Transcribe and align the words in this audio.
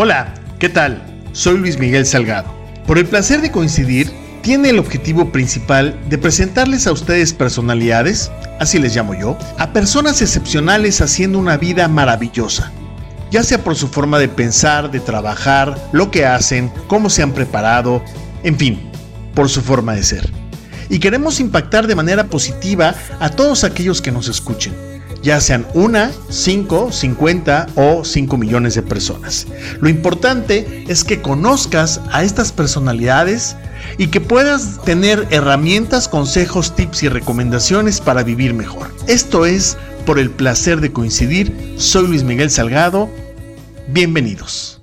Hola, 0.00 0.32
¿qué 0.60 0.68
tal? 0.68 1.02
Soy 1.32 1.58
Luis 1.58 1.76
Miguel 1.76 2.06
Salgado. 2.06 2.54
Por 2.86 2.98
el 2.98 3.06
placer 3.06 3.40
de 3.40 3.50
coincidir, 3.50 4.12
tiene 4.42 4.70
el 4.70 4.78
objetivo 4.78 5.32
principal 5.32 5.98
de 6.08 6.18
presentarles 6.18 6.86
a 6.86 6.92
ustedes 6.92 7.32
personalidades, 7.32 8.30
así 8.60 8.78
les 8.78 8.94
llamo 8.94 9.14
yo, 9.14 9.36
a 9.58 9.72
personas 9.72 10.22
excepcionales 10.22 11.00
haciendo 11.00 11.40
una 11.40 11.56
vida 11.56 11.88
maravillosa, 11.88 12.70
ya 13.32 13.42
sea 13.42 13.64
por 13.64 13.74
su 13.74 13.88
forma 13.88 14.20
de 14.20 14.28
pensar, 14.28 14.92
de 14.92 15.00
trabajar, 15.00 15.76
lo 15.90 16.12
que 16.12 16.26
hacen, 16.26 16.70
cómo 16.86 17.10
se 17.10 17.24
han 17.24 17.32
preparado, 17.32 18.00
en 18.44 18.56
fin, 18.56 18.90
por 19.34 19.48
su 19.48 19.62
forma 19.62 19.94
de 19.94 20.04
ser. 20.04 20.32
Y 20.90 21.00
queremos 21.00 21.40
impactar 21.40 21.88
de 21.88 21.96
manera 21.96 22.28
positiva 22.28 22.94
a 23.18 23.30
todos 23.30 23.64
aquellos 23.64 24.00
que 24.00 24.12
nos 24.12 24.28
escuchen 24.28 24.97
ya 25.22 25.40
sean 25.40 25.66
una, 25.74 26.10
cinco, 26.28 26.92
cincuenta 26.92 27.66
o 27.74 28.04
cinco 28.04 28.36
millones 28.36 28.74
de 28.74 28.82
personas. 28.82 29.46
Lo 29.80 29.88
importante 29.88 30.84
es 30.88 31.04
que 31.04 31.20
conozcas 31.20 32.00
a 32.10 32.22
estas 32.22 32.52
personalidades 32.52 33.56
y 33.96 34.08
que 34.08 34.20
puedas 34.20 34.82
tener 34.84 35.26
herramientas, 35.30 36.08
consejos, 36.08 36.74
tips 36.74 37.02
y 37.04 37.08
recomendaciones 37.08 38.00
para 38.00 38.22
vivir 38.22 38.54
mejor. 38.54 38.92
Esto 39.06 39.46
es 39.46 39.76
por 40.06 40.18
el 40.18 40.30
placer 40.30 40.80
de 40.80 40.92
coincidir. 40.92 41.74
Soy 41.76 42.08
Luis 42.08 42.22
Miguel 42.22 42.50
Salgado. 42.50 43.08
Bienvenidos. 43.88 44.77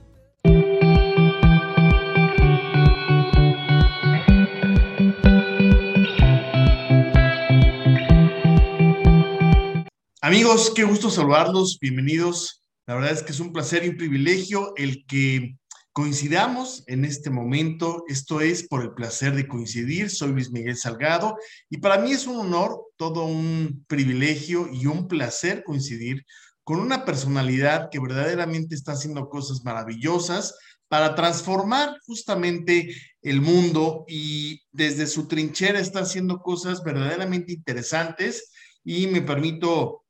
Amigos, 10.26 10.72
qué 10.76 10.84
gusto 10.84 11.12
saludarlos, 11.12 11.78
bienvenidos. 11.80 12.64
La 12.88 12.96
verdad 12.96 13.12
es 13.12 13.22
que 13.22 13.32
es 13.32 13.40
un 13.40 13.54
placer 13.54 13.86
y 13.86 13.90
un 13.90 13.98
privilegio 13.98 14.74
el 14.76 15.06
que 15.06 15.60
coincidamos 15.92 16.84
en 16.88 17.06
este 17.06 17.30
momento. 17.30 18.04
Esto 18.08 18.42
es 18.42 18.68
por 18.68 18.82
el 18.82 18.96
placer 18.96 19.36
de 19.36 19.48
coincidir. 19.48 20.10
Soy 20.10 20.32
Luis 20.32 20.50
Miguel 20.50 20.78
Salgado 20.78 21.38
y 21.70 21.78
para 21.78 22.00
mí 22.00 22.12
es 22.12 22.26
un 22.26 22.38
honor, 22.38 22.88
todo 22.98 23.26
un 23.26 23.86
privilegio 23.88 24.68
y 24.74 24.88
un 24.88 25.08
placer 25.08 25.64
coincidir 25.64 26.26
con 26.64 26.80
una 26.80 27.06
personalidad 27.06 27.90
que 27.92 28.00
verdaderamente 28.00 28.74
está 28.74 28.94
haciendo 28.94 29.30
cosas 29.30 29.64
maravillosas 29.64 30.58
para 30.88 31.14
transformar 31.14 32.00
justamente 32.04 32.96
el 33.22 33.42
mundo 33.42 34.06
y 34.08 34.64
desde 34.72 35.06
su 35.06 35.28
trinchera 35.28 35.80
está 35.80 36.00
haciendo 36.00 36.40
cosas 36.40 36.84
verdaderamente 36.84 37.54
interesantes 37.54 38.52
y 38.84 39.06
me 39.06 39.22
permito 39.22 40.05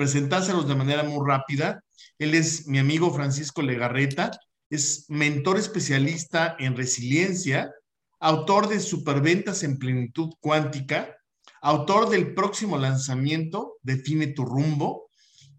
presentárselos 0.00 0.66
de 0.66 0.74
manera 0.74 1.02
muy 1.02 1.22
rápida. 1.28 1.84
Él 2.18 2.34
es 2.34 2.66
mi 2.66 2.78
amigo 2.78 3.12
Francisco 3.12 3.60
Legarreta, 3.60 4.30
es 4.70 5.04
mentor 5.10 5.58
especialista 5.58 6.56
en 6.58 6.74
resiliencia, 6.74 7.70
autor 8.18 8.68
de 8.68 8.80
Superventas 8.80 9.62
en 9.62 9.76
Plenitud 9.76 10.30
Cuántica, 10.40 11.18
autor 11.60 12.08
del 12.08 12.32
próximo 12.32 12.78
lanzamiento 12.78 13.76
Define 13.82 14.28
tu 14.28 14.46
rumbo, 14.46 15.10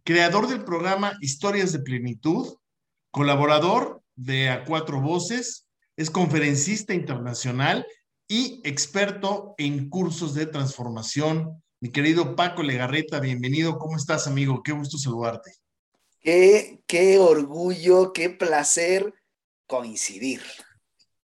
creador 0.03 0.47
del 0.47 0.63
programa 0.63 1.13
Historias 1.21 1.71
de 1.71 1.83
Plenitud, 1.83 2.55
colaborador 3.11 4.01
de 4.15 4.49
A 4.49 4.65
Cuatro 4.65 5.01
Voces, 5.01 5.67
es 5.95 6.09
conferencista 6.09 6.95
internacional 6.95 7.85
y 8.27 8.59
experto 8.63 9.53
en 9.59 9.87
cursos 9.87 10.33
de 10.33 10.47
transformación 10.47 11.61
mi 11.81 11.89
querido 11.89 12.35
Paco 12.35 12.61
Legarreta, 12.61 13.19
bienvenido. 13.19 13.79
¿Cómo 13.79 13.97
estás, 13.97 14.27
amigo? 14.27 14.61
Qué 14.61 14.71
gusto 14.71 14.99
saludarte. 14.99 15.51
Qué, 16.19 16.83
qué 16.85 17.17
orgullo, 17.17 18.13
qué 18.13 18.29
placer 18.29 19.11
coincidir. 19.65 20.41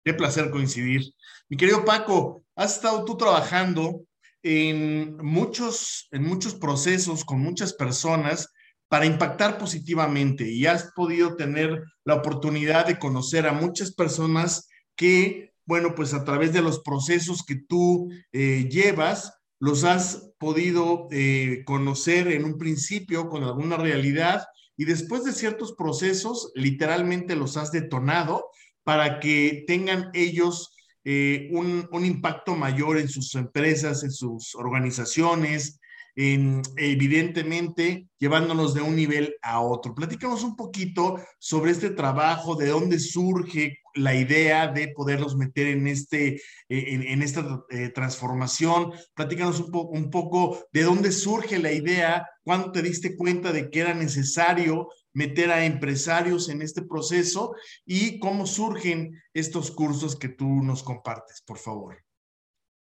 Qué 0.05 0.13
placer 0.13 0.49
coincidir. 0.49 1.13
Mi 1.49 1.57
querido 1.57 1.83
Paco, 1.83 2.41
has 2.55 2.75
estado 2.75 3.03
tú 3.03 3.17
trabajando 3.17 4.05
en 4.43 5.17
muchos, 5.17 6.07
en 6.11 6.23
muchos 6.23 6.55
procesos 6.55 7.25
con 7.25 7.41
muchas 7.41 7.73
personas 7.73 8.47
para 8.87 9.05
impactar 9.05 9.57
positivamente 9.57 10.49
y 10.49 10.67
has 10.67 10.89
podido 10.95 11.35
tener 11.35 11.83
la 12.05 12.15
oportunidad 12.15 12.85
de 12.85 12.97
conocer 12.97 13.45
a 13.45 13.51
muchas 13.51 13.93
personas 13.93 14.69
que, 14.95 15.51
bueno, 15.65 15.95
pues 15.95 16.13
a 16.13 16.23
través 16.23 16.53
de 16.53 16.61
los 16.61 16.79
procesos 16.79 17.43
que 17.45 17.55
tú 17.55 18.09
eh, 18.31 18.69
llevas, 18.71 19.33
los 19.65 19.83
has 19.83 20.31
podido 20.37 21.07
eh, 21.09 21.63
conocer 21.65 22.27
en 22.27 22.45
un 22.45 22.59
principio 22.59 23.29
con 23.29 23.43
alguna 23.43 23.77
realidad 23.77 24.45
y 24.77 24.85
después 24.85 25.23
de 25.23 25.31
ciertos 25.31 25.73
procesos, 25.73 26.51
literalmente 26.53 27.35
los 27.35 27.57
has 27.57 27.71
detonado 27.71 28.45
para 28.83 29.19
que 29.19 29.63
tengan 29.65 30.11
ellos 30.13 30.71
eh, 31.03 31.49
un, 31.51 31.89
un, 31.91 32.05
impacto 32.05 32.55
mayor 32.55 32.99
en 32.99 33.09
sus 33.09 33.33
empresas, 33.33 34.03
en 34.03 34.11
sus 34.11 34.53
organizaciones, 34.53 35.79
en, 36.15 36.61
evidentemente 36.77 38.07
llevándonos 38.17 38.73
de 38.73 38.81
un 38.81 38.95
nivel 38.95 39.35
a 39.41 39.59
otro. 39.59 39.93
Platícanos 39.93 40.43
un 40.43 40.55
poquito 40.55 41.19
sobre 41.39 41.71
este 41.71 41.89
trabajo, 41.89 42.55
de 42.55 42.69
dónde 42.69 42.99
surge 42.99 43.79
la 43.93 44.15
idea 44.15 44.67
de 44.67 44.89
poderlos 44.89 45.35
meter 45.35 45.67
en, 45.67 45.87
este, 45.87 46.35
eh, 46.35 46.41
en, 46.69 47.21
esta 47.21 47.63
eh, 47.69 47.89
transformación. 47.89 48.91
Platícanos 49.13 49.59
un, 49.59 49.69
un 49.73 50.09
poco 50.09 50.65
de 50.71 50.83
dónde 50.83 51.11
surge 51.11 51.59
la 51.59 51.71
idea, 51.71 52.27
cuándo 52.43 52.71
te 52.71 52.81
diste 52.81 53.15
cuenta 53.15 53.51
de 53.51 53.69
que 53.69 53.81
era 53.81 53.93
necesario 53.93 54.89
meter 55.13 55.49
a 55.51 55.65
empresarios 55.65 56.49
en 56.49 56.61
este 56.61 56.81
proceso 56.81 57.55
y 57.85 58.19
cómo 58.19 58.45
surgen 58.45 59.21
estos 59.33 59.71
cursos 59.71 60.15
que 60.15 60.29
tú 60.29 60.45
nos 60.61 60.83
compartes, 60.83 61.41
por 61.41 61.57
favor. 61.57 62.04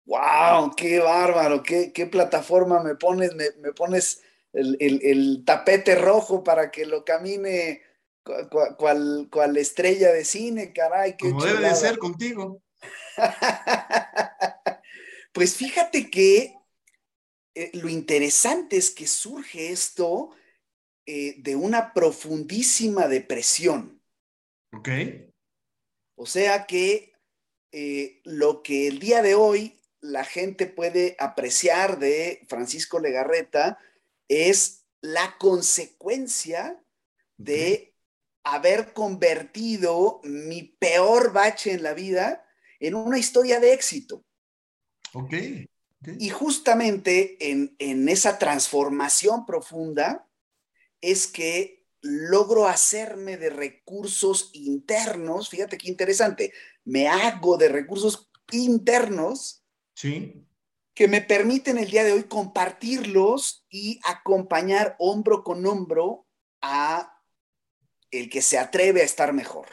¡Wow! 0.07 0.75
¡Qué 0.77 0.99
bárbaro! 0.99 1.63
¿Qué, 1.63 1.93
qué 1.93 2.07
plataforma 2.07 2.83
me 2.83 2.95
pones? 2.95 3.35
Me, 3.35 3.73
pones 3.73 4.23
el, 4.53 4.77
el, 4.81 5.45
tapete 5.45 5.95
rojo 5.95 6.45
para 6.45 6.71
que 6.71 6.85
lo 6.87 7.05
camine 7.05 7.83
cual, 8.79 9.29
cual, 9.31 9.57
estrella 9.57 10.13
de 10.13 10.25
cine, 10.25 10.73
caray. 10.73 11.17
Qué 11.17 11.31
Como 11.31 11.45
debe 11.45 11.69
de 11.69 11.75
ser 11.75 11.99
contigo. 11.99 12.63
pues 15.33 15.57
fíjate 15.57 16.11
que 16.11 16.55
eh, 17.55 17.71
lo 17.75 17.89
interesante 17.89 18.77
es 18.77 18.91
que 18.91 19.07
surge 19.07 19.71
esto 19.71 20.31
eh, 21.07 21.37
de 21.39 21.57
una 21.57 21.93
profundísima 21.93 23.09
depresión. 23.09 24.03
Ok. 24.73 24.89
O 26.17 26.27
sea 26.27 26.67
que 26.67 27.13
eh, 27.73 28.21
lo 28.25 28.63
que 28.63 28.87
el 28.89 28.99
día 28.99 29.23
de 29.23 29.35
hoy 29.35 29.81
la 30.05 30.25
gente 30.25 30.67
puede 30.67 31.17
apreciar 31.19 31.99
de 31.99 32.45
Francisco 32.47 32.99
Legarreta 32.99 33.79
es 34.29 34.85
la 35.01 35.39
consecuencia 35.39 36.79
de 37.39 37.95
haber 38.43 38.93
convertido 38.93 40.21
mi 40.23 40.77
peor 40.79 41.33
bache 41.33 41.73
en 41.73 41.83
la 41.83 41.95
vida 41.95 42.47
en 42.81 42.95
una 42.95 43.19
historia 43.19 43.61
de 43.61 43.73
éxito. 43.73 44.27
Ok. 45.15 45.33
Y 46.19 46.29
justamente 46.29 47.39
en, 47.51 47.75
en 47.79 48.07
esa 48.11 48.39
transformación 48.39 49.47
profunda 49.47 50.29
es 51.01 51.27
que 51.27 51.87
logro 52.03 52.69
hacerme 52.69 53.39
de 53.39 53.49
recursos 53.49 54.51
internos, 54.53 55.49
fíjate 55.49 55.79
qué 55.79 55.89
interesante, 55.89 56.53
me 56.85 57.09
hago 57.09 57.57
de 57.57 57.71
recursos 57.71 58.31
internos 58.53 59.64
Sí. 59.95 60.47
Que 60.95 61.09
me 61.09 61.21
permiten 61.21 61.79
el 61.79 61.91
día 61.91 62.05
de 62.05 62.13
hoy 62.13 62.25
compartirlos 62.25 63.67
y 63.69 64.01
acompañar 64.05 64.97
hombro 64.99 65.43
con 65.43 65.65
hombro 65.67 66.27
a 66.61 67.21
el 68.11 68.29
que 68.31 68.43
se 68.43 68.59
atreve 68.59 69.01
a 69.01 69.05
estar 69.05 69.33
mejor. 69.33 69.67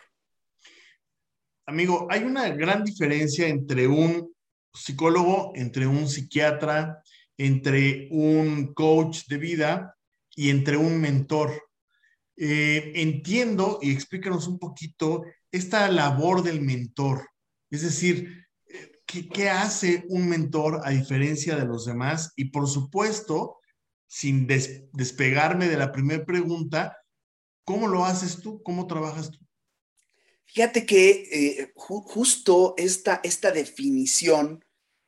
Amigo, 1.68 2.08
hay 2.10 2.24
una 2.24 2.50
gran 2.50 2.84
diferencia 2.84 3.48
entre 3.48 3.88
un 3.88 4.34
psicólogo, 4.74 5.52
entre 5.56 5.86
un 5.86 6.08
psiquiatra, 6.08 7.04
entre 7.38 8.08
un 8.12 8.74
coach 8.74 9.28
de 9.28 9.38
vida 9.38 9.96
y 10.36 10.50
entre 10.50 10.78
un 10.78 11.00
mentor. 11.00 11.70
eh, 12.38 12.94
entiendo 12.96 13.78
y 13.82 13.92
explícanos 13.92 14.48
un 14.48 14.58
poquito 14.58 15.24
esta 15.52 15.88
labor 15.90 16.42
del 16.42 16.62
mentor. 16.62 17.30
Es 17.70 17.84
decir, 17.84 18.48
¿qué, 19.12 19.28
¿qué, 19.28 19.50
hace 19.50 20.06
un 20.10 20.28
mentor 20.28 20.81
a 20.84 20.92
diferencia 20.92 21.56
de 21.56 21.66
los 21.66 21.86
demás? 21.86 22.31
Y 22.36 22.46
por 22.46 22.68
supuesto, 22.68 23.60
sin 24.08 24.48
despegarme 24.48 25.68
de 25.68 25.78
la 25.78 25.92
primera 25.92 26.25
pregunta, 26.25 26.98
¿cómo 27.63 27.88
lo 27.88 28.06
haces 28.06 28.42
tú? 28.42 28.62
¿Cómo 28.63 28.88
trabajas 28.88 29.31
tú? 29.31 29.40
Fíjate 30.46 30.86
que 30.86 31.30
eh, 31.31 31.72
justo 31.75 32.74
esta, 32.78 33.22
esta 33.24 33.52
definición 33.52 34.66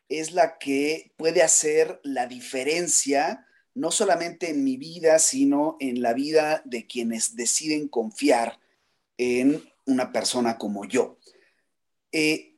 es 0.08 0.32
la 0.32 0.58
que 0.58 1.14
puede 1.18 1.44
hacer 1.44 2.00
la 2.04 2.28
diferencia, 2.28 3.46
no 3.74 3.92
solamente 3.92 4.50
en 4.50 4.64
mi 4.64 4.78
vida, 4.78 5.20
sino 5.20 5.76
en 5.80 6.02
la 6.02 6.14
vida 6.14 6.62
de 6.66 6.88
quienes 6.88 7.36
deciden 7.36 7.90
confiar 7.90 8.60
en 9.18 9.64
una 9.86 10.12
persona 10.12 10.58
como 10.58 10.86
yo. 10.86 11.18
Eh, 12.12 12.53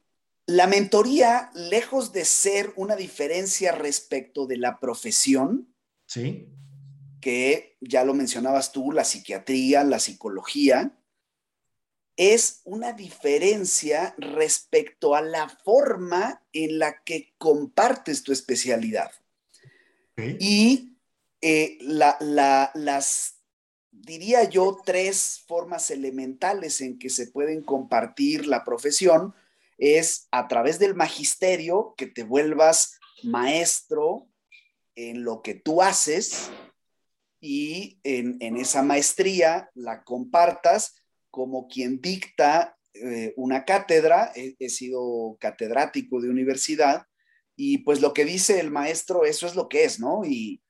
la 0.47 0.67
mentoría, 0.67 1.49
lejos 1.53 2.11
de 2.11 2.25
ser 2.25 2.73
una 2.75 2.95
diferencia 2.95 3.71
respecto 3.71 4.45
de 4.45 4.57
la 4.57 4.79
profesión, 4.79 5.75
Sí. 6.07 6.47
Que 7.19 7.77
ya 7.81 8.03
lo 8.03 8.13
mencionabas 8.13 8.71
tú, 8.71 8.91
la 8.91 9.03
psiquiatría, 9.03 9.83
la 9.83 9.99
psicología, 9.99 10.97
es 12.17 12.61
una 12.63 12.93
diferencia 12.93 14.15
respecto 14.17 15.15
a 15.15 15.21
la 15.21 15.49
forma 15.49 16.43
en 16.53 16.79
la 16.79 17.03
que 17.03 17.33
compartes 17.37 18.23
tu 18.23 18.31
especialidad. 18.31 19.11
Y 20.39 20.97
eh, 21.41 21.77
las, 21.81 23.35
diría 23.91 24.45
yo, 24.45 24.77
tres 24.85 25.43
formas 25.45 25.91
elementales 25.91 26.79
en 26.79 26.97
que 26.97 27.09
se 27.09 27.27
pueden 27.27 27.63
compartir 27.63 28.47
la 28.47 28.63
profesión 28.63 29.35
es 29.77 30.27
a 30.31 30.47
través 30.47 30.79
del 30.79 30.95
magisterio, 30.95 31.93
que 31.97 32.07
te 32.07 32.23
vuelvas 32.23 32.99
maestro 33.23 34.27
en 34.95 35.23
lo 35.23 35.41
que 35.41 35.55
tú 35.55 35.81
haces 35.81 36.49
y 37.41 37.99
en, 38.03 38.57
esa 38.57 38.81
maestría 38.81 39.69
la 39.73 40.03
compartas 40.03 40.95
como 41.29 41.67
quien 41.67 42.01
dicta 42.01 42.77
eh, 42.93 43.33
una 43.35 43.65
cátedra. 43.65 44.31
He, 44.35 44.69
sido 44.69 45.37
catedrático 45.39 46.21
de 46.21 46.29
universidad 46.29 47.05
y 47.55 47.79
pues 47.79 48.01
lo 48.01 48.13
que 48.13 48.25
dice 48.25 48.59
el 48.59 48.71
maestro, 48.71 49.25
eso 49.25 49.45
es 49.47 49.55
lo 49.55 49.69
que 49.69 49.83
es, 49.83 49.99
¿no? 49.99 50.23
Y, 50.25 50.61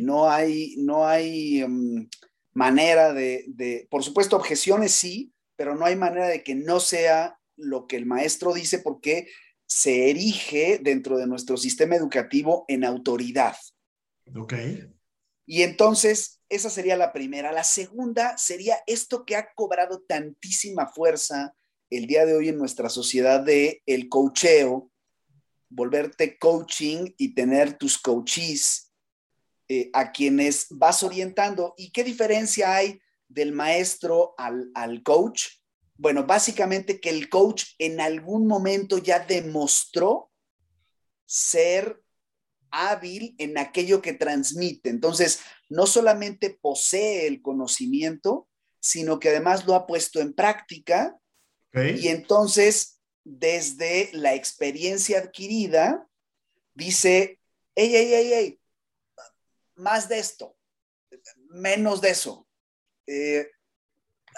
no 0.00 0.30
hay, 0.30 0.76
no 0.78 1.06
hay 1.06 1.62
mm, 1.62 2.08
manera 2.54 3.12
de, 3.12 3.44
de, 3.48 3.86
por 3.90 4.02
supuesto, 4.02 4.34
objeciones 4.34 4.92
sí, 4.92 5.34
pero 5.56 5.74
no 5.74 5.84
hay 5.84 5.94
manera 5.94 6.28
de 6.28 6.42
que 6.42 6.54
no 6.54 6.80
sea 6.80 7.38
lo 7.56 7.86
que 7.86 7.96
el 7.96 8.06
maestro 8.06 8.52
dice 8.52 8.78
porque 8.78 9.28
se 9.66 10.10
erige 10.10 10.78
dentro 10.82 11.18
de 11.18 11.26
nuestro 11.26 11.56
sistema 11.56 11.96
educativo 11.96 12.64
en 12.68 12.84
autoridad. 12.84 13.56
Ok. 14.36 14.54
Y 15.46 15.62
entonces, 15.62 16.40
esa 16.48 16.70
sería 16.70 16.96
la 16.96 17.12
primera. 17.12 17.52
La 17.52 17.64
segunda 17.64 18.36
sería 18.38 18.76
esto 18.86 19.24
que 19.24 19.36
ha 19.36 19.52
cobrado 19.54 20.02
tantísima 20.02 20.86
fuerza 20.86 21.54
el 21.90 22.06
día 22.06 22.24
de 22.24 22.34
hoy 22.34 22.48
en 22.48 22.58
nuestra 22.58 22.88
sociedad 22.88 23.40
de 23.40 23.82
el 23.86 24.08
coacheo, 24.08 24.90
volverte 25.68 26.38
coaching 26.38 27.12
y 27.18 27.34
tener 27.34 27.76
tus 27.76 27.98
coaches 27.98 28.92
eh, 29.68 29.90
a 29.92 30.12
quienes 30.12 30.66
vas 30.70 31.02
orientando. 31.02 31.74
¿Y 31.76 31.90
qué 31.90 32.04
diferencia 32.04 32.74
hay 32.74 33.00
del 33.28 33.52
maestro 33.52 34.34
al, 34.38 34.70
al 34.74 35.02
coach? 35.02 35.48
Bueno, 35.96 36.24
básicamente 36.24 37.00
que 37.00 37.10
el 37.10 37.28
coach 37.28 37.64
en 37.78 38.00
algún 38.00 38.46
momento 38.46 38.98
ya 38.98 39.20
demostró 39.20 40.30
ser 41.24 42.02
hábil 42.70 43.34
en 43.38 43.56
aquello 43.56 44.02
que 44.02 44.12
transmite. 44.12 44.90
Entonces, 44.90 45.40
no 45.68 45.86
solamente 45.86 46.50
posee 46.50 47.26
el 47.26 47.40
conocimiento, 47.40 48.48
sino 48.80 49.18
que 49.20 49.30
además 49.30 49.66
lo 49.66 49.74
ha 49.74 49.86
puesto 49.86 50.20
en 50.20 50.34
práctica. 50.34 51.18
Y 51.72 52.08
entonces, 52.08 53.00
desde 53.24 54.10
la 54.12 54.34
experiencia 54.34 55.18
adquirida, 55.18 56.06
dice, 56.74 57.40
hey, 57.74 57.90
hey, 57.92 58.10
hey, 58.12 58.30
hey, 58.32 58.60
más 59.76 60.08
de 60.08 60.18
esto, 60.18 60.56
menos 61.48 62.00
de 62.00 62.10
eso. 62.10 62.46
Eh, 63.06 63.48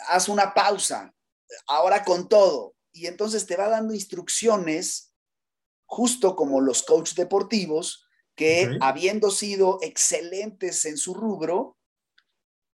haz 0.09 0.29
una 0.29 0.55
pausa, 0.55 1.15
ahora 1.67 2.05
con 2.05 2.29
todo. 2.29 2.75
Y 2.93 3.07
entonces 3.07 3.47
te 3.47 3.57
va 3.57 3.69
dando 3.69 3.95
instrucciones, 3.95 5.13
justo 5.87 6.35
como 6.35 6.61
los 6.61 6.83
coaches 6.83 7.15
deportivos, 7.15 8.07
que 8.35 8.79
habiendo 8.81 9.31
sido 9.31 9.79
excelentes 9.83 10.85
en 10.85 10.97
su 10.97 11.15
rubro, 11.15 11.77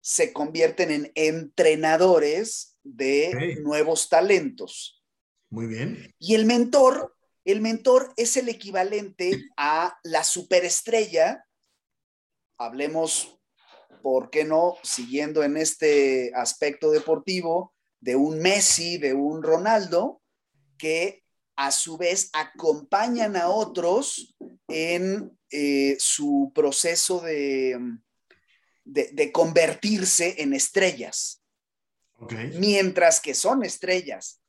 se 0.01 0.31
convierten 0.31 0.91
en 0.91 1.11
entrenadores 1.15 2.77
de 2.83 3.57
nuevos 3.61 4.07
talentos. 4.07 5.03
Muy 5.49 5.67
bien. 5.67 6.13
Y 6.19 6.35
el 6.35 6.45
mentor, 6.45 7.15
el 7.43 7.61
mentor 7.61 8.13
es 8.17 8.37
el 8.37 8.49
equivalente 8.49 9.41
a 9.57 9.97
la 10.03 10.23
superestrella. 10.23 11.45
Hablemos, 12.57 13.39
¿por 14.01 14.29
qué 14.29 14.45
no? 14.45 14.77
Siguiendo 14.83 15.43
en 15.43 15.57
este 15.57 16.31
aspecto 16.35 16.91
deportivo, 16.91 17.73
de 17.99 18.15
un 18.15 18.39
Messi, 18.39 18.97
de 18.97 19.13
un 19.13 19.43
Ronaldo, 19.43 20.21
que 20.77 21.23
a 21.55 21.71
su 21.71 21.97
vez 21.97 22.29
acompañan 22.33 23.35
a 23.35 23.49
otros 23.49 24.35
en 24.67 25.37
eh, 25.49 25.95
su 25.99 26.51
proceso 26.53 27.21
de, 27.21 27.79
de, 28.85 29.31
convertirse 29.31 30.41
en 30.41 30.53
estrellas. 30.53 31.41
Mientras 32.55 33.19
que 33.19 33.33
son 33.33 33.63
estrellas. 33.63 34.41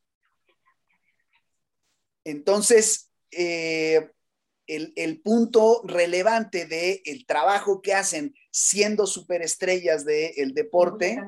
Entonces, 2.25 3.11
eh, 3.31 4.11
el, 4.67 5.21
punto 5.23 5.83
relevante 5.85 6.67
del 6.67 7.01
el 7.05 7.27
trabajo 7.27 7.81
que 7.81 7.95
hacen 7.95 8.35
siendo 8.51 9.07
superestrellas 9.07 10.05
del 10.05 10.53
deporte. 10.55 11.23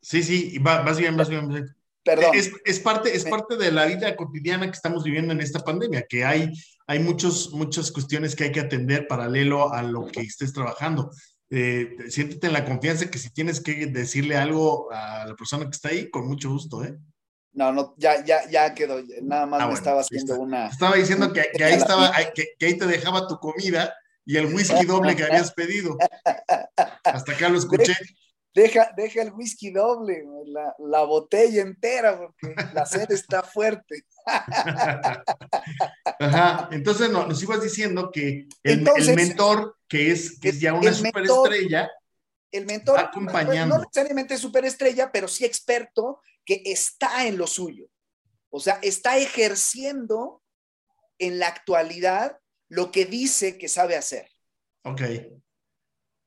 Sí, 0.00 0.22
sí, 0.22 0.58
vas 0.58 0.98
bien, 0.98 1.16
vas 1.16 1.28
bien. 1.28 1.74
Perdón. 2.04 2.32
Es, 2.34 2.80
parte, 2.80 3.14
es 3.16 3.24
parte 3.24 3.56
de 3.56 3.70
la 3.70 3.86
vida 3.86 4.16
cotidiana 4.16 4.66
que 4.66 4.72
estamos 4.72 5.04
viviendo 5.04 5.32
en 5.32 5.40
esta 5.40 5.60
pandemia, 5.60 6.04
que 6.08 6.24
hay, 6.24 6.52
hay 6.86 6.98
muchos, 6.98 7.52
muchas 7.52 7.92
cuestiones 7.92 8.34
que 8.34 8.44
hay 8.44 8.52
que 8.52 8.60
atender 8.60 9.06
paralelo 9.06 9.72
a 9.72 9.82
lo 9.82 10.06
que 10.06 10.20
estés 10.20 10.52
trabajando. 10.52 11.10
Eh, 11.48 11.96
siéntete 12.08 12.48
en 12.48 12.54
la 12.54 12.64
confianza 12.64 13.10
que 13.10 13.18
si 13.18 13.30
tienes 13.30 13.60
que 13.60 13.86
decirle 13.86 14.36
algo 14.36 14.90
a 14.90 15.26
la 15.26 15.36
persona 15.36 15.64
que 15.64 15.70
está 15.70 15.90
ahí, 15.90 16.10
con 16.10 16.26
mucho 16.26 16.50
gusto, 16.50 16.84
¿eh? 16.84 16.98
No, 17.52 17.70
no, 17.70 17.94
ya, 17.98 18.24
ya, 18.24 18.48
ya 18.48 18.74
quedó. 18.74 19.00
Nada 19.22 19.46
más 19.46 19.62
ah, 19.62 19.68
me 19.68 19.74
estaba 19.74 20.00
haciendo 20.00 20.40
una. 20.40 20.68
Estaba 20.68 20.96
diciendo 20.96 21.32
que, 21.32 21.42
ahí 21.62 21.74
estaba, 21.74 22.10
que, 22.34 22.48
que, 22.58 22.66
ahí 22.66 22.78
te 22.78 22.86
dejaba 22.86 23.28
tu 23.28 23.38
comida 23.38 23.94
y 24.24 24.36
el 24.36 24.46
whisky 24.54 24.84
doble 24.84 25.16
que 25.16 25.24
habías 25.24 25.52
pedido. 25.52 25.96
Hasta 27.04 27.32
acá 27.32 27.48
lo 27.48 27.58
escuché. 27.58 27.94
Deja, 28.54 28.92
deja 28.96 29.22
el 29.22 29.32
whisky 29.32 29.70
doble, 29.70 30.24
la, 30.78 31.04
botella 31.04 31.62
entera, 31.62 32.18
porque 32.18 32.54
la 32.74 32.84
sed 32.84 33.10
está 33.10 33.42
fuerte. 33.42 34.04
Ajá, 36.20 36.68
entonces 36.70 37.10
nos 37.10 37.42
ibas 37.42 37.62
diciendo 37.62 38.10
que 38.12 38.46
el, 38.62 38.82
mentor, 39.16 39.78
que 39.88 40.10
es, 40.10 40.38
que 40.38 40.50
es 40.50 40.60
ya 40.60 40.74
una 40.74 40.92
superestrella, 40.92 41.90
el 42.50 42.66
mentor, 42.66 43.00
acompañando. 43.00 43.76
No, 43.76 43.80
necesariamente 43.84 44.36
superestrella, 44.36 45.10
pero 45.10 45.28
sí 45.28 45.46
experto 45.46 46.20
que 46.44 46.60
está 46.66 47.26
en 47.26 47.38
lo 47.38 47.46
suyo. 47.46 47.86
O 48.50 48.60
sea, 48.60 48.78
está 48.82 49.16
ejerciendo 49.16 50.42
en 51.18 51.38
la 51.38 51.46
actualidad 51.48 52.38
lo 52.72 52.90
que 52.90 53.04
dice 53.04 53.58
que 53.58 53.68
sabe 53.68 53.96
hacer. 53.96 54.30
Ok. 54.84 55.02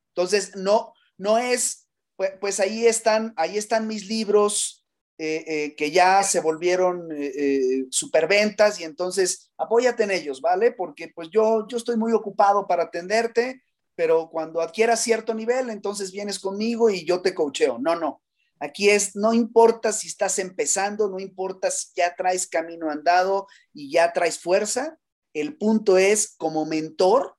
Entonces, 0.10 0.56
no, 0.56 0.94
no 1.18 1.40
es 1.40 1.88
pues, 2.16 2.34
pues, 2.40 2.60
ahí, 2.60 2.86
están, 2.86 3.34
ahí 3.36 3.58
están 3.58 3.88
mis 3.88 4.08
libros 4.08 4.86
eh, 5.18 5.44
eh, 5.48 5.76
que 5.76 5.90
ya 5.90 6.22
se 6.22 6.42
volvieron 6.42 7.10
eh, 7.12 7.86
superventas 7.90 8.80
y 8.80 8.84
entonces 8.84 9.52
apóyate 9.58 10.04
en 10.04 10.12
ellos, 10.12 10.40
¿vale? 10.40 10.72
Porque 10.72 11.08
pues 11.08 11.30
yo, 11.32 11.66
yo 11.68 11.78
estoy 11.78 11.98
muy 11.98 12.14
ocupado 12.14 12.68
para 12.68 12.84
atenderte, 12.84 13.64
pero 13.96 14.30
cuando 14.30 14.62
adquieras 14.62 15.02
cierto 15.02 15.34
nivel, 15.34 15.72
entonces 15.72 16.12
vienes 16.12 16.38
conmigo 16.38 16.92
y 16.92 17.06
yo 17.06 17.24
te 17.24 17.34
coacheo. 17.34 17.80
No, 17.80 17.96
no. 17.96 18.22
Aquí 18.60 18.90
es, 18.90 19.16
no 19.16 19.34
importa 19.34 19.92
si 19.92 20.10
estás 20.10 20.38
empezando, 20.38 21.10
no 21.10 21.20
importa 21.20 21.72
si 21.72 21.88
ya 21.96 22.16
traes 22.16 22.46
camino 22.46 22.92
andado 22.92 23.48
y 23.74 23.92
ya 23.92 24.14
traes 24.14 24.38
fuerza. 24.38 25.00
El 25.36 25.58
punto 25.58 25.98
es, 25.98 26.34
como 26.38 26.66
mentor, 26.66 27.36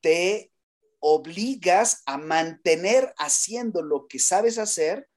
te 0.00 0.50
obligas 0.98 2.02
a 2.06 2.16
mantener 2.16 3.12
haciendo 3.18 3.82
lo 3.82 4.06
que 4.08 4.18
sabes 4.18 4.56
hacer 4.56 5.10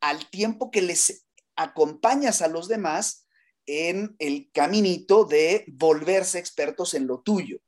al 0.00 0.30
tiempo 0.30 0.70
que 0.70 0.80
les 0.80 1.26
acompañas 1.56 2.40
a 2.40 2.48
los 2.48 2.68
demás 2.68 3.28
en 3.66 4.16
el 4.18 4.50
caminito 4.50 5.26
de 5.26 5.66
volverse 5.68 6.38
expertos 6.38 6.94
en 6.94 7.06
lo 7.06 7.20
tuyo. 7.20 7.58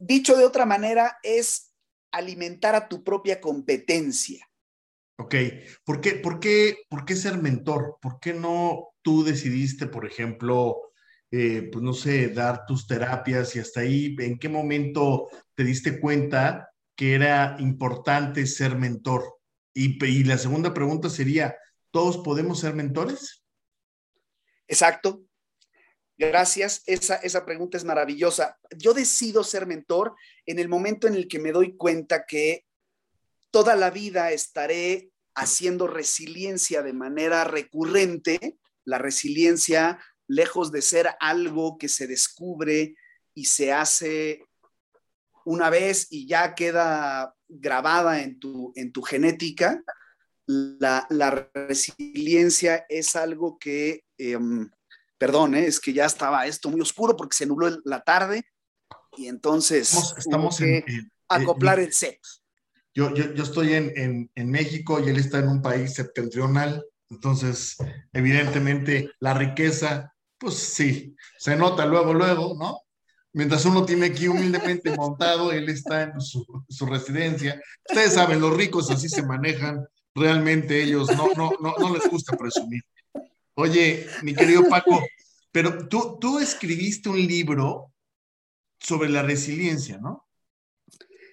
Dicho 0.00 0.36
de 0.36 0.44
otra 0.44 0.66
manera, 0.66 1.18
es 1.22 1.72
alimentar 2.10 2.74
a 2.74 2.88
tu 2.88 3.04
propia 3.04 3.40
competencia. 3.40 4.50
Ok, 5.18 5.36
¿por 5.84 6.00
qué, 6.00 6.16
por 6.16 6.40
qué, 6.40 6.78
por 6.90 7.04
qué 7.04 7.14
ser 7.14 7.38
mentor? 7.38 7.98
¿Por 8.02 8.18
qué 8.18 8.34
no 8.34 8.88
tú 9.00 9.22
decidiste, 9.22 9.86
por 9.86 10.06
ejemplo, 10.06 10.91
eh, 11.34 11.70
pues 11.72 11.82
no 11.82 11.94
sé, 11.94 12.28
dar 12.28 12.66
tus 12.66 12.86
terapias 12.86 13.56
y 13.56 13.58
hasta 13.58 13.80
ahí, 13.80 14.14
¿en 14.18 14.38
qué 14.38 14.50
momento 14.50 15.28
te 15.54 15.64
diste 15.64 15.98
cuenta 15.98 16.70
que 16.94 17.14
era 17.14 17.56
importante 17.58 18.46
ser 18.46 18.76
mentor? 18.76 19.38
Y, 19.72 20.04
y 20.04 20.24
la 20.24 20.36
segunda 20.36 20.74
pregunta 20.74 21.08
sería, 21.08 21.56
¿todos 21.90 22.18
podemos 22.18 22.60
ser 22.60 22.74
mentores? 22.74 23.42
Exacto. 24.68 25.24
Gracias. 26.18 26.82
Esa, 26.86 27.16
esa 27.16 27.46
pregunta 27.46 27.78
es 27.78 27.84
maravillosa. 27.84 28.58
Yo 28.76 28.92
decido 28.92 29.42
ser 29.42 29.66
mentor 29.66 30.14
en 30.44 30.58
el 30.58 30.68
momento 30.68 31.06
en 31.06 31.14
el 31.14 31.28
que 31.28 31.38
me 31.38 31.52
doy 31.52 31.76
cuenta 31.78 32.26
que 32.26 32.66
toda 33.50 33.74
la 33.74 33.90
vida 33.90 34.32
estaré 34.32 35.10
haciendo 35.34 35.86
resiliencia 35.86 36.82
de 36.82 36.92
manera 36.92 37.44
recurrente. 37.44 38.58
La 38.84 38.98
resiliencia, 38.98 39.98
lejos 40.32 40.72
de 40.72 40.82
ser 40.82 41.08
algo 41.20 41.76
que 41.78 41.88
se 41.88 42.06
descubre 42.06 42.94
y 43.34 43.44
se 43.44 43.72
hace 43.72 44.44
una 45.44 45.70
vez 45.70 46.06
y 46.10 46.26
ya 46.26 46.54
queda 46.54 47.34
grabada 47.48 48.22
en 48.22 48.38
tu, 48.38 48.72
en 48.76 48.92
tu 48.92 49.02
genética, 49.02 49.82
la, 50.46 51.48
resiliencia 51.54 52.86
es 52.88 53.16
algo 53.16 53.58
que, 53.58 54.04
em, 54.18 54.70
perdón, 55.18 55.54
¿eh? 55.54 55.66
es 55.66 55.80
que 55.80 55.92
ya 55.92 56.06
estaba 56.06 56.46
esto 56.46 56.70
muy 56.70 56.80
oscuro 56.80 57.16
porque 57.16 57.36
se 57.36 57.46
nubló 57.46 57.80
la 57.84 58.00
tarde 58.00 58.44
y 59.16 59.28
entonces 59.28 59.92
estamos, 60.16 60.60
en, 60.60 60.84
acoplar 61.28 61.78
el 61.78 61.92
set. 61.92 62.18
Yo, 62.94 63.14
yo, 63.14 63.32
yo 63.34 63.42
estoy 63.42 63.74
en, 63.74 64.30
en, 64.34 64.50
México 64.50 65.00
y 65.00 65.08
él 65.08 65.16
está 65.16 65.38
en 65.38 65.48
un 65.48 65.62
país 65.62 65.94
septentrional, 65.94 66.84
entonces 67.08 67.76
evidentemente 68.12 69.10
la 69.18 69.34
riqueza, 69.34 70.14
pues 70.42 70.56
sí, 70.56 71.14
se 71.38 71.54
nota 71.54 71.86
luego, 71.86 72.12
luego, 72.12 72.56
¿no? 72.58 72.80
Mientras 73.32 73.64
uno 73.64 73.86
tiene 73.86 74.06
aquí 74.06 74.26
humildemente 74.26 74.90
montado, 74.96 75.52
él 75.52 75.68
está 75.68 76.02
en 76.02 76.20
su, 76.20 76.44
su 76.68 76.84
residencia. 76.84 77.62
Ustedes 77.88 78.14
saben, 78.14 78.40
los 78.40 78.56
ricos 78.56 78.90
así 78.90 79.08
se 79.08 79.22
manejan, 79.22 79.86
realmente 80.16 80.82
ellos 80.82 81.08
no, 81.16 81.28
no, 81.36 81.52
no, 81.60 81.74
no 81.78 81.94
les 81.94 82.10
gusta 82.10 82.36
presumir. 82.36 82.82
Oye, 83.54 84.08
mi 84.22 84.34
querido 84.34 84.68
Paco, 84.68 85.00
pero 85.52 85.86
tú, 85.86 86.18
tú 86.20 86.40
escribiste 86.40 87.08
un 87.08 87.24
libro 87.24 87.92
sobre 88.80 89.10
la 89.10 89.22
resiliencia, 89.22 89.98
¿no? 89.98 90.26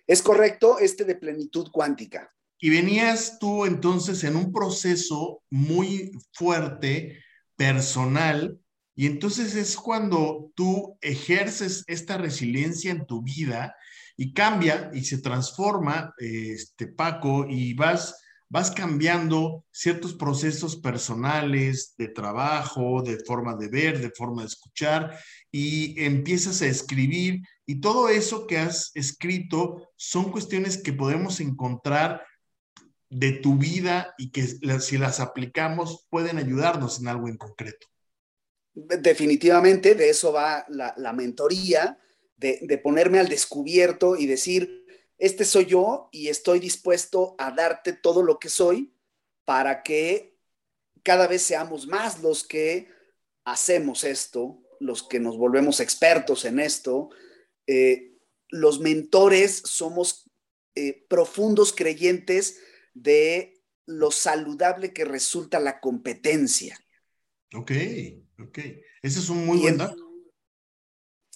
Es 0.05 0.21
correcto, 0.21 0.77
este 0.77 1.03
de 1.03 1.15
plenitud 1.15 1.71
cuántica. 1.71 2.31
Y 2.59 2.69
venías 2.69 3.39
tú 3.39 3.65
entonces 3.65 4.23
en 4.23 4.35
un 4.35 4.53
proceso 4.53 5.41
muy 5.49 6.11
fuerte, 6.31 7.23
personal, 7.55 8.59
y 8.99 9.05
entonces 9.05 9.55
es 9.55 9.77
cuando 9.77 10.51
tú 10.55 10.97
ejerces 10.99 11.85
esta 11.87 12.17
resiliencia 12.17 12.91
en 12.91 13.05
tu 13.05 13.21
vida 13.21 13.73
y 14.17 14.33
cambia 14.33 14.91
y 14.93 15.05
se 15.05 15.19
transforma, 15.19 16.13
este 16.17 16.87
Paco, 16.87 17.45
y 17.49 17.73
vas 17.75 18.21
vas 18.49 18.71
cambiando 18.71 19.63
ciertos 19.71 20.15
procesos 20.15 20.75
personales, 20.75 21.93
de 21.97 22.09
trabajo, 22.09 23.01
de 23.01 23.19
forma 23.19 23.55
de 23.55 23.69
ver, 23.69 24.01
de 24.01 24.11
forma 24.11 24.41
de 24.41 24.49
escuchar, 24.49 25.17
y 25.49 26.03
empiezas 26.03 26.61
a 26.61 26.65
escribir, 26.65 27.39
y 27.65 27.79
todo 27.79 28.09
eso 28.09 28.47
que 28.47 28.57
has 28.57 28.91
escrito 28.95 29.87
son 29.95 30.29
cuestiones 30.29 30.77
que 30.83 30.91
podemos 30.91 31.39
encontrar 31.39 32.25
de 33.09 33.31
tu 33.31 33.55
vida 33.55 34.13
y 34.17 34.31
que 34.31 34.45
si 34.81 34.97
las 34.97 35.21
aplicamos 35.21 36.05
pueden 36.09 36.37
ayudarnos 36.37 36.99
en 36.99 37.07
algo 37.07 37.29
en 37.29 37.37
concreto. 37.37 37.87
Definitivamente, 39.01 39.95
de 39.95 40.09
eso 40.09 40.31
va 40.31 40.65
la, 40.69 41.13
mentoría, 41.13 41.99
de, 42.37 42.79
ponerme 42.81 43.19
al 43.19 43.27
descubierto 43.27 44.15
y 44.15 44.25
decir, 44.25 44.85
este 45.17 45.43
soy 45.43 45.65
yo 45.65 46.09
y 46.11 46.29
estoy 46.29 46.59
dispuesto 46.59 47.35
a 47.37 47.51
darte 47.51 47.93
todo 47.93 48.23
lo 48.23 48.39
que 48.39 48.49
soy 48.49 48.93
para 49.45 49.83
que 49.83 50.37
cada 51.03 51.27
vez 51.27 51.41
seamos 51.41 51.87
más 51.87 52.21
los 52.21 52.45
que 52.45 52.87
hacemos 53.43 54.03
esto, 54.03 54.61
los 54.79 55.03
que 55.07 55.19
nos 55.19 55.37
volvemos 55.37 55.79
expertos 55.79 56.45
en 56.45 56.59
esto. 56.59 57.09
Eh, 57.67 58.17
los 58.49 58.79
mentores 58.79 59.61
somos 59.65 60.29
eh, 60.75 61.05
profundos 61.09 61.73
creyentes 61.73 62.59
de 62.93 63.61
lo 63.85 64.11
saludable 64.11 64.93
que 64.93 65.03
resulta 65.03 65.59
la 65.59 65.79
competencia. 65.79 66.79
Ok, 67.55 67.71
ok. 68.41 68.57
Ese 69.01 69.19
es 69.19 69.29
un 69.29 69.45
muy 69.45 69.59
buen 69.59 69.77
dato. 69.77 70.09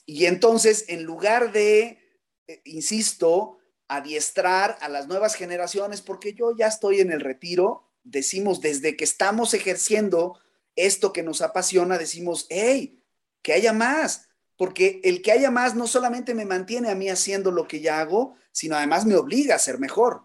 Y 0.05 0.25
entonces, 0.25 0.85
en 0.87 1.03
lugar 1.03 1.51
de, 1.53 1.99
eh, 2.47 2.61
insisto, 2.65 3.59
adiestrar 3.87 4.77
a 4.81 4.89
las 4.89 5.07
nuevas 5.07 5.35
generaciones, 5.35 6.01
porque 6.01 6.33
yo 6.33 6.55
ya 6.57 6.67
estoy 6.67 6.99
en 6.99 7.11
el 7.11 7.21
retiro, 7.21 7.91
decimos, 8.03 8.61
desde 8.61 8.97
que 8.97 9.03
estamos 9.03 9.53
ejerciendo 9.53 10.39
esto 10.75 11.13
que 11.13 11.23
nos 11.23 11.41
apasiona, 11.41 11.97
decimos, 11.97 12.47
hey, 12.49 13.03
que 13.41 13.53
haya 13.53 13.73
más, 13.73 14.29
porque 14.57 15.01
el 15.03 15.21
que 15.21 15.31
haya 15.31 15.51
más 15.51 15.75
no 15.75 15.87
solamente 15.87 16.33
me 16.33 16.45
mantiene 16.45 16.89
a 16.89 16.95
mí 16.95 17.09
haciendo 17.09 17.51
lo 17.51 17.67
que 17.67 17.81
ya 17.81 17.99
hago, 17.99 18.35
sino 18.51 18.75
además 18.75 19.05
me 19.05 19.15
obliga 19.15 19.55
a 19.55 19.59
ser 19.59 19.79
mejor. 19.79 20.23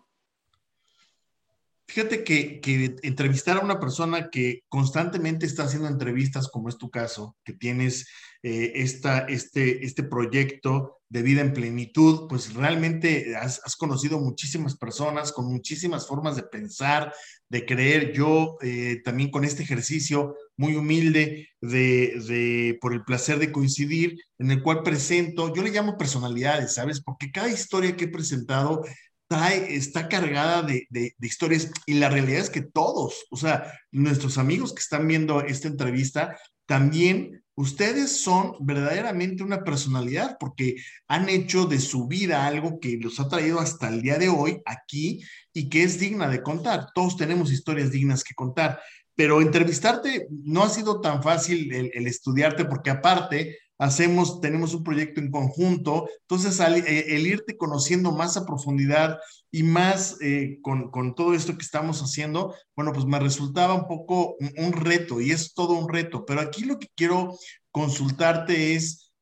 Fíjate 1.90 2.22
que, 2.22 2.60
entrevistar 3.02 3.56
a 3.56 3.64
una 3.64 3.80
persona 3.80 4.28
que 4.28 4.60
constantemente 4.68 5.46
está 5.46 5.62
haciendo 5.62 5.88
entrevistas, 5.88 6.48
como 6.48 6.68
es 6.68 6.76
tu 6.76 6.90
caso, 6.90 7.34
que 7.42 7.54
tienes 7.54 8.06
eh, 8.42 8.72
esta, 8.74 9.20
este, 9.20 9.86
este 9.86 10.02
proyecto 10.02 10.98
de 11.08 11.22
vida 11.22 11.40
en 11.40 11.54
plenitud, 11.54 12.28
pues 12.28 12.52
realmente 12.52 13.34
has, 13.36 13.74
conocido 13.76 14.20
muchísimas 14.20 14.76
personas 14.76 15.32
con 15.32 15.46
muchísimas 15.46 16.06
formas 16.06 16.36
de 16.36 16.42
pensar, 16.42 17.14
de 17.48 17.64
creer. 17.64 18.12
Yo 18.12 18.58
eh, 18.60 19.00
también 19.02 19.30
con 19.30 19.44
este 19.44 19.62
ejercicio 19.62 20.36
muy 20.58 20.76
humilde 20.76 21.48
de, 21.62 22.20
de, 22.28 22.78
por 22.82 22.92
el 22.92 23.02
placer 23.02 23.38
de 23.38 23.50
coincidir, 23.50 24.18
en 24.38 24.50
el 24.50 24.62
cual 24.62 24.82
presento, 24.82 25.54
yo 25.54 25.62
le 25.62 25.70
llamo 25.70 25.96
personalidades, 25.96 26.74
¿sabes? 26.74 27.00
Porque 27.00 27.32
cada 27.32 27.48
historia 27.48 27.96
que 27.96 28.04
he 28.04 28.08
presentado 28.08 28.84
está 29.30 30.08
cargada 30.08 30.62
de, 30.62 30.86
de, 30.90 31.14
historias 31.20 31.70
y 31.86 31.94
la 31.94 32.08
realidad 32.08 32.40
es 32.40 32.50
que 32.50 32.62
todos, 32.62 33.26
o 33.30 33.36
sea, 33.36 33.72
nuestros 33.92 34.38
amigos 34.38 34.72
que 34.72 34.80
están 34.80 35.06
viendo 35.06 35.42
esta 35.42 35.68
entrevista, 35.68 36.36
también 36.66 37.42
ustedes 37.54 38.20
son 38.22 38.54
verdaderamente 38.60 39.42
una 39.42 39.64
personalidad 39.64 40.36
porque 40.38 40.76
han 41.08 41.28
hecho 41.28 41.66
de 41.66 41.80
su 41.80 42.06
vida 42.06 42.46
algo 42.46 42.78
que 42.80 42.98
los 42.98 43.20
ha 43.20 43.28
traído 43.28 43.58
hasta 43.60 43.88
el 43.88 44.00
día 44.00 44.18
de 44.18 44.28
hoy 44.28 44.62
aquí 44.64 45.22
y 45.52 45.68
que 45.68 45.82
es 45.82 45.98
digna 45.98 46.28
de 46.28 46.42
contar. 46.42 46.88
Todos 46.94 47.16
tenemos 47.16 47.52
historias 47.52 47.90
dignas 47.90 48.22
que 48.22 48.34
contar, 48.34 48.80
pero 49.14 49.40
entrevistarte 49.40 50.28
no 50.30 50.62
ha 50.62 50.68
sido 50.68 51.00
tan 51.00 51.22
fácil 51.22 51.72
el, 51.74 51.90
el 51.92 52.06
estudiarte 52.06 52.64
porque 52.64 52.90
aparte 52.90 53.58
hacemos, 53.78 54.40
tenemos 54.40 54.74
un 54.74 54.82
proyecto 54.82 55.20
en 55.20 55.30
conjunto, 55.30 56.08
entonces 56.22 56.58
eh, 56.60 57.16
el 57.16 57.26
irte 57.26 57.56
conociendo 57.56 58.12
más 58.12 58.36
a 58.36 58.44
profundidad 58.44 59.18
y 59.50 59.62
más 59.62 60.16
eh, 60.20 60.58
con, 60.62 60.90
con, 60.90 61.14
todo 61.14 61.32
esto 61.32 61.56
que 61.56 61.64
estamos 61.64 62.00
haciendo, 62.00 62.54
bueno, 62.76 62.92
pues 62.92 63.06
me 63.06 63.20
resultaba 63.20 63.74
un 63.74 63.86
poco 63.86 64.36
un, 64.56 64.72
reto 64.72 65.20
y 65.20 65.30
es 65.30 65.54
todo 65.54 65.74
un 65.74 65.88
reto, 65.88 66.24
pero 66.26 66.40
aquí 66.40 66.64
lo 66.64 66.78
que 66.78 66.88
quiero 66.94 67.38
consultarte 67.70 68.74
es, 68.74 69.12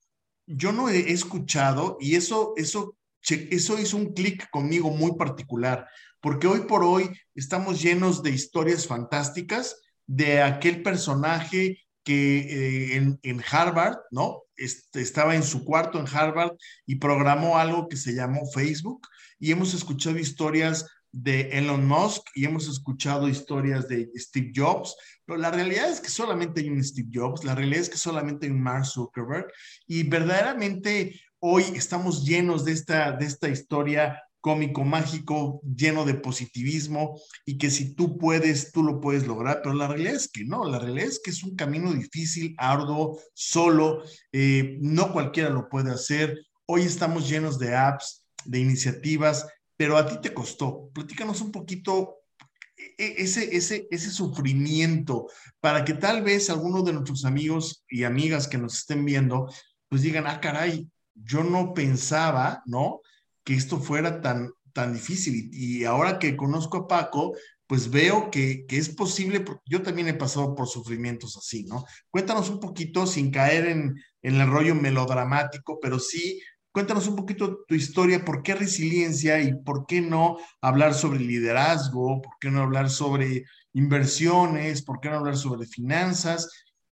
yo 0.46 0.72
no 0.72 0.88
he 0.88 1.12
escuchado 1.12 1.98
y 2.00 2.16
eso, 2.16 2.54
eso, 2.56 2.96
eso 3.20 3.78
hizo 3.78 3.96
un 3.96 4.14
clic 4.14 4.48
conmigo 4.50 4.90
muy 4.90 5.16
particular, 5.16 5.86
porque 6.20 6.46
hoy 6.46 6.60
por 6.60 6.82
hoy 6.82 7.10
estamos 7.34 7.82
llenos 7.82 8.22
de 8.22 8.30
historias 8.30 8.86
fantásticas 8.86 9.76
de 10.06 10.40
aquel 10.40 10.82
personaje 10.82 11.85
que 12.06 12.38
eh, 12.38 12.96
en, 12.96 13.18
en, 13.24 13.42
Harvard, 13.50 13.96
¿no? 14.12 14.44
Este, 14.56 15.02
estaba 15.02 15.34
en 15.34 15.42
su 15.42 15.64
cuarto 15.64 15.98
en 15.98 16.06
Harvard 16.06 16.52
y 16.86 16.94
programó 16.94 17.58
algo 17.58 17.88
que 17.88 17.96
se 17.96 18.14
llamó 18.14 18.46
Facebook. 18.54 19.08
Y 19.40 19.50
hemos 19.50 19.74
escuchado 19.74 20.16
historias 20.16 20.86
de 21.10 21.48
Elon 21.58 21.84
Musk 21.84 22.22
y 22.36 22.44
hemos 22.44 22.68
escuchado 22.68 23.28
historias 23.28 23.88
de 23.88 24.08
Steve 24.14 24.52
Jobs, 24.54 24.94
pero 25.24 25.38
la 25.38 25.50
realidad 25.50 25.90
es 25.90 26.00
que 26.00 26.08
solamente 26.10 26.60
hay 26.60 26.68
un 26.68 26.82
Steve 26.84 27.08
Jobs, 27.12 27.42
la 27.42 27.54
realidad 27.56 27.80
es 27.80 27.88
que 27.88 27.98
solamente 27.98 28.46
hay 28.46 28.52
un 28.52 28.62
Mark 28.62 28.86
Zuckerberg. 28.86 29.46
Y 29.88 30.04
verdaderamente 30.04 31.20
hoy 31.40 31.64
estamos 31.74 32.24
llenos 32.24 32.64
de 32.64 32.72
esta, 32.72 33.12
de 33.12 33.26
esta 33.26 33.48
historia 33.48 34.22
cómico, 34.46 34.84
mágico, 34.84 35.60
lleno 35.64 36.04
de 36.04 36.14
positivismo 36.14 37.20
y 37.44 37.58
que 37.58 37.68
si 37.68 37.96
tú 37.96 38.16
puedes, 38.16 38.70
tú 38.70 38.84
lo 38.84 39.00
puedes 39.00 39.26
lograr, 39.26 39.58
pero 39.60 39.74
la 39.74 39.88
realidad 39.88 40.14
es 40.14 40.28
que 40.28 40.44
no, 40.44 40.64
la 40.70 40.78
realidad 40.78 41.08
es 41.08 41.18
que 41.18 41.32
es 41.32 41.42
un 41.42 41.56
camino 41.56 41.92
difícil, 41.92 42.54
arduo, 42.56 43.18
solo, 43.34 44.04
eh, 44.30 44.78
no 44.80 45.12
cualquiera 45.12 45.50
lo 45.50 45.68
puede 45.68 45.90
hacer. 45.90 46.46
Hoy 46.64 46.82
estamos 46.82 47.28
llenos 47.28 47.58
de 47.58 47.74
apps, 47.74 48.24
de 48.44 48.60
iniciativas, 48.60 49.48
pero 49.76 49.96
a 49.96 50.06
ti 50.06 50.18
te 50.22 50.32
costó. 50.32 50.90
Platícanos 50.94 51.40
un 51.40 51.50
poquito 51.50 52.18
e, 52.76 53.16
ese, 53.18 53.56
ese, 53.56 53.88
ese 53.90 54.10
sufrimiento 54.12 55.26
para 55.58 55.84
que 55.84 55.94
tal 55.94 56.22
vez 56.22 56.50
algunos 56.50 56.84
de 56.84 56.92
nuestros 56.92 57.24
amigos 57.24 57.84
y 57.88 58.04
amigas 58.04 58.46
que 58.46 58.58
nos 58.58 58.76
estén 58.76 59.04
viendo, 59.04 59.52
pues 59.88 60.02
digan, 60.02 60.28
ah, 60.28 60.40
caray, 60.40 60.88
yo 61.16 61.42
no 61.42 61.74
pensaba, 61.74 62.62
¿no? 62.64 63.00
Que 63.46 63.54
esto 63.54 63.78
fuera 63.78 64.20
tan, 64.20 64.50
tan 64.72 64.92
difícil. 64.92 65.48
Y, 65.52 65.84
ahora 65.84 66.18
que 66.18 66.36
conozco 66.36 66.78
a 66.78 66.88
Paco, 66.88 67.34
pues 67.68 67.90
veo 67.90 68.28
que, 68.30 68.66
que, 68.66 68.76
es 68.76 68.88
posible, 68.88 69.40
porque 69.40 69.62
yo 69.66 69.82
también 69.82 70.08
he 70.08 70.14
pasado 70.14 70.54
por 70.56 70.66
sufrimientos 70.66 71.36
así, 71.36 71.64
¿no? 71.64 71.84
Cuéntanos 72.10 72.50
un 72.50 72.58
poquito, 72.58 73.06
sin 73.06 73.30
caer 73.30 73.66
en, 73.66 73.94
en 74.22 74.40
el 74.40 74.50
rollo 74.50 74.74
melodramático, 74.74 75.78
pero 75.80 76.00
sí, 76.00 76.40
cuéntanos 76.72 77.06
un 77.06 77.14
poquito 77.14 77.64
tu 77.68 77.76
historia, 77.76 78.24
por 78.24 78.42
qué 78.42 78.56
resiliencia 78.56 79.40
y 79.40 79.54
por 79.62 79.86
qué 79.86 80.00
no 80.00 80.38
hablar 80.60 80.94
sobre 80.94 81.20
liderazgo, 81.20 82.20
por 82.20 82.34
qué 82.40 82.50
no 82.50 82.62
hablar 82.62 82.90
sobre 82.90 83.44
inversiones, 83.74 84.82
por 84.82 84.98
qué 85.00 85.08
no 85.08 85.18
hablar 85.18 85.36
sobre 85.36 85.66
finanzas, 85.66 86.50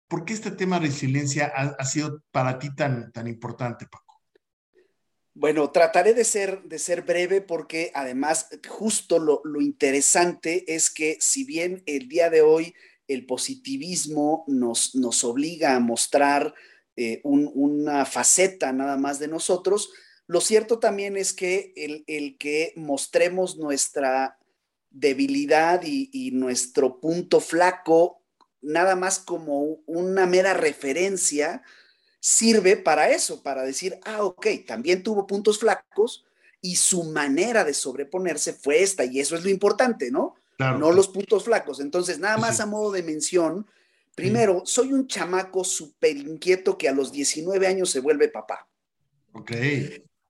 por 0.07 0.25
qué 0.25 0.33
este 0.33 0.49
tema 0.49 0.79
de 0.79 0.87
resiliencia 0.87 1.51
ha, 1.55 1.75
ha 1.77 1.85
sido 1.85 2.23
para 2.31 2.57
ti 2.57 2.73
tan, 2.73 3.11
tan 3.11 3.27
importante, 3.27 3.85
Paco. 3.85 4.08
Bueno, 5.39 5.71
trataré 5.71 6.13
de 6.13 6.25
ser, 6.25 6.63
de 6.63 6.77
ser 6.79 7.03
breve 7.03 7.39
porque 7.39 7.93
además 7.95 8.49
justo 8.67 9.19
lo, 9.19 9.41
interesante 9.61 10.75
es 10.75 10.89
que 10.89 11.15
si 11.21 11.45
bien 11.45 11.81
el 11.85 12.09
día 12.09 12.29
de 12.29 12.41
hoy 12.41 12.73
el 13.07 13.25
positivismo 13.25 14.43
nos, 14.47 14.95
nos 14.95 15.23
obliga 15.23 15.77
a 15.77 15.79
mostrar 15.79 16.53
eh, 16.97 17.21
una 17.23 18.05
faceta 18.05 18.73
nada 18.73 18.97
más 18.97 19.17
de 19.19 19.29
nosotros, 19.29 19.93
lo 20.27 20.41
cierto 20.41 20.79
también 20.79 21.15
es 21.15 21.31
que 21.31 21.71
el, 22.05 22.37
que 22.37 22.73
mostremos 22.75 23.55
nuestra 23.55 24.37
debilidad 24.89 25.83
y, 25.85 26.09
y 26.11 26.31
nuestro 26.31 26.99
punto 26.99 27.39
flaco 27.39 28.21
nada 28.59 28.97
más 28.97 29.19
como 29.19 29.79
una 29.85 30.25
mera 30.25 30.53
referencia, 30.53 31.63
sirve 32.19 32.77
para 32.77 33.09
eso, 33.09 33.41
para 33.41 33.63
decir, 33.63 33.99
ah, 34.03 34.23
ok, 34.23 34.47
también 34.67 35.03
tuvo 35.03 35.25
puntos 35.25 35.59
flacos 35.59 36.25
y 36.61 36.75
su 36.75 37.05
manera 37.05 37.63
de 37.63 37.73
sobreponerse 37.73 38.53
fue 38.53 38.81
esta, 38.81 39.05
y 39.05 39.19
eso 39.19 39.35
es 39.35 39.43
lo 39.43 39.49
importante, 39.49 40.11
¿no? 40.11 40.35
No 40.57 40.91
los 40.91 41.07
puntos 41.07 41.45
flacos. 41.45 41.79
Entonces, 41.79 42.19
nada 42.19 42.37
más 42.37 42.59
a 42.59 42.65
modo 42.65 42.91
de 42.91 43.01
mención, 43.01 43.65
primero, 44.13 44.63
soy 44.65 44.91
un 44.91 45.07
chamaco 45.07 45.63
súper 45.63 46.17
inquieto 46.17 46.77
que 46.77 46.89
a 46.89 46.91
los 46.91 47.13
19 47.13 47.65
años 47.65 47.89
se 47.89 48.01
vuelve 48.01 48.27
papá. 48.27 48.67
Ok. 49.31 49.53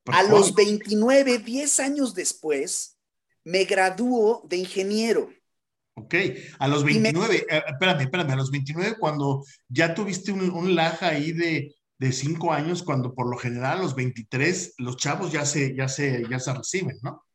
A 0.05 0.21
los 0.21 0.53
29, 0.53 1.39
10 1.39 1.79
años 1.79 2.13
después, 2.13 2.97
me 3.43 3.63
graduó 3.63 4.43
de 4.47 4.57
ingeniero. 4.57 5.31
Ok, 5.95 6.15
a 6.59 6.67
los 6.67 6.83
29, 6.83 7.45
eh, 7.49 7.63
espérame, 7.67 8.01
espérame, 8.01 8.31
a 8.31 8.35
los 8.35 8.51
29 8.51 8.95
cuando 8.97 9.43
ya 9.67 9.93
tuviste 9.93 10.31
un, 10.31 10.49
un 10.49 10.73
laja 10.73 11.09
ahí 11.09 11.33
de, 11.33 11.75
de 11.99 12.13
cinco 12.13 12.53
años, 12.53 12.81
cuando 12.81 13.13
por 13.13 13.29
lo 13.29 13.37
general 13.37 13.77
a 13.77 13.81
los 13.81 13.93
23 13.93 14.75
los 14.77 14.97
chavos 14.97 15.31
ya 15.31 15.45
se, 15.45 15.75
ya 15.75 15.87
se, 15.89 16.25
ya 16.29 16.39
se 16.39 16.53
reciben, 16.53 16.97
¿no? 17.03 17.25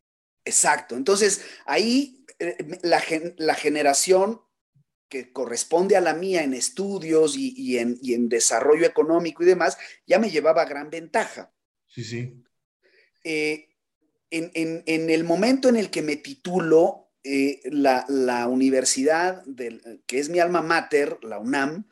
Exacto. 0.44 0.96
Entonces, 0.96 1.42
ahí 1.66 2.24
eh, 2.38 2.56
la, 2.82 3.02
la, 3.36 3.54
generación 3.54 4.40
que 5.08 5.32
corresponde 5.32 5.96
a 5.96 6.00
la 6.00 6.14
mía 6.14 6.42
en 6.42 6.54
estudios 6.54 7.36
y, 7.36 7.78
en, 7.78 7.98
en, 8.02 8.28
desarrollo 8.28 8.86
económico 8.86 9.42
y 9.42 9.46
demás, 9.46 9.76
ya 10.06 10.18
me 10.18 10.30
llevaba 10.30 10.64
gran 10.64 10.90
ventaja. 10.90 11.52
Sí, 11.86 12.02
sí. 12.02 12.42
Eh, 13.22 13.68
en, 14.30 14.50
en, 14.54 15.10
el 15.10 15.24
momento 15.24 15.68
en 15.68 15.76
el 15.76 15.90
que 15.90 16.02
me 16.02 16.16
titulo, 16.16 17.12
eh, 17.22 17.60
la, 17.64 18.04
la, 18.08 18.48
universidad, 18.48 19.44
del, 19.44 20.02
que 20.06 20.18
es 20.18 20.28
mi 20.28 20.40
alma 20.40 20.62
mater, 20.62 21.18
la 21.22 21.38
UNAM, 21.38 21.86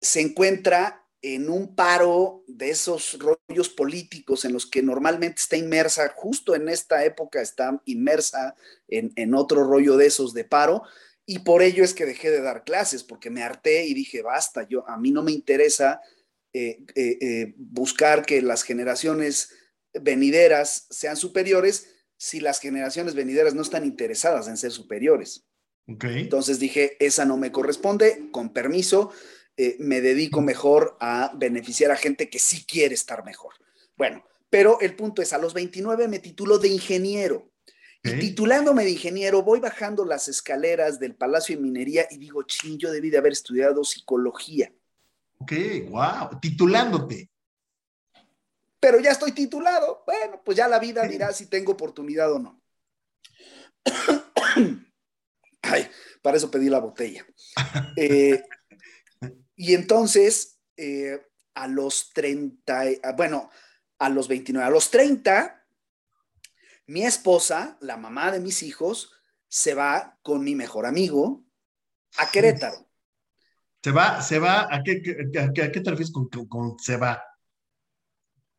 se 0.00 0.20
encuentra 0.20 1.07
en 1.22 1.50
un 1.50 1.74
paro 1.74 2.44
de 2.46 2.70
esos 2.70 3.18
rollos 3.18 3.68
políticos 3.68 4.44
en 4.44 4.52
los 4.52 4.66
que 4.66 4.82
normalmente 4.82 5.40
está 5.40 5.56
inmersa, 5.56 6.12
justo 6.14 6.54
en 6.54 6.68
esta 6.68 7.04
época 7.04 7.40
está 7.40 7.80
inmersa 7.86 8.54
en, 8.88 9.34
otro 9.34 9.64
rollo 9.64 9.96
de 9.96 10.06
esos 10.06 10.32
de 10.32 10.44
paro, 10.44 10.82
y 11.26 11.40
por 11.40 11.62
ello 11.62 11.84
es 11.84 11.92
que 11.92 12.06
dejé 12.06 12.30
de 12.30 12.40
dar 12.40 12.64
clases, 12.64 13.02
porque 13.02 13.30
me 13.30 13.42
harté 13.42 13.86
y 13.86 13.94
dije, 13.94 14.22
basta, 14.22 14.66
yo, 14.68 14.88
a 14.88 14.96
mí 14.96 15.10
no 15.10 15.22
me 15.22 15.32
interesa 15.32 16.00
eh, 16.52 16.84
eh, 16.94 17.18
eh, 17.20 17.54
buscar 17.56 18.24
que 18.24 18.40
las 18.40 18.62
generaciones 18.62 19.50
venideras 19.92 20.86
sean 20.90 21.16
superiores 21.16 21.94
si 22.16 22.40
las 22.40 22.60
generaciones 22.60 23.14
venideras 23.14 23.54
no 23.54 23.62
están 23.62 23.84
interesadas 23.84 24.48
en 24.48 24.56
ser 24.56 24.72
superiores. 24.72 25.44
Entonces 25.86 26.58
dije, 26.58 26.96
esa 27.00 27.24
no 27.24 27.38
me 27.38 27.50
corresponde, 27.50 28.28
con 28.30 28.52
permiso, 28.52 29.10
eh, 29.60 29.74
me 29.80 30.00
dedico 30.00 30.40
mejor 30.40 30.96
a 31.00 31.32
beneficiar 31.34 31.90
a 31.90 31.96
gente 31.96 32.30
que 32.30 32.38
sí 32.38 32.64
quiere 32.64 32.94
estar 32.94 33.24
mejor. 33.24 33.54
Bueno, 33.96 34.24
pero 34.48 34.80
el 34.80 34.94
punto 34.94 35.20
es, 35.20 35.32
a 35.32 35.38
los 35.38 35.52
29 35.52 36.06
me 36.06 36.20
titulo 36.20 36.58
de 36.58 36.68
ingeniero. 36.68 37.50
Y 38.04 38.12
titulándome 38.20 38.84
de 38.84 38.92
ingeniero, 38.92 39.42
voy 39.42 39.58
bajando 39.58 40.04
las 40.04 40.28
escaleras 40.28 41.00
del 41.00 41.16
Palacio 41.16 41.56
de 41.56 41.62
Minería 41.62 42.06
y 42.08 42.18
digo, 42.18 42.44
ching, 42.44 42.78
yo 42.78 42.92
debí 42.92 43.10
de 43.10 43.18
haber 43.18 43.32
estudiado 43.32 43.82
psicología. 43.82 44.72
Ok, 45.38 45.52
wow, 45.88 46.38
titulándote. 46.40 47.28
Pero 48.78 49.00
ya 49.00 49.10
estoy 49.10 49.32
titulado. 49.32 50.04
Bueno, 50.06 50.40
pues 50.44 50.56
ya 50.56 50.68
la 50.68 50.78
vida 50.78 51.02
dirá 51.02 51.32
si 51.32 51.46
tengo 51.46 51.72
oportunidad 51.72 52.32
o 52.32 52.38
no. 52.38 52.62
Ay, 55.62 55.88
para 56.22 56.36
eso 56.36 56.48
pedí 56.48 56.68
la 56.68 56.78
botella. 56.78 57.26
Eh, 57.96 58.40
y 59.58 59.74
entonces, 59.74 60.60
eh, 60.76 61.20
a 61.54 61.66
los 61.66 62.12
30, 62.14 62.84
bueno, 63.16 63.50
a 63.98 64.08
los 64.08 64.28
29, 64.28 64.64
a 64.64 64.70
los 64.70 64.88
30, 64.92 65.66
mi 66.86 67.04
esposa, 67.04 67.76
la 67.80 67.96
mamá 67.96 68.30
de 68.30 68.38
mis 68.38 68.62
hijos, 68.62 69.10
se 69.48 69.74
va 69.74 70.16
con 70.22 70.44
mi 70.44 70.54
mejor 70.54 70.86
amigo 70.86 71.44
a 72.18 72.30
Querétaro. 72.30 72.88
¿Se 73.82 73.90
va, 73.90 74.22
se 74.22 74.38
va, 74.38 74.72
a 74.72 74.80
qué, 74.84 75.02
a 75.40 75.52
qué, 75.52 75.68
te 75.80 75.90
refieres 75.90 76.12
con, 76.12 76.28
con, 76.28 76.78
se 76.78 76.96
va? 76.96 77.20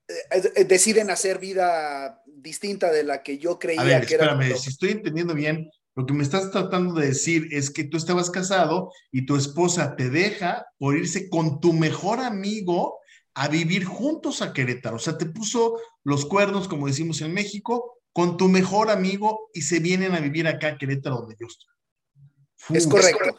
Eh, 0.06 0.52
eh, 0.58 0.64
deciden 0.66 1.12
hacer 1.12 1.40
vida 1.40 2.22
distinta 2.26 2.92
de 2.92 3.04
la 3.04 3.24
que 3.24 3.38
yo 3.38 3.58
creía 3.58 3.82
a 3.82 3.86
ver, 3.86 4.06
que 4.06 4.16
espérame, 4.16 4.58
Si 4.58 4.70
estoy 4.72 4.92
entendiendo 4.92 5.34
bien, 5.34 5.72
lo 6.00 6.06
que 6.06 6.14
me 6.14 6.24
estás 6.24 6.50
tratando 6.50 6.94
de 6.94 7.08
decir 7.08 7.50
es 7.52 7.70
que 7.70 7.84
tú 7.84 7.98
estabas 7.98 8.30
casado 8.30 8.94
y 9.12 9.26
tu 9.26 9.36
esposa 9.36 9.98
te 9.98 10.10
deja 10.10 10.66
por 10.78 10.96
irse 10.96 11.30
con 11.30 11.60
tu 11.60 11.74
mejor 11.74 12.22
amigo 12.22 13.00
a 13.34 13.50
vivir 13.50 13.84
juntos 13.84 14.42
a 14.42 14.54
Querétaro. 14.54 14.96
O 14.96 15.00
sea, 15.00 15.18
te 15.18 15.26
puso 15.26 15.78
los 16.06 16.26
cuernos, 16.26 16.70
como 16.70 16.88
decimos 16.88 17.20
en 17.20 17.34
México, 17.34 17.98
con 18.14 18.38
tu 18.38 18.48
mejor 18.48 18.90
amigo 18.90 19.50
y 19.54 19.64
se 19.64 19.82
vienen 19.82 20.16
a 20.16 20.22
vivir 20.22 20.48
acá 20.48 20.70
a 20.70 20.78
Querétaro 20.78 21.18
donde 21.18 21.36
yo 21.38 21.48
estoy. 21.48 22.78
es 22.78 22.88
correcto. 22.88 23.38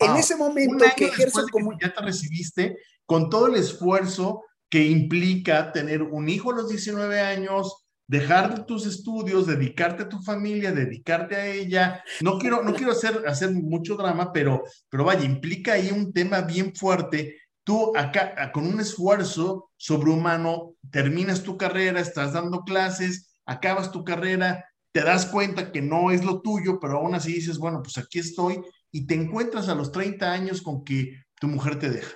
En 0.00 0.16
ese 0.16 0.34
momento 0.34 0.84
que 0.96 1.04
ejerzo 1.04 1.46
como... 1.52 1.78
ya 1.80 1.94
te 1.94 2.02
recibiste, 2.02 2.78
con 3.04 3.30
todo 3.30 3.46
el 3.46 3.54
esfuerzo 3.54 4.42
que 4.68 4.82
implica 4.82 5.70
tener 5.70 6.02
un 6.02 6.28
hijo 6.28 6.50
a 6.50 6.56
los 6.56 6.68
19 6.68 7.20
años, 7.20 7.85
dejar 8.06 8.66
tus 8.66 8.86
estudios, 8.86 9.46
dedicarte 9.46 10.04
a 10.04 10.08
tu 10.08 10.20
familia, 10.20 10.72
dedicarte 10.72 11.36
a 11.36 11.46
ella. 11.46 12.02
No 12.20 12.38
quiero, 12.38 12.62
no 12.62 12.74
quiero 12.74 12.92
hacer, 12.92 13.22
hacer 13.26 13.52
mucho 13.52 13.96
drama, 13.96 14.32
pero, 14.32 14.62
pero 14.88 15.04
vaya, 15.04 15.24
implica 15.24 15.72
ahí 15.74 15.90
un 15.90 16.12
tema 16.12 16.42
bien 16.42 16.74
fuerte. 16.74 17.36
Tú 17.64 17.96
acá, 17.96 18.52
con 18.52 18.66
un 18.66 18.80
esfuerzo 18.80 19.70
sobrehumano, 19.76 20.74
terminas 20.90 21.42
tu 21.42 21.56
carrera, 21.56 22.00
estás 22.00 22.32
dando 22.32 22.62
clases, 22.62 23.40
acabas 23.44 23.90
tu 23.90 24.04
carrera, 24.04 24.64
te 24.92 25.02
das 25.02 25.26
cuenta 25.26 25.72
que 25.72 25.82
no 25.82 26.10
es 26.10 26.24
lo 26.24 26.40
tuyo, 26.40 26.78
pero 26.80 26.98
aún 26.98 27.14
así 27.14 27.32
dices, 27.32 27.58
bueno, 27.58 27.82
pues 27.82 27.98
aquí 27.98 28.20
estoy, 28.20 28.62
y 28.92 29.06
te 29.06 29.14
encuentras 29.14 29.68
a 29.68 29.74
los 29.74 29.90
30 29.90 30.32
años 30.32 30.62
con 30.62 30.84
que 30.84 31.24
tu 31.40 31.48
mujer 31.48 31.78
te 31.78 31.90
deja. 31.90 32.14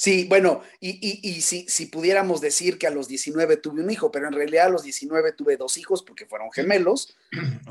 Sí, 0.00 0.26
bueno, 0.28 0.62
y, 0.78 1.40
si, 1.40 1.66
si, 1.68 1.86
pudiéramos 1.86 2.40
decir 2.40 2.78
que 2.78 2.86
a 2.86 2.90
los 2.90 3.08
19 3.08 3.56
tuve 3.56 3.82
un 3.82 3.90
hijo, 3.90 4.12
pero 4.12 4.28
en 4.28 4.32
realidad 4.32 4.66
a 4.66 4.70
los 4.70 4.84
19 4.84 5.32
tuve 5.32 5.56
dos 5.56 5.76
hijos 5.76 6.04
porque 6.04 6.24
fueron 6.24 6.52
gemelos. 6.52 7.16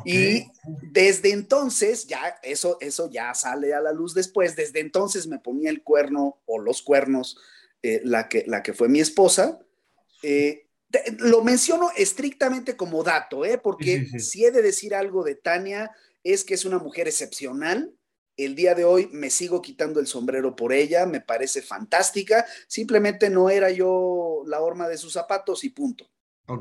Y 0.04 0.46
desde 0.82 1.32
entonces, 1.32 2.06
ya 2.06 2.38
eso, 2.44 2.80
eso 2.82 3.10
ya 3.10 3.34
sale 3.34 3.74
a 3.74 3.80
la 3.80 3.94
luz 3.94 4.14
después, 4.14 4.58
desde 4.58 4.82
entonces 4.82 5.26
me 5.26 5.40
ponía 5.40 5.70
el 5.70 5.84
cuerno 5.84 6.38
o 6.46 6.60
los 6.60 6.82
cuernos 6.82 7.38
eh, 7.82 8.02
la, 8.04 8.28
que, 8.28 8.44
la 8.46 8.62
que 8.62 8.74
fue 8.74 8.90
mi 8.90 9.00
esposa. 9.00 9.60
Eh, 10.22 10.66
lo 11.20 11.46
menciono 11.46 11.92
estrictamente 11.96 12.76
como 12.76 13.04
dato, 13.04 13.46
¿eh? 13.46 13.58
porque 13.58 14.06
si 14.20 14.44
he 14.44 14.52
de 14.52 14.62
decir 14.62 14.94
algo 14.94 15.24
de 15.24 15.36
Tania, 15.36 15.92
es 16.26 16.44
que 16.44 16.56
es 16.56 16.66
una 16.66 16.78
mujer 16.78 17.08
excepcional. 17.08 17.94
El 18.38 18.56
día 18.56 18.76
de 18.76 18.86
hoy 18.86 19.10
me 19.12 19.32
sigo 19.32 19.62
quitando 19.62 20.00
el 20.00 20.08
sombrero 20.08 20.56
por 20.56 20.72
ella, 20.72 21.06
me 21.06 21.22
parece 21.22 21.62
fantástica. 21.62 22.46
Simplemente 22.68 23.30
no 23.30 23.50
era 23.50 23.72
yo 23.72 24.44
la 24.46 24.62
horma 24.62 24.88
de 24.88 24.98
sus 24.98 25.14
zapatos 25.14 25.64
y 25.64 25.70
punto. 25.70 26.10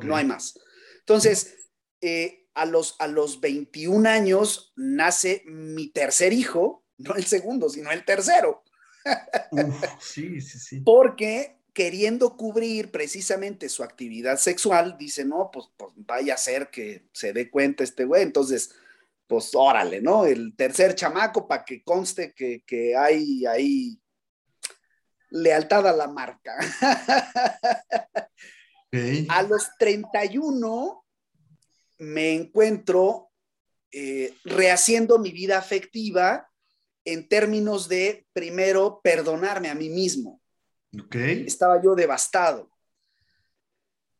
No 0.02 0.16
hay 0.16 0.24
más. 0.24 0.58
Entonces, 1.00 1.68
eh, 2.00 2.48
a, 2.54 2.64
los, 2.64 2.96
a 2.98 3.06
los 3.06 3.40
21 3.40 4.08
años 4.08 4.72
nace 4.74 5.42
mi 5.46 5.88
tercer 5.88 6.32
hijo, 6.32 6.84
no 6.98 7.14
el 7.14 7.26
segundo, 7.26 7.68
sino 7.68 7.92
el 7.92 8.04
tercero. 8.04 8.64
sí, 10.00 10.40
sí, 10.40 10.58
sí. 10.58 10.80
Porque 10.80 11.56
queriendo 11.76 12.38
cubrir 12.38 12.90
precisamente 12.90 13.68
su 13.68 13.82
actividad 13.82 14.38
sexual, 14.38 14.96
dice, 14.98 15.26
no, 15.26 15.50
pues, 15.52 15.66
pues, 15.76 15.92
vaya 15.94 16.32
a 16.32 16.38
ser 16.38 16.70
que 16.70 17.06
se 17.12 17.34
dé 17.34 17.50
cuenta 17.50 17.84
este 17.84 18.06
güey. 18.06 18.22
Entonces, 18.22 18.70
pues 19.26 19.50
órale, 19.54 20.00
¿no? 20.00 20.24
El 20.24 20.54
tercer 20.56 20.94
chamaco 20.94 21.46
para 21.48 21.64
que 21.64 21.82
conste 21.82 22.32
que, 22.34 22.96
hay 22.96 23.44
ahí 23.46 24.00
lealtad 25.30 25.86
a 25.86 25.92
la 25.92 26.08
marca. 26.08 26.56
A 29.28 29.42
los 29.42 29.68
31 29.78 31.04
me 31.98 32.32
encuentro 32.32 33.30
eh, 33.92 34.34
rehaciendo 34.44 35.18
mi 35.18 35.32
vida 35.32 35.58
afectiva 35.58 36.48
en 37.04 37.28
términos 37.28 37.88
de, 37.88 38.26
primero, 38.32 39.00
perdonarme 39.02 39.68
a 39.68 39.74
mí 39.74 39.90
mismo. 39.90 40.40
Estaba 41.46 41.82
yo 41.82 41.94
devastado. 41.94 42.70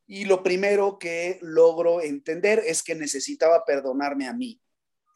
Y 0.07 0.25
lo 0.25 0.43
primero 0.43 0.99
que 0.99 1.39
logro 1.43 2.01
entender 2.01 2.63
es 2.65 2.83
que 2.83 2.95
necesitaba 2.95 3.65
perdonarme 3.65 4.29
a 4.29 4.33
mí. 4.33 4.61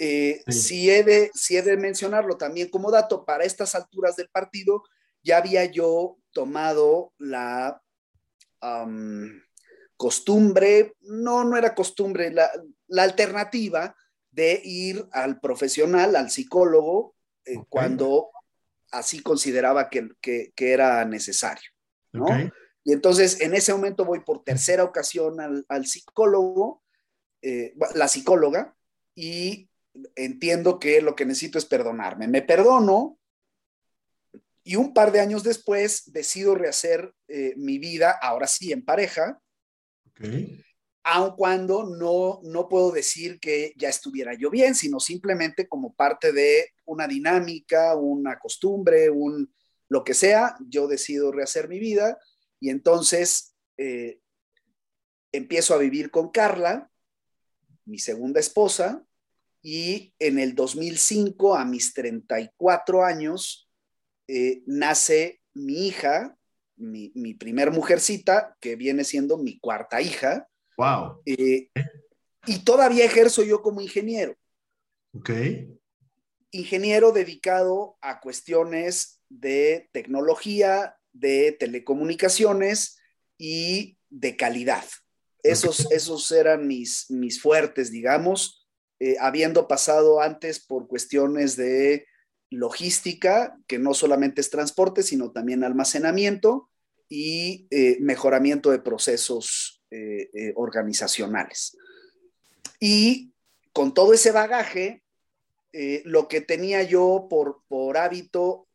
Eh, 0.03 0.43
si, 0.49 0.89
he 0.91 1.05
de, 1.05 1.31
si 1.35 1.59
he 1.59 1.63
de 1.63 1.77
mencionarlo 1.77 2.39
también 2.39 2.71
como 2.71 2.91
dato, 2.91 3.27
para 3.27 3.45
estas 3.45 3.75
alturas 3.75 4.17
del 4.17 4.31
partido 4.31 4.83
ya 5.23 5.37
había 5.37 5.67
yo 5.67 6.17
tomado 6.33 7.13
la 7.19 7.83
costumbre, 9.99 10.95
no, 11.03 11.45
no 11.45 11.59
era 11.59 11.75
costumbre, 11.75 12.33
la, 12.33 12.51
alternativa 13.03 13.95
de 14.31 14.63
ir 14.65 15.07
al 15.13 15.39
profesional, 15.39 16.17
al 16.17 16.31
psicólogo, 16.31 17.15
eh, 17.45 17.57
cuando 17.69 18.31
así 18.93 19.23
consideraba 19.23 19.91
que, 19.91 20.53
era 20.57 21.05
necesario. 21.05 21.71
¿no? 22.13 22.27
Y 22.85 22.95
entonces 22.95 23.43
en 23.43 23.53
ese 23.55 23.75
momento 23.75 24.07
voy 24.07 24.21
por 24.21 24.45
tercera 24.45 24.83
ocasión 24.83 25.39
al, 25.41 25.87
psicólogo, 25.87 26.83
eh, 27.43 27.75
la 27.95 28.09
psicóloga, 28.09 28.75
y 29.15 29.70
entiendo 30.15 30.79
que 30.79 31.01
lo 31.01 31.15
que 31.15 31.25
necesito 31.25 31.59
es 31.59 31.65
perdonarme. 31.65 32.29
Me 32.29 32.43
perdono 32.43 33.19
y 34.63 34.77
un 34.77 34.93
par 34.93 35.13
de 35.13 35.21
años 35.21 35.43
después 35.43 36.13
decido 36.13 36.55
rehacer 36.55 37.13
eh, 37.29 37.55
mi 37.57 37.79
vida, 37.79 38.11
ahora 38.23 38.47
sí 38.47 38.73
en 38.73 38.85
pareja, 38.85 39.41
aun 41.03 41.35
cuando 41.35 41.85
no, 41.85 42.41
no 42.45 42.69
puedo 42.69 42.93
decir 42.93 43.41
que 43.41 43.73
ya 43.77 43.89
estuviera 43.89 44.35
yo 44.35 44.51
bien, 44.51 44.75
sino 44.75 45.01
simplemente 45.01 45.67
como 45.67 45.95
parte 45.95 46.33
de 46.33 46.73
una 46.85 47.09
dinámica, 47.09 47.97
una 47.97 48.39
costumbre, 48.39 49.09
un 49.09 49.51
lo 49.89 50.05
que 50.05 50.15
sea, 50.15 50.57
yo 50.69 50.87
decido 50.87 51.33
rehacer 51.33 51.69
mi 51.69 51.81
vida 51.81 52.19
y 52.61 52.71
entonces 52.71 53.57
eh, 53.77 54.21
empiezo 55.33 55.75
a 55.75 55.79
vivir 55.79 56.11
con 56.11 56.31
Carla, 56.31 56.91
mi 57.85 57.99
segunda 57.99 58.39
esposa, 58.39 59.05
y 59.63 60.15
en 60.19 60.39
el 60.39 60.55
2005, 60.55 61.55
a 61.55 61.65
mis 61.65 61.93
34 61.93 63.05
años, 63.05 63.69
eh, 64.27 64.63
nace 64.67 65.41
mi 65.53 65.89
hija, 65.89 66.37
mi, 66.77 67.13
mi, 67.15 67.35
primer 67.35 67.71
mujercita, 67.71 68.57
que 68.61 68.77
viene 68.77 69.05
siendo 69.05 69.37
mi 69.37 69.59
cuarta 69.59 70.01
hija. 70.01 70.49
Wow. 70.79 71.21
Eh, 71.27 71.69
y 72.47 72.59
todavía 72.61 73.05
ejerzo 73.05 73.43
yo 73.43 73.61
como 73.61 73.81
ingeniero. 73.83 74.35
Ok. 75.13 75.31
Ingeniero 76.53 77.13
dedicado 77.13 77.99
a 78.01 78.21
cuestiones 78.21 79.21
de 79.29 79.89
tecnología, 79.93 80.97
de 81.13 81.53
telecomunicaciones 81.53 82.99
y 83.37 83.99
de 84.09 84.37
calidad. 84.37 84.85
Esos, 85.43 85.91
esos 85.91 86.31
eran 86.33 86.67
mis, 86.67 87.11
mis 87.11 87.41
fuertes, 87.41 87.91
digamos, 87.91 88.60
eh, 89.03 89.17
habiendo 89.19 89.67
pasado 89.67 90.21
antes 90.21 90.61
por 90.61 90.87
cuestiones 90.87 91.57
de 91.57 92.07
logística, 92.51 93.59
que 93.67 93.79
no 93.79 93.95
solamente 93.95 94.43
es 94.43 94.51
transporte, 94.51 95.03
sino 95.03 95.33
también 95.33 95.65
almacenamiento 95.65 96.69
y 97.09 97.67
eh, 97.71 97.97
mejoramiento 98.01 98.71
de 98.71 98.81
procesos 98.81 99.83
eh, 99.91 100.53
organizacionales. 100.55 101.79
Y 102.79 103.33
con 103.73 103.95
todo 103.95 104.13
ese 104.13 104.33
bagaje, 104.33 105.03
lo 106.05 106.27
que 106.27 106.41
tenía 106.41 106.83
yo 106.83 107.29
por, 107.31 107.63
por 107.69 107.97
hábito, 107.97 108.69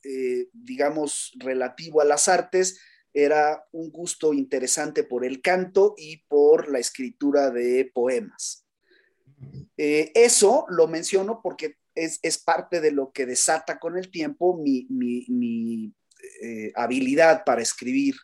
digamos, 0.53 1.33
relativo 1.37 1.99
a 1.99 2.05
las 2.05 2.29
artes, 2.29 2.79
era 3.13 3.65
un 3.71 3.91
gusto 3.91 4.33
interesante 4.33 5.03
por 5.03 5.25
el 5.25 5.41
canto 5.41 5.93
y 5.97 6.17
por 6.27 6.69
la 6.69 6.79
escritura 6.79 7.49
de 7.49 7.91
poemas. 7.93 8.64
Eso 9.77 10.65
lo 10.69 10.87
menciono 10.87 11.41
porque 11.41 11.77
es, 11.95 12.37
parte 12.39 12.81
de 12.81 12.91
lo 12.91 13.11
que 13.11 13.25
desata 13.25 13.79
con 13.79 13.97
el 13.97 14.11
tiempo 14.11 14.57
mi, 14.57 14.85
eh, 16.41 16.73
habilidad 16.75 17.45
para 17.45 17.61
escribir 17.61 18.15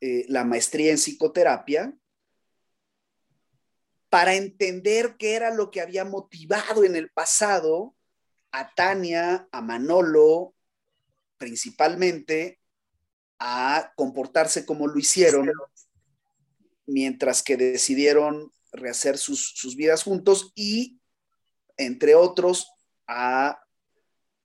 eh, 0.02 0.26
la 0.28 0.44
maestría 0.44 0.92
en 0.92 0.98
psicoterapia 0.98 1.98
para 4.10 4.36
entender 4.36 5.16
qué 5.18 5.36
era 5.36 5.54
lo 5.54 5.72
que 5.72 5.82
había 5.82 6.06
motivado 6.06 6.84
en 6.84 6.96
el 6.96 7.10
pasado 7.10 7.96
a 8.52 8.74
Tania, 8.74 9.48
a 9.52 9.62
Manolo, 9.62 10.56
principalmente, 11.38 12.60
a 13.40 13.92
comportarse 13.96 14.66
como 14.66 14.88
lo 14.88 14.98
hicieron, 14.98 15.52
mientras 16.86 17.44
que 17.44 17.58
decidieron 17.58 18.54
rehacer 18.72 19.18
sus, 19.18 19.76
vidas 19.76 20.04
juntos 20.04 20.52
y, 20.56 21.00
entre 21.78 22.16
otros, 22.16 22.72
a 23.08 23.60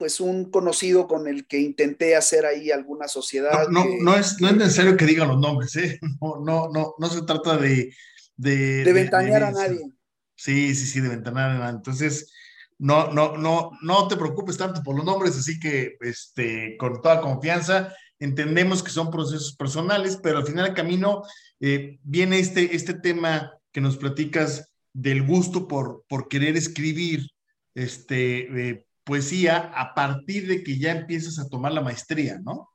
pues 0.00 0.18
un 0.18 0.50
conocido 0.50 1.06
con 1.06 1.28
el 1.28 1.46
que 1.46 1.60
intenté 1.60 2.16
hacer 2.16 2.46
ahí 2.46 2.70
alguna 2.70 3.06
sociedad. 3.06 3.68
No, 3.68 3.84
no, 4.00 4.16
es, 4.16 4.40
no 4.40 4.48
es 4.48 4.56
necesario 4.56 4.96
que 4.96 5.04
digan 5.04 5.28
los 5.28 5.38
nombres, 5.38 5.76
¿eh? 5.76 6.00
no, 6.22 6.40
no, 6.42 6.70
no, 6.72 6.94
no 6.96 7.08
se 7.10 7.20
trata 7.20 7.58
de, 7.58 7.94
de, 8.34 8.90
ventanear 8.94 9.42
a 9.42 9.50
nadie. 9.50 9.92
Sí, 10.34 10.74
sí, 10.74 10.86
sí, 10.86 11.00
de 11.00 11.10
ventanear 11.10 11.50
a 11.50 11.58
nadie. 11.58 11.76
Entonces, 11.76 12.32
no, 12.78 13.12
no, 13.12 13.36
no, 13.36 13.72
no 13.82 14.08
te 14.08 14.16
preocupes 14.16 14.56
tanto 14.56 14.82
por 14.82 14.96
los 14.96 15.04
nombres, 15.04 15.36
así 15.36 15.60
que 15.60 15.98
este, 16.00 16.78
con 16.78 17.02
toda 17.02 17.20
confianza 17.20 17.94
entendemos 18.18 18.82
que 18.82 18.90
son 18.90 19.10
procesos 19.10 19.54
personales, 19.54 20.16
pero 20.16 20.38
al 20.38 20.46
final 20.46 20.64
del 20.64 20.74
camino 20.74 21.24
eh, 21.60 21.98
viene 22.04 22.38
este, 22.38 22.74
este 22.74 22.94
tema 22.94 23.52
que 23.70 23.82
nos 23.82 23.98
platicas 23.98 24.72
del 24.94 25.26
gusto 25.26 25.68
por, 25.68 26.06
por 26.08 26.26
querer 26.28 26.56
escribir 26.56 27.26
este, 27.74 28.70
eh, 28.70 28.86
poesía 29.04 29.72
a 29.74 29.94
partir 29.94 30.46
de 30.46 30.62
que 30.62 30.78
ya 30.78 30.92
empiezas 30.92 31.38
a 31.38 31.48
tomar 31.48 31.72
la 31.72 31.80
maestría, 31.80 32.38
¿no? 32.38 32.70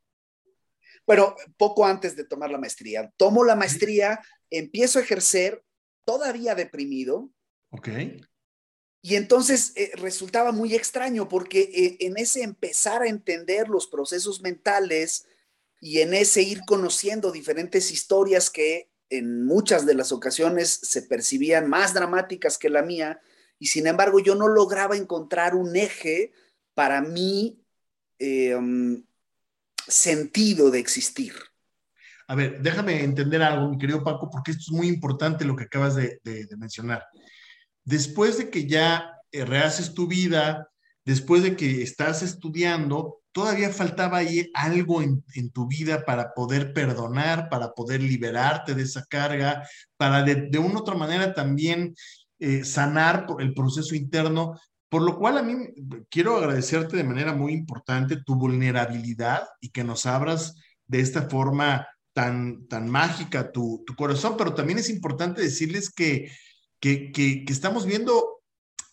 Bueno, 1.06 1.36
poco 1.58 1.86
antes 1.86 2.16
de 2.16 2.24
tomar 2.24 2.50
la 2.50 2.58
maestría. 2.58 3.12
Tomo 3.18 3.44
la 3.44 3.56
maestría, 3.56 4.20
empiezo 4.50 5.00
a 5.00 5.04
ejercer 5.04 5.64
todavía 6.04 6.56
deprimido. 6.56 7.30
Ok. 7.70 7.90
Y 9.02 9.16
entonces 9.16 9.74
eh, 9.76 9.92
resultaba 9.96 10.52
muy 10.52 10.74
extraño 10.74 11.30
porque 11.30 11.70
eh, 11.74 11.98
en 12.00 12.18
ese 12.18 12.42
empezar 12.42 13.04
a 13.04 13.08
entender 13.08 13.70
los 13.70 13.86
procesos 13.86 14.42
mentales 14.42 15.28
y 15.80 16.00
en 16.00 16.16
ese 16.16 16.42
ir 16.42 16.62
conociendo 16.66 17.32
diferentes 17.32 17.92
historias 17.92 18.50
que 18.50 18.90
en 19.10 19.46
muchas 19.46 19.86
de 19.86 19.94
las 19.94 20.12
ocasiones 20.12 20.80
se 20.82 21.04
percibían 21.04 21.70
más 21.70 21.94
dramáticas 21.94 22.58
que 22.58 22.72
la 22.72 22.82
mía, 22.82 23.22
y 23.60 23.68
sin 23.68 23.88
embargo 23.88 24.20
yo 24.20 24.36
no 24.36 24.48
lograba 24.48 24.98
encontrar 24.98 25.56
un 25.56 25.76
eje 25.76 26.34
para 26.74 27.02
mí 27.02 27.62
eh, 28.20 28.58
sentido 29.88 30.72
de 30.72 30.80
existir. 30.80 31.34
A 32.28 32.36
ver, 32.36 32.62
déjame 32.62 33.04
entender 33.04 33.42
algo, 33.44 33.70
mi 33.70 33.78
querido 33.78 34.04
Paco, 34.04 34.30
porque 34.30 34.52
esto 34.52 34.64
es 34.68 34.72
muy 34.72 34.88
importante 34.88 35.46
lo 35.46 35.56
que 35.56 35.66
acabas 35.66 35.96
de, 35.96 36.20
mencionar. 36.58 37.04
Después 37.84 38.38
de 38.38 38.50
que 38.50 38.68
ya 38.68 39.12
eh, 39.32 39.46
rehaces 39.46 39.94
tu 39.94 40.08
vida, 40.08 40.70
después 41.06 41.44
de 41.44 41.56
que 41.56 41.84
estás 41.84 42.24
estudiando, 42.24 43.22
todavía 43.32 43.70
faltaba 43.70 44.18
ahí 44.18 44.50
algo 44.56 45.04
en, 45.04 45.24
tu 45.52 45.68
vida 45.68 46.04
para 46.04 46.34
poder 46.34 46.74
perdonar, 46.74 47.48
para 47.50 47.74
poder 47.74 48.02
liberarte 48.02 48.74
de 48.74 48.84
esa 48.84 49.06
carga, 49.06 49.68
para 49.98 50.24
de, 50.24 50.48
de 50.50 50.58
una 50.58 50.76
u 50.76 50.80
otra 50.80 50.96
manera 50.96 51.34
también 51.34 51.94
eh, 52.40 52.64
sanar 52.64 53.28
el 53.40 53.54
proceso 53.54 53.96
interno. 53.96 54.60
Por 54.90 55.02
lo 55.02 55.18
cual 55.18 55.38
a 55.38 55.44
mí 55.44 55.56
quiero 56.10 56.38
agradecerte 56.38 56.98
de 56.98 57.04
manera 57.04 57.34
muy 57.34 57.54
importante 57.54 58.24
tu 58.24 58.36
vulnerabilidad 58.36 59.44
y 59.60 59.70
que 59.70 59.84
nos 59.84 60.06
abras 60.06 60.56
de 60.88 61.00
esta 61.00 61.24
forma 61.30 61.88
tan, 62.14 62.68
tan 62.68 62.90
mágica 62.90 63.52
tu, 63.52 63.84
tu 63.86 63.96
corazón, 63.96 64.36
pero 64.38 64.54
también 64.54 64.80
es 64.80 64.90
importante 64.90 65.42
decirles 65.42 65.90
que, 65.90 66.32
que, 66.80 67.12
que, 67.12 67.44
que 67.44 67.54
estamos 67.54 67.86
viendo 67.86 68.42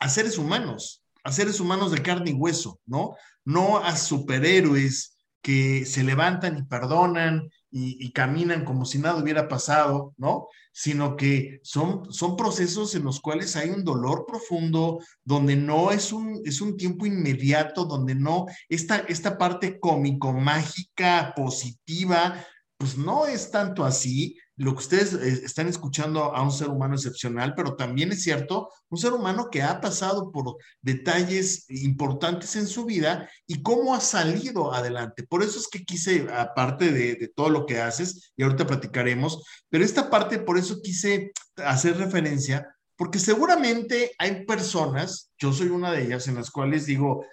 a 0.01 0.09
seres 0.09 0.39
humanos, 0.39 1.05
a 1.23 1.31
seres 1.31 1.61
humanos 1.61 1.93
de 1.93 2.03
carne 2.03 2.31
y 2.31 2.35
hueso, 2.35 2.81
¿no? 2.85 3.15
No 3.45 3.79
a 3.79 3.97
superhéroes 3.97 5.17
que 5.41 5.85
se 5.85 6.03
levantan 6.03 6.59
y 6.59 6.63
perdonan 6.65 7.49
y, 7.73 8.13
caminan 8.13 8.65
como 8.65 8.85
si 8.85 8.99
nada 8.99 9.21
hubiera 9.21 9.49
pasado, 9.49 10.13
¿no? 10.19 10.49
Sino 10.73 11.17
que 11.17 11.61
son, 11.63 12.13
son 12.13 12.37
procesos 12.37 12.95
en 12.95 13.05
los 13.05 13.21
cuales 13.21 13.57
hay 13.57 13.71
un 13.71 13.83
dolor 13.83 14.27
profundo, 14.27 15.01
donde 15.25 15.57
no 15.57 15.91
es 15.91 16.13
un, 16.13 16.43
es 16.45 16.61
un 16.61 16.77
tiempo 16.77 17.07
inmediato, 17.07 17.87
donde 17.87 18.15
no, 18.15 18.45
esta, 18.69 18.99
esta 19.09 19.39
parte 19.39 19.81
cómico, 19.81 20.35
mágica, 20.35 21.33
positiva, 21.35 22.45
pues 22.77 22.99
no 22.99 23.27
es 23.27 23.51
tanto 23.51 23.85
así. 23.85 24.37
Lo 24.63 24.75
que 24.75 24.79
ustedes 24.79 25.13
eh, 25.15 25.43
están 25.45 25.67
escuchando 25.67 26.37
a 26.37 26.41
un 26.41 26.53
ser 26.53 26.69
humano 26.69 26.95
excepcional, 26.95 27.55
pero 27.57 27.75
también 27.75 28.13
es 28.13 28.23
cierto, 28.23 28.71
un 28.91 28.97
ser 28.97 29.13
humano 29.13 29.49
que 29.51 29.61
ha 29.61 29.81
pasado 29.81 30.31
por 30.31 30.57
detalles 30.81 31.65
importantes 31.69 32.55
en 32.55 32.69
su 32.69 32.85
vida 32.85 33.29
y 33.49 33.61
cómo 33.61 33.93
ha 33.93 34.01
salido 34.01 34.73
adelante. 34.73 35.25
Por 35.25 35.43
eso 35.43 35.59
es 35.59 35.67
que 35.67 35.85
quise, 35.85 36.29
aparte 36.33 36.93
de, 36.93 37.33
todo 37.35 37.51
lo 37.51 37.67
que 37.67 37.81
haces, 37.81 38.33
y 38.37 38.45
ahorita 38.45 38.65
platicaremos, 38.65 39.43
pero 39.69 39.85
esta 39.85 40.09
parte, 40.09 40.39
por 40.39 40.57
eso 40.57 40.81
quise 40.81 41.33
hacer 41.57 41.97
referencia, 41.97 42.65
porque 42.95 43.19
seguramente 43.19 44.13
hay 44.17 44.47
personas, 44.47 45.33
yo 45.39 45.53
soy 45.53 45.71
una 45.71 45.91
de 45.91 46.05
ellas, 46.05 46.29
en 46.29 46.37
las 46.37 46.53
cuales 46.53 46.87
digo, 46.87 47.25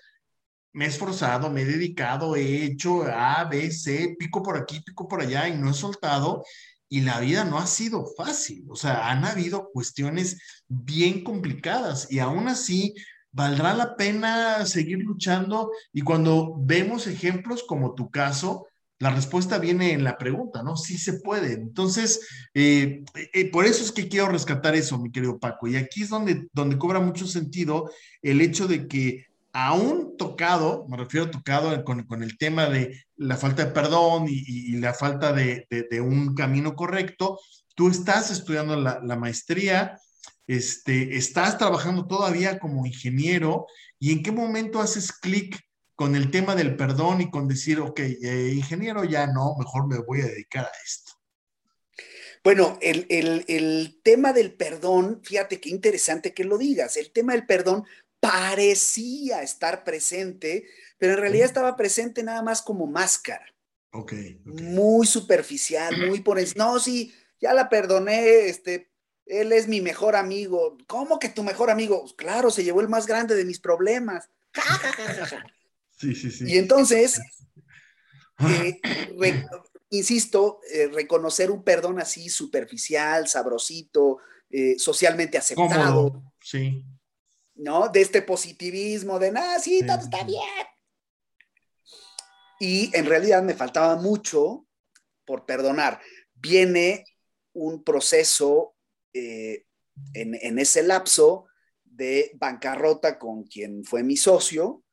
me 0.74 0.86
he 0.86 0.88
esforzado, 0.88 1.52
me 1.52 1.62
he 1.62 1.66
dedicado, 1.66 2.36
he 2.36 2.64
hecho 2.64 3.04
A, 3.04 3.44
B, 3.44 3.70
C, 3.70 4.16
pico 4.18 4.42
por 4.42 4.58
aquí, 4.58 4.82
pico 4.82 5.08
por 5.08 5.22
allá 5.22 5.48
y 5.48 5.56
no 5.56 5.70
he 5.70 5.74
soltado. 5.76 6.44
Y 6.90 7.02
la 7.02 7.20
vida 7.20 7.46
no 7.46 7.60
ha 7.60 7.68
sido 7.68 8.06
fácil, 8.18 8.66
o 8.68 8.76
sea, 8.76 9.10
han 9.10 9.24
habido 9.24 9.70
cuestiones 9.72 10.42
bien 10.68 11.24
complicadas 11.24 12.12
y 12.12 12.20
aún 12.20 12.48
así 12.48 12.96
valdrá 13.32 13.76
la 13.76 13.96
pena 13.96 14.66
seguir 14.66 15.00
luchando. 15.00 15.72
Y 15.94 16.02
cuando 16.02 16.56
vemos 16.60 17.08
ejemplos 17.08 17.64
como 17.68 17.94
tu 17.94 18.10
caso, 18.10 18.66
la 19.00 19.12
respuesta 19.12 19.60
viene 19.60 19.94
en 19.94 20.04
la 20.04 20.18
pregunta, 20.18 20.62
¿no? 20.62 20.76
Sí 20.76 20.98
se 20.98 21.14
puede. 21.22 21.54
Entonces, 21.54 22.20
eh, 22.54 23.04
eh, 23.34 23.50
por 23.50 23.66
eso 23.66 23.82
es 23.82 23.94
que 23.94 24.10
quiero 24.10 24.28
rescatar 24.28 24.76
eso, 24.76 25.00
mi 25.00 25.10
querido 25.10 25.40
Paco. 25.40 25.68
Y 25.68 25.78
aquí 25.78 26.04
es 26.04 26.10
donde, 26.10 26.48
donde 26.52 26.78
cobra 26.78 27.00
mucho 27.00 27.26
sentido 27.26 27.90
el 28.22 28.42
hecho 28.42 28.68
de 28.68 28.88
que 28.88 29.29
aún 29.54 30.16
tocado, 30.18 30.86
me 30.88 30.98
refiero 30.98 31.28
a 31.28 31.32
tocado 31.32 31.84
con, 31.84 32.24
el 32.24 32.38
tema 32.38 32.68
de 32.68 33.06
la 33.16 33.38
falta 33.38 33.66
de 33.66 33.72
perdón 33.72 34.26
y, 34.28 34.78
la 34.78 34.94
falta 34.94 35.34
de, 35.34 35.68
un 36.02 36.36
camino 36.36 36.76
correcto, 36.76 37.40
tú 37.76 37.90
estás 37.90 38.32
estudiando 38.32 38.76
la, 38.76 39.16
maestría, 39.16 40.00
este, 40.48 41.18
estás 41.18 41.58
trabajando 41.58 42.08
todavía 42.08 42.60
como 42.60 42.86
ingeniero 42.86 43.68
y 44.00 44.12
en 44.12 44.24
qué 44.24 44.32
momento 44.32 44.82
haces 44.82 45.12
clic 45.12 45.60
con 45.96 46.16
el 46.16 46.32
tema 46.32 46.56
del 46.56 46.76
perdón 46.76 47.22
y 47.22 47.30
con 47.30 47.48
decir, 47.48 47.80
ok, 47.80 48.00
eh, 48.00 48.54
ingeniero 48.56 49.04
ya 49.04 49.28
no, 49.28 49.56
mejor 49.58 49.88
me 49.88 49.98
voy 50.00 50.22
a 50.22 50.28
dedicar 50.28 50.66
a 50.66 50.72
esto. 50.86 51.12
Bueno, 52.42 52.78
el, 52.82 53.06
el, 53.10 54.00
tema 54.02 54.32
del 54.32 54.54
perdón, 54.54 55.20
fíjate 55.24 55.60
qué 55.60 55.70
interesante 55.70 56.34
que 56.34 56.46
lo 56.46 56.58
digas, 56.58 56.96
el 56.96 57.12
tema 57.12 57.34
del 57.34 57.46
perdón 57.46 57.84
parecía 58.20 59.42
estar 59.42 59.84
presente, 59.84 60.66
pero 60.98 61.14
en 61.14 61.20
realidad 61.20 61.46
estaba 61.46 61.76
presente 61.76 62.24
nada 62.24 62.42
más 62.42 62.62
como 62.62 62.88
máscara. 62.88 63.46
Ok. 63.92 64.14
Muy 64.46 65.08
superficial, 65.08 66.08
muy 66.08 66.22
por 66.22 66.40
encima. 66.40 66.66
No, 66.66 66.80
sí, 66.80 67.14
ya 67.40 67.54
la 67.54 67.70
perdoné, 67.70 68.48
este, 68.48 68.92
él 69.26 69.52
es 69.52 69.68
mi 69.68 69.82
mejor 69.82 70.16
amigo. 70.16 70.78
¿Cómo 70.88 71.18
que 71.18 71.30
tu 71.30 71.44
mejor 71.44 71.72
amigo? 71.72 72.02
Pues 72.02 72.14
claro, 72.14 72.52
se 72.52 72.64
llevó 72.64 72.82
el 72.82 72.90
más 72.90 73.08
grande 73.08 73.36
de 73.36 73.46
mis 73.46 73.60
problemas. 73.60 74.30
sí, 75.98 76.14
sí, 76.14 76.30
sí. 76.30 76.46
Y 76.48 76.58
entonces, 76.58 77.20
eh, 78.40 78.80
insisto, 79.90 80.60
eh, 80.72 80.88
reconocer 80.94 81.50
un 81.50 81.64
perdón 81.64 82.00
así 82.00 82.30
superficial, 82.30 83.28
sabrosito, 83.28 84.18
eh, 84.50 84.76
socialmente 84.78 85.38
aceptado. 85.38 86.22
sí 86.42 86.84
¿no? 87.60 87.90
De 87.90 88.02
este 88.02 88.22
positivismo, 88.22 89.20
de 89.20 89.32
nada, 89.32 89.60
sí, 89.60 89.86
todo 89.86 90.00
está 90.00 90.24
bien. 90.24 90.44
Y 92.60 92.96
en 92.96 93.06
realidad 93.06 93.44
me 93.44 93.54
faltaba 93.54 93.96
mucho 93.98 94.66
por 95.26 95.46
perdonar. 95.46 96.00
Viene 96.34 97.06
un 97.54 97.84
proceso 97.84 98.76
eh, 99.14 99.66
en, 100.14 100.60
ese 100.60 100.84
lapso 100.84 101.48
de 101.84 102.32
bancarrota 102.36 103.20
con 103.20 103.44
quien 103.44 103.84
fue 103.84 104.04
mi 104.04 104.16
socio, 104.16 104.84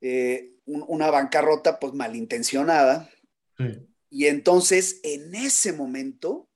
eh, 0.00 0.52
una 0.66 1.10
bancarrota 1.10 1.78
pues 1.78 1.94
malintencionada. 1.94 3.10
Y 4.10 4.26
entonces 4.26 5.00
en 5.02 5.34
ese 5.34 5.72
momento 5.72 6.50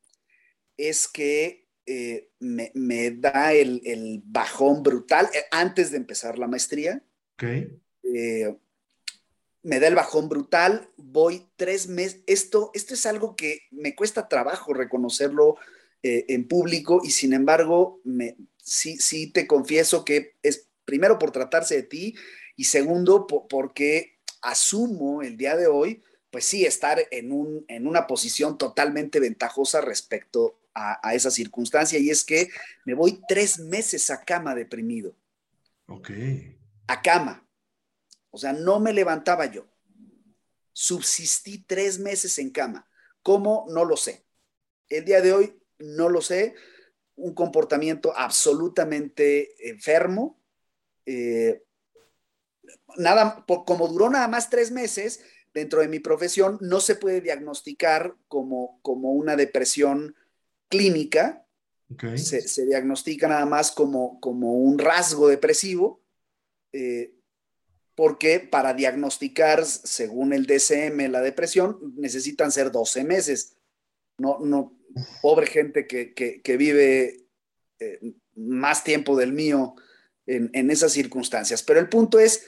es 0.76 1.08
que 1.08 1.69
eh, 1.86 2.28
me, 2.38 3.10
da 3.10 3.52
el, 3.52 4.22
bajón 4.24 4.82
brutal 4.82 5.28
eh, 5.34 5.44
antes 5.50 5.90
de 5.90 5.96
empezar 5.96 6.38
la 6.38 6.46
maestría. 6.46 7.02
Eh, 8.02 8.54
me 9.62 9.80
da 9.80 9.88
el 9.88 9.94
bajón 9.94 10.28
brutal, 10.28 10.88
voy 10.96 11.46
tres 11.56 11.88
meses. 11.88 12.20
Esto, 12.26 12.70
esto 12.74 12.94
es 12.94 13.06
algo 13.06 13.36
que 13.36 13.62
me 13.70 13.94
cuesta 13.94 14.28
trabajo 14.28 14.72
reconocerlo 14.72 15.56
en 16.02 16.48
público 16.48 17.02
y 17.04 17.10
sin 17.10 17.34
embargo, 17.34 18.00
me, 18.04 18.34
sí, 18.56 18.96
sí 18.96 19.30
te 19.30 19.46
confieso 19.46 20.02
que 20.02 20.36
es 20.42 20.70
primero 20.86 21.18
por 21.18 21.30
tratarse 21.30 21.74
de 21.74 21.82
ti 21.82 22.14
y 22.56 22.64
segundo 22.64 23.26
porque 23.26 24.18
asumo 24.40 25.20
el 25.20 25.36
día 25.36 25.56
de 25.56 25.66
hoy, 25.66 26.02
pues 26.30 26.44
sí, 26.44 26.64
estar 26.64 27.00
en, 27.10 27.32
un, 27.32 27.64
en 27.68 27.86
una 27.86 28.06
posición 28.06 28.56
totalmente 28.56 29.20
ventajosa 29.20 29.82
respecto 29.82 30.59
a, 30.74 31.14
esa 31.14 31.30
circunstancia 31.30 31.98
y 31.98 32.10
es 32.10 32.24
que 32.24 32.50
me 32.84 32.94
voy 32.94 33.20
tres 33.28 33.58
meses 33.58 34.10
a 34.10 34.24
cama 34.24 34.54
deprimido. 34.54 35.14
Ok. 35.86 36.10
A 36.86 37.02
cama. 37.02 37.46
O 38.30 38.38
sea, 38.38 38.52
no 38.52 38.80
me 38.80 38.92
levantaba 38.92 39.46
yo. 39.46 39.66
Subsistí 40.72 41.64
tres 41.66 41.98
meses 41.98 42.38
en 42.38 42.50
cama. 42.50 42.88
¿Cómo? 43.22 43.66
No 43.70 43.84
lo 43.84 43.96
sé. 43.96 44.24
El 44.88 45.04
día 45.04 45.20
de 45.20 45.32
hoy 45.32 45.60
no 45.78 46.08
lo 46.08 46.22
sé. 46.22 46.54
Un 47.16 47.34
comportamiento 47.34 48.16
absolutamente 48.16 49.68
enfermo. 49.68 50.40
Eh, 51.06 51.62
nada, 52.96 53.44
como 53.66 53.88
duró 53.88 54.08
nada 54.08 54.28
más 54.28 54.48
tres 54.48 54.70
meses, 54.70 55.20
dentro 55.52 55.80
de 55.80 55.88
mi 55.88 55.98
profesión 55.98 56.58
no 56.60 56.80
se 56.80 56.94
puede 56.94 57.20
diagnosticar 57.20 58.14
como, 58.28 58.80
como 58.82 59.12
una 59.12 59.36
depresión 59.36 60.14
clínica, 60.70 61.44
se, 62.16 62.64
diagnostica 62.64 63.28
nada 63.28 63.44
más 63.44 63.72
como, 63.72 64.20
como 64.20 64.54
un 64.54 64.78
rasgo 64.78 65.28
depresivo, 65.28 66.00
eh, 66.72 67.12
porque 67.96 68.40
para 68.40 68.72
diagnosticar, 68.72 69.66
según 69.66 70.32
el 70.32 70.46
DCM, 70.46 71.10
la 71.10 71.20
depresión, 71.20 71.94
necesitan 71.96 72.52
ser 72.52 72.70
12 72.70 73.04
meses. 73.04 73.56
No, 74.16 74.38
no, 74.38 74.78
pobre 75.20 75.46
gente 75.46 75.86
que, 75.86 76.56
vive 76.56 77.26
eh, 77.80 78.14
más 78.36 78.84
tiempo 78.84 79.16
del 79.16 79.32
mío 79.32 79.74
en, 80.26 80.50
en 80.54 80.70
esas 80.70 80.92
circunstancias. 80.92 81.62
Pero 81.62 81.80
el 81.80 81.88
punto 81.88 82.20
es, 82.20 82.46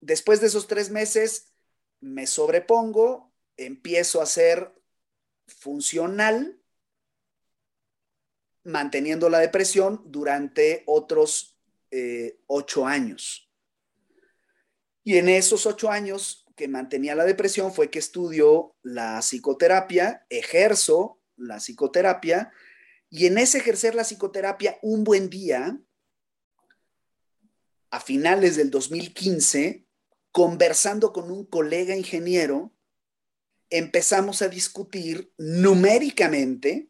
después 0.00 0.40
de 0.40 0.46
esos 0.46 0.68
tres 0.68 0.90
meses, 0.90 1.52
me 2.00 2.26
sobrepongo, 2.26 3.34
empiezo 3.56 4.22
a 4.22 4.26
ser 4.26 4.72
funcional 5.46 6.59
manteniendo 8.64 9.28
la 9.28 9.38
depresión 9.38 10.02
durante 10.06 10.82
otros 10.86 11.58
eh, 11.90 12.40
ocho 12.46 12.86
años. 12.86 13.50
Y 15.02 15.16
en 15.16 15.28
esos 15.28 15.66
ocho 15.66 15.90
años 15.90 16.46
que 16.56 16.68
mantenía 16.68 17.14
la 17.14 17.24
depresión 17.24 17.72
fue 17.72 17.90
que 17.90 17.98
estudió 17.98 18.76
la 18.82 19.20
psicoterapia, 19.20 20.26
ejerzo 20.28 21.18
la 21.36 21.56
psicoterapia, 21.58 22.52
y 23.08 23.26
en 23.26 23.38
ese 23.38 23.58
ejercer 23.58 23.94
la 23.94 24.04
psicoterapia, 24.04 24.78
un 24.82 25.02
buen 25.02 25.30
día, 25.30 25.80
a 27.90 28.00
finales 28.00 28.56
del 28.56 28.70
2015, 28.70 29.86
conversando 30.30 31.12
con 31.12 31.30
un 31.30 31.44
colega 31.44 31.96
ingeniero, 31.96 32.72
empezamos 33.70 34.42
a 34.42 34.48
discutir 34.48 35.32
numéricamente 35.38 36.89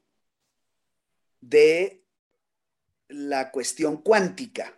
de 1.40 2.04
la 3.08 3.50
cuestión 3.50 4.02
cuántica. 4.02 4.76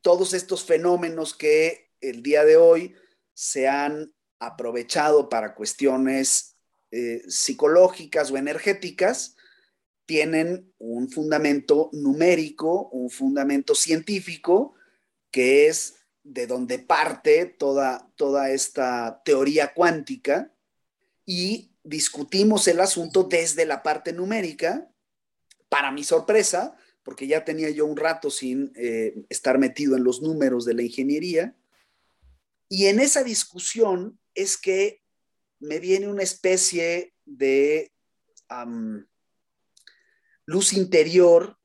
Todos 0.00 0.34
estos 0.34 0.64
fenómenos 0.64 1.34
que 1.34 1.90
el 2.00 2.22
día 2.22 2.44
de 2.44 2.56
hoy 2.56 2.94
se 3.34 3.68
han 3.68 4.12
aprovechado 4.38 5.28
para 5.28 5.54
cuestiones 5.54 6.56
eh, 6.90 7.22
psicológicas 7.28 8.30
o 8.30 8.36
energéticas, 8.36 9.36
tienen 10.06 10.72
un 10.78 11.08
fundamento 11.08 11.88
numérico, 11.92 12.88
un 12.88 13.10
fundamento 13.10 13.74
científico, 13.74 14.74
que 15.30 15.68
es 15.68 15.96
de 16.24 16.46
donde 16.46 16.80
parte 16.80 17.46
toda, 17.46 18.10
toda 18.16 18.50
esta 18.50 19.22
teoría 19.24 19.72
cuántica, 19.72 20.52
y 21.24 21.69
discutimos 21.82 22.68
el 22.68 22.80
asunto 22.80 23.24
desde 23.24 23.66
la 23.66 23.82
parte 23.82 24.12
numérica. 24.12 24.90
Para 25.68 25.92
mi 25.92 26.02
sorpresa, 26.02 26.76
porque 27.04 27.26
ya 27.26 27.44
tenía 27.44 27.70
yo 27.70 27.86
un 27.86 27.96
rato 27.96 28.28
sin 28.28 28.72
eh, 28.74 29.14
estar 29.28 29.58
metido 29.58 29.96
en 29.96 30.02
los 30.02 30.20
números 30.20 30.64
de 30.64 30.74
la 30.74 30.82
ingeniería, 30.82 31.56
y 32.68 32.86
en 32.86 33.00
esa 33.00 33.24
discusión 33.24 34.18
es 34.34 34.56
que 34.56 35.02
me 35.58 35.78
viene 35.78 36.08
una 36.08 36.22
especie 36.22 37.14
de 37.24 37.92
luz 40.46 40.72
interior 40.72 41.56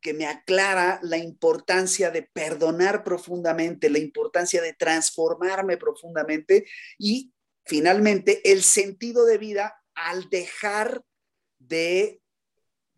que 0.00 0.12
me 0.12 0.26
aclara 0.26 1.00
la 1.02 1.16
importancia 1.16 2.10
de 2.10 2.22
perdonar 2.22 3.02
profundamente, 3.02 3.88
la 3.88 3.98
importancia 3.98 4.60
de 4.60 4.74
transformarme 4.74 5.76
profundamente 5.76 6.66
y 6.98 7.33
finalmente 7.64 8.52
el 8.52 8.62
sentido 8.62 9.24
de 9.24 9.38
vida 9.38 9.82
al 9.94 10.28
dejar 10.28 11.02
de 11.58 12.20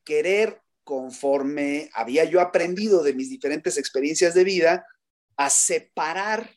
querer 0.05 0.63
conforme 0.87 1.91
había 1.95 2.25
yo 2.25 2.41
aprendido 2.41 3.03
de 3.03 3.13
mis 3.13 3.29
diferentes 3.29 3.77
experiencias 3.77 4.35
de 4.35 4.45
vida, 4.45 4.87
a 5.37 5.51
separar, 5.51 6.49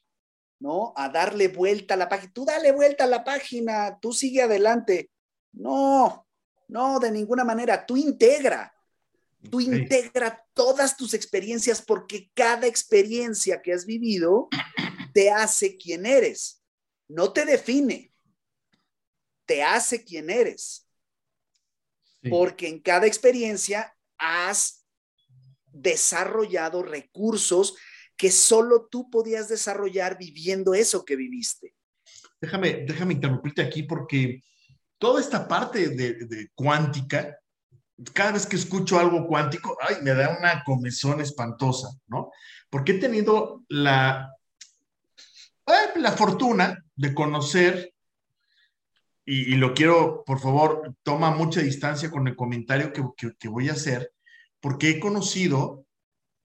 ¿no? 0.59 0.93
A 0.95 1.09
darle 1.09 1.47
vuelta 1.47 1.95
a 1.95 1.97
la 1.97 2.07
página. 2.07 2.31
Tú 2.31 2.45
dale 2.45 2.71
vuelta 2.71 3.05
a 3.05 3.07
la 3.07 3.23
página, 3.23 3.97
tú 3.99 4.13
sigue 4.13 4.43
adelante. 4.43 5.09
No, 5.51 6.27
no, 6.67 6.99
de 6.99 7.11
ninguna 7.11 7.43
manera. 7.43 7.85
Tú 7.87 7.97
integra, 7.97 8.71
tú 9.49 9.59
integra 9.59 10.45
todas 10.53 10.95
tus 10.95 11.15
experiencias 11.15 11.81
porque 11.81 12.29
cada 12.35 12.67
experiencia 12.67 13.61
que 13.63 13.73
has 13.73 13.85
vivido 13.85 14.47
te 15.11 15.31
hace 15.31 15.75
quien 15.75 16.05
eres. 16.05 16.58
No 17.09 17.33
te 17.33 17.43
define, 17.43 18.13
te 19.45 19.63
hace 19.63 20.03
quien 20.03 20.29
eres. 20.29 20.87
Porque 22.29 22.67
en 22.67 22.79
cada 22.79 23.07
experiencia 23.07 23.95
has 24.17 24.85
desarrollado 25.71 26.83
recursos 26.83 27.75
que 28.15 28.31
solo 28.31 28.87
tú 28.91 29.09
podías 29.09 29.47
desarrollar 29.47 30.17
viviendo 30.17 30.73
eso 30.73 31.05
que 31.05 31.15
viviste. 31.15 31.73
Déjame, 32.41 32.85
déjame 32.85 33.13
interrumpirte 33.13 33.61
aquí 33.61 33.83
porque 33.83 34.41
toda 34.97 35.21
esta 35.21 35.47
parte 35.47 35.89
de, 35.89 36.49
cuántica, 36.53 37.39
cada 38.13 38.33
vez 38.33 38.45
que 38.45 38.57
escucho 38.57 38.99
algo 38.99 39.25
cuántico, 39.25 39.77
ay, 39.81 39.95
me 40.03 40.13
da 40.13 40.37
una 40.37 40.63
comezón 40.63 41.21
espantosa, 41.21 41.89
¿no? 42.07 42.29
Porque 42.69 42.93
he 42.93 42.99
tenido 42.99 43.63
la, 43.69 44.29
la 45.95 46.11
fortuna 46.11 46.83
de 46.95 47.13
conocer, 47.13 47.93
y, 49.25 49.55
lo 49.55 49.75
quiero, 49.75 50.23
por 50.25 50.39
favor, 50.39 50.95
toma 51.03 51.29
mucha 51.29 51.61
distancia 51.61 52.09
con 52.09 52.27
el 52.27 52.35
comentario 52.35 52.91
que, 52.91 53.03
que 53.37 53.47
voy 53.47 53.69
a 53.69 53.73
hacer, 53.73 54.11
porque 54.59 54.89
he 54.89 54.99
conocido 54.99 55.85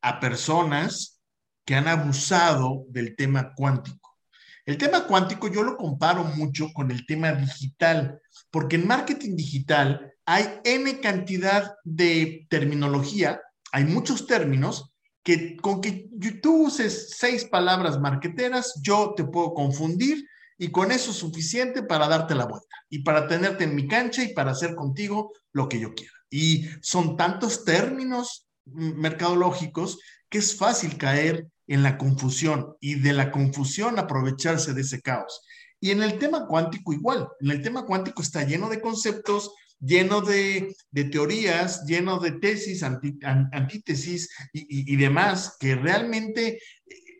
a 0.02 0.20
personas 0.20 1.22
que 1.64 1.74
han 1.74 1.88
abusado 1.88 2.84
del 2.88 3.16
tema 3.16 3.54
cuántico. 3.54 4.18
El 4.66 4.76
tema 4.76 5.06
cuántico 5.06 5.48
yo 5.48 5.62
lo 5.62 5.76
comparo 5.76 6.24
mucho 6.24 6.72
con 6.74 6.90
el 6.90 7.06
tema 7.06 7.32
digital, 7.32 8.20
porque 8.50 8.76
en 8.76 8.86
marketing 8.86 9.34
digital 9.36 10.12
hay 10.26 10.60
N 10.64 11.00
cantidad 11.00 11.74
de 11.84 12.46
terminología, 12.50 13.40
hay 13.72 13.84
muchos 13.84 14.26
términos 14.26 14.93
que 15.24 15.56
con 15.56 15.80
que 15.80 16.10
tú 16.42 16.66
uses 16.66 17.14
seis 17.16 17.46
palabras 17.46 17.98
marqueteras, 17.98 18.74
yo 18.82 19.14
te 19.16 19.24
puedo 19.24 19.54
confundir 19.54 20.28
y 20.58 20.70
con 20.70 20.92
eso 20.92 21.10
es 21.10 21.16
suficiente 21.16 21.82
para 21.82 22.06
darte 22.06 22.34
la 22.34 22.44
vuelta 22.44 22.76
y 22.88 23.00
para 23.00 23.26
tenerte 23.26 23.64
en 23.64 23.74
mi 23.74 23.88
cancha 23.88 24.22
y 24.22 24.34
para 24.34 24.52
hacer 24.52 24.74
contigo 24.74 25.32
lo 25.52 25.68
que 25.68 25.80
yo 25.80 25.94
quiera. 25.94 26.12
Y 26.30 26.68
son 26.82 27.16
tantos 27.16 27.64
términos 27.64 28.46
mercadológicos 28.66 29.98
que 30.28 30.38
es 30.38 30.56
fácil 30.56 30.96
caer 30.98 31.48
en 31.66 31.82
la 31.82 31.96
confusión 31.96 32.76
y 32.80 32.96
de 32.96 33.14
la 33.14 33.30
confusión 33.30 33.98
aprovecharse 33.98 34.74
de 34.74 34.82
ese 34.82 35.00
caos. 35.00 35.42
Y 35.80 35.90
en 35.90 36.02
el 36.02 36.18
tema 36.18 36.46
cuántico 36.46 36.92
igual, 36.92 37.28
en 37.40 37.50
el 37.50 37.62
tema 37.62 37.84
cuántico 37.84 38.22
está 38.22 38.44
lleno 38.44 38.68
de 38.68 38.80
conceptos, 38.80 39.52
lleno 39.80 40.20
de, 40.20 40.74
teorías, 41.10 41.84
lleno 41.86 42.18
de 42.18 42.32
tesis, 42.32 42.82
antítesis 42.82 44.30
y, 44.52 44.96
demás, 44.96 45.56
que 45.58 45.74
realmente 45.74 46.60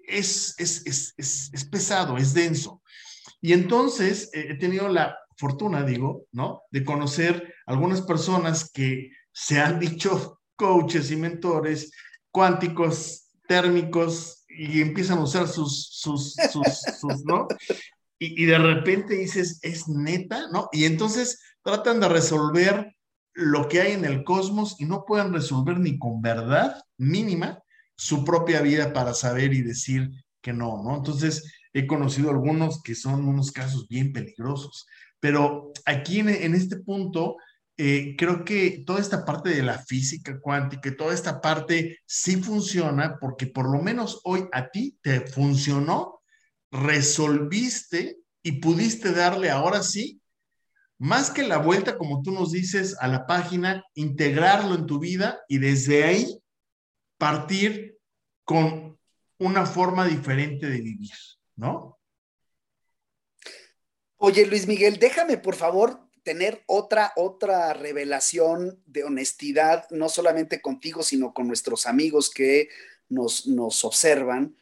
es, 0.06 0.54
es, 0.58 1.64
pesado, 1.70 2.16
es 2.16 2.34
denso. 2.34 2.82
Y 3.40 3.52
entonces 3.52 4.30
eh, 4.32 4.46
he 4.50 4.54
tenido 4.54 4.88
la 4.88 5.16
fortuna, 5.36 5.84
digo, 5.84 6.26
¿no? 6.32 6.62
De 6.70 6.84
conocer 6.84 7.54
algunas 7.66 8.00
personas 8.02 8.70
que 8.70 9.10
se 9.32 9.60
han 9.60 9.78
dicho 9.80 10.40
coaches 10.56 11.10
y 11.10 11.16
mentores 11.16 11.90
cuánticos 12.30 13.28
térmicos 13.46 14.44
y 14.48 14.80
empiezan 14.80 15.18
a 15.18 15.22
usar 15.22 15.46
sus, 15.48 15.88
sus, 15.92 16.34
sus, 16.34 17.24
¿no? 17.24 17.46
Y, 18.16 18.46
de 18.46 18.56
repente 18.56 19.16
dices, 19.16 19.58
es 19.60 19.86
neta, 19.86 20.48
¿no? 20.50 20.68
Y 20.72 20.84
entonces 20.84 21.42
tratan 21.64 21.98
de 21.98 22.08
resolver 22.08 22.94
lo 23.32 23.68
que 23.68 23.80
hay 23.80 23.92
en 23.92 24.04
el 24.04 24.22
cosmos 24.22 24.76
y 24.78 24.84
no 24.84 25.04
pueden 25.04 25.32
resolver 25.32 25.80
ni 25.80 25.98
con 25.98 26.22
verdad 26.22 26.80
mínima 26.96 27.58
su 27.96 28.24
propia 28.24 28.60
vida 28.60 28.92
para 28.92 29.14
saber 29.14 29.52
y 29.52 29.62
decir 29.62 30.10
que 30.40 30.52
no, 30.52 30.82
¿no? 30.82 30.96
Entonces, 30.96 31.52
he 31.72 31.86
conocido 31.86 32.30
algunos 32.30 32.82
que 32.82 32.94
son 32.94 33.26
unos 33.26 33.50
casos 33.50 33.88
bien 33.88 34.12
peligrosos, 34.12 34.86
pero 35.18 35.72
aquí 35.86 36.20
en, 36.20 36.54
este 36.54 36.76
punto 36.76 37.36
eh, 37.76 38.14
creo 38.16 38.44
que 38.44 38.84
toda 38.86 39.00
esta 39.00 39.24
parte 39.24 39.50
de 39.50 39.62
la 39.62 39.78
física 39.78 40.38
cuántica, 40.38 40.94
toda 40.96 41.14
esta 41.14 41.40
parte 41.40 41.98
sí 42.06 42.36
funciona 42.36 43.16
porque 43.18 43.46
por 43.46 43.68
lo 43.70 43.82
menos 43.82 44.20
hoy 44.24 44.46
a 44.52 44.68
ti 44.68 44.98
te 45.02 45.22
funcionó, 45.22 46.20
resolviste 46.70 48.18
y 48.42 48.60
pudiste 48.60 49.12
darle 49.12 49.50
ahora 49.50 49.82
sí, 49.82 50.20
más 50.98 51.30
que 51.30 51.42
la 51.42 51.58
vuelta, 51.58 51.98
como 51.98 52.22
tú 52.22 52.30
nos 52.30 52.52
dices, 52.52 52.96
a 53.00 53.08
la 53.08 53.26
página, 53.26 53.84
integrarlo 53.94 54.74
en 54.74 54.86
tu 54.86 54.98
vida 54.98 55.40
y 55.48 55.58
desde 55.58 56.04
ahí 56.04 56.42
partir 57.18 57.98
con 58.44 58.98
una 59.38 59.66
forma 59.66 60.06
diferente 60.06 60.66
de 60.66 60.80
vivir, 60.80 61.14
¿no? 61.56 61.98
Oye, 64.16 64.46
Luis 64.46 64.66
Miguel, 64.66 64.98
déjame 64.98 65.36
por 65.36 65.54
favor 65.54 66.00
tener 66.22 66.62
otra, 66.66 67.12
otra 67.16 67.74
revelación 67.74 68.82
de 68.86 69.04
honestidad, 69.04 69.88
no 69.90 70.08
solamente 70.08 70.62
contigo, 70.62 71.02
sino 71.02 71.34
con 71.34 71.46
nuestros 71.46 71.86
amigos 71.86 72.30
que 72.30 72.68
nos, 73.08 73.46
nos 73.46 73.84
observan 73.84 74.56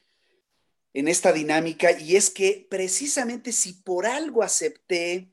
en 0.95 1.09
esta 1.09 1.33
dinámica, 1.33 1.99
y 1.99 2.16
es 2.16 2.28
que 2.28 2.66
precisamente 2.68 3.53
si 3.53 3.72
por 3.72 4.05
algo 4.05 4.43
acepté 4.43 5.32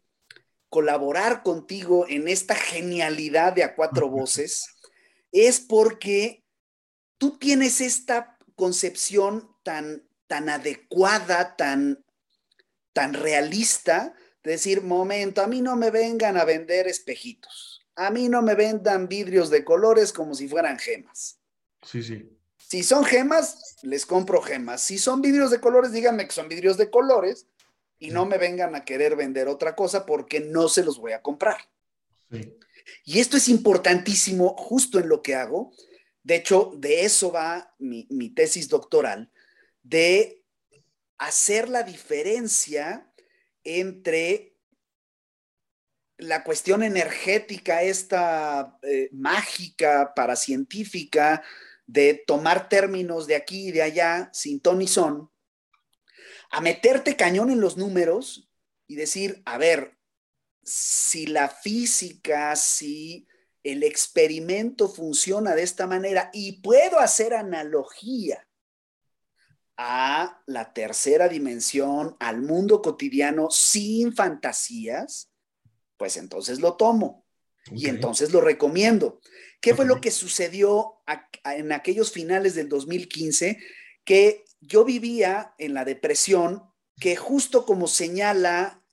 colaborar 0.69 1.43
contigo 1.43 2.05
en 2.07 2.27
esta 2.27 2.55
genialidad 2.55 3.53
de 3.53 3.63
a 3.63 3.75
cuatro 3.75 4.09
voces, 4.09 4.67
es 5.31 5.59
porque 5.59 6.43
tú 7.17 7.37
tienes 7.37 7.81
esta 7.81 8.37
concepción 8.55 9.55
tan, 9.63 10.07
tan 10.27 10.49
adecuada, 10.49 11.55
tan, 11.55 12.05
tan 12.93 13.13
realista 13.13 14.13
decir, 14.43 14.81
momento, 14.81 15.41
a 15.41 15.47
mí 15.47 15.61
no 15.61 15.75
me 15.75 15.91
vengan 15.91 16.37
a 16.37 16.45
vender 16.45 16.87
espejitos, 16.87 17.85
a 17.95 18.09
mí 18.09 18.29
no 18.29 18.41
me 18.41 18.55
vendan 18.55 19.07
vidrios 19.07 19.49
de 19.49 19.63
colores 19.63 20.13
como 20.13 20.33
si 20.33 20.47
fueran 20.47 20.79
gemas. 20.79 21.39
Sí, 21.83 22.03
sí. 22.03 22.35
Si 22.57 22.83
son 22.83 23.03
gemas, 23.03 23.77
les 23.81 24.05
compro 24.05 24.41
gemas. 24.41 24.81
Si 24.81 24.99
son 24.99 25.21
vidrios 25.21 25.49
de 25.49 25.59
colores, 25.59 25.91
díganme 25.91 26.25
que 26.27 26.33
son 26.33 26.47
vidrios 26.47 26.77
de 26.77 26.89
colores 26.89 27.47
y 27.99 28.09
no 28.11 28.25
me 28.25 28.37
vengan 28.37 28.75
a 28.75 28.85
querer 28.85 29.15
vender 29.15 29.47
otra 29.47 29.75
cosa 29.75 30.05
porque 30.05 30.39
no 30.39 30.69
se 30.69 30.83
los 30.83 30.97
voy 30.97 31.11
a 31.11 31.21
comprar. 31.21 31.57
Y 33.03 33.19
esto 33.19 33.37
es 33.37 33.49
importantísimo 33.49 34.55
justo 34.57 34.99
en 34.99 35.09
lo 35.09 35.21
que 35.21 35.35
hago. 35.35 35.71
De 36.23 36.35
hecho, 36.35 36.71
de 36.77 37.03
eso 37.03 37.31
va 37.31 37.75
mi, 37.77 38.07
mi 38.09 38.29
tesis 38.29 38.69
doctoral, 38.69 39.31
de 39.83 40.43
hacer 41.17 41.69
la 41.69 41.83
diferencia 41.83 43.11
entre 43.63 44.55
la 46.17 46.43
cuestión 46.43 46.83
energética, 46.83 47.81
esta 47.81 48.77
eh, 48.81 49.09
mágica, 49.11 50.13
paracientífica, 50.13 51.43
de 51.87 52.23
tomar 52.27 52.69
términos 52.69 53.25
de 53.25 53.35
aquí 53.35 53.69
y 53.69 53.71
de 53.71 53.81
allá, 53.81 54.29
sin 54.33 54.59
ton 54.59 54.81
y 54.81 54.87
son, 54.87 55.31
a 56.49 56.61
meterte 56.61 57.15
cañón 57.15 57.49
en 57.49 57.61
los 57.61 57.77
números 57.77 58.49
y 58.87 58.95
decir, 58.95 59.41
a 59.45 59.57
ver, 59.57 59.97
si 60.63 61.27
la 61.27 61.49
física, 61.49 62.55
si 62.55 63.27
el 63.63 63.83
experimento 63.83 64.87
funciona 64.87 65.55
de 65.55 65.63
esta 65.63 65.87
manera 65.87 66.29
y 66.33 66.61
puedo 66.61 66.99
hacer 66.99 67.33
analogía 67.33 68.47
a 69.77 70.41
la 70.45 70.73
tercera 70.73 71.29
dimensión, 71.29 72.15
al 72.19 72.41
mundo 72.41 72.81
cotidiano 72.81 73.49
sin 73.49 74.13
fantasías, 74.13 75.31
pues 75.97 76.17
entonces 76.17 76.59
lo 76.59 76.75
tomo 76.75 77.25
y 77.71 77.87
entonces 77.87 78.31
lo 78.33 78.41
recomiendo. 78.41 79.21
¿Qué 79.61 79.75
fue 79.75 79.85
lo 79.85 80.01
que 80.01 80.11
sucedió 80.11 81.01
en 81.43 81.71
aquellos 81.71 82.11
finales 82.11 82.55
del 82.55 82.69
2015? 82.69 83.59
Que 84.03 84.45
yo 84.61 84.85
vivía 84.85 85.53
en 85.57 85.73
la 85.73 85.85
depresión, 85.85 86.63
que 86.99 87.15
justo 87.15 87.65
como 87.65 87.87
señala 87.87 88.83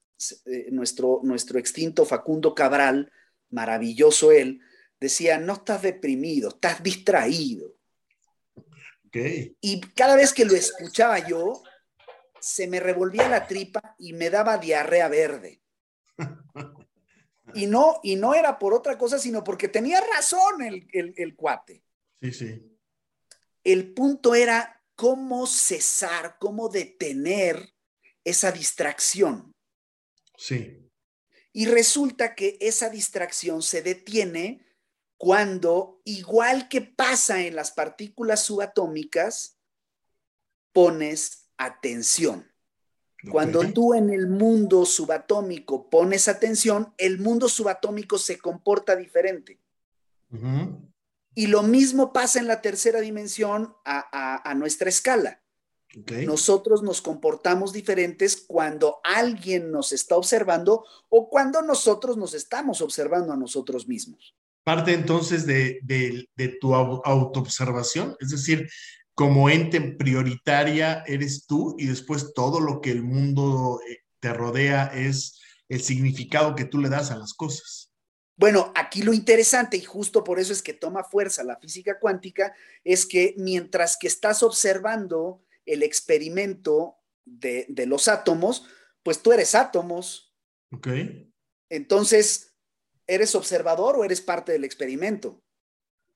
eh, 0.47 0.69
nuestro, 0.71 1.21
nuestro 1.23 1.59
extinto 1.59 2.05
Facundo 2.05 2.55
Cabral, 2.55 3.13
maravilloso 3.51 4.33
él, 4.33 4.61
decía, 5.01 5.39
no 5.39 5.55
estás 5.55 5.83
deprimido, 5.83 6.51
estás 6.51 6.83
distraído. 6.83 7.75
Y 9.63 9.81
cada 9.95 10.15
vez 10.15 10.35
que 10.35 10.45
lo 10.45 10.55
escuchaba 10.55 11.27
yo, 11.27 11.63
se 12.39 12.67
me 12.67 12.81
revolvía 12.81 13.27
la 13.29 13.47
tripa 13.47 13.97
y 13.99 14.13
me 14.13 14.29
daba 14.29 14.59
diarrea 14.59 15.09
verde. 15.09 15.63
Y 17.55 17.69
no, 17.69 18.01
y 18.03 18.17
no 18.17 18.35
era 18.35 18.59
por 18.59 18.75
otra 18.75 18.99
cosa, 18.99 19.21
sino 19.21 19.43
porque 19.45 19.69
tenía 19.69 20.01
razón 20.01 20.63
el, 20.63 20.89
el 20.93 21.37
cuate. 21.37 21.85
Sí, 22.21 22.33
sí. 22.33 22.79
El 23.63 23.95
punto 23.95 24.35
era 24.35 24.83
cómo 24.97 25.47
cesar, 25.47 26.37
cómo 26.41 26.69
detener 26.69 27.73
esa 28.25 28.51
distracción. 28.51 29.53
Sí. 30.37 30.91
Y 31.53 31.67
resulta 31.67 32.35
que 32.35 32.59
esa 32.61 32.91
distracción 32.91 33.63
se 33.63 33.83
detiene 33.83 34.67
cuando, 35.17 36.03
igual 36.05 36.69
que 36.69 36.83
pasa 36.83 37.43
en 37.43 37.55
las 37.55 37.71
partículas 37.71 38.43
subatómicas, 38.43 39.59
pones 40.73 41.49
atención. 41.57 42.51
Cuando 43.31 43.73
tú 43.73 43.95
en 43.95 44.11
el 44.11 44.29
mundo 44.29 44.85
subatómico 44.85 45.89
pones 45.89 46.29
atención, 46.29 46.95
el 46.99 47.19
mundo 47.19 47.49
subatómico 47.49 48.19
se 48.19 48.39
comporta 48.39 48.95
diferente. 48.95 49.59
Y 51.39 51.49
lo 51.49 51.63
mismo 51.63 52.15
pasa 52.15 52.41
en 52.41 52.47
la 52.47 52.63
tercera 52.63 52.99
dimensión 53.01 53.77
a, 53.85 54.55
nuestra 54.57 54.89
escala. 54.89 55.43
Nosotros 56.27 56.83
nos 56.83 57.03
comportamos 57.03 57.75
diferentes 57.75 58.43
cuando 58.47 59.01
alguien 59.05 59.71
nos 59.71 59.93
está 59.93 60.17
observando 60.17 60.87
o 61.11 61.29
cuando 61.29 61.61
nosotros 61.61 62.17
nos 62.17 62.33
estamos 62.33 62.81
observando 62.81 63.35
a 63.35 63.37
nosotros 63.37 63.87
mismos. 63.87 64.35
Parte 64.65 64.95
entonces 64.95 65.47
de, 65.47 65.79
de 65.85 66.49
tu 66.59 66.75
autoobservación, 66.75 68.17
es 68.19 68.31
decir, 68.31 68.67
como 69.13 69.51
ente 69.51 69.81
prioritaria 69.81 71.03
eres 71.07 71.47
tú 71.47 71.77
y 71.79 71.85
después 71.85 72.33
todo 72.35 72.61
lo 72.61 72.81
que 72.81 72.93
el 72.93 73.03
mundo 73.03 73.79
eh, 73.87 73.99
te 74.21 74.33
rodea 74.33 74.87
es 74.87 75.39
el 75.69 75.83
significado 75.83 76.55
que 76.55 76.65
tú 76.65 76.79
le 76.79 76.89
das 76.89 77.11
a 77.11 77.19
las 77.19 77.35
cosas. 77.35 77.86
Bueno, 78.37 78.73
aquí 78.75 79.03
lo 79.03 79.15
interesante, 79.15 79.79
y 79.79 79.83
justo 79.83 80.23
por 80.23 80.39
eso 80.39 80.53
es 80.53 80.63
que 80.63 80.75
toma 80.75 81.05
fuerza 81.05 81.43
la 81.43 81.57
física 81.57 81.99
cuántica, 81.99 82.55
es 82.85 83.07
que 83.07 83.35
mientras 83.39 83.97
que 83.97 84.07
estás 84.07 84.43
observando 84.43 85.43
el 85.65 85.83
experimento 85.83 86.99
de, 87.25 87.65
de 87.69 87.87
los 87.87 88.09
átomos, 88.09 88.67
pues 89.03 89.23
tú 89.23 89.33
eres 89.33 89.55
átomos. 89.55 90.35
Ok. 90.71 90.89
Entonces, 91.71 92.55
¿eres 93.07 93.35
observador 93.35 93.97
o 93.97 94.05
eres 94.05 94.21
parte 94.21 94.53
del 94.53 94.65
experimento? 94.65 95.43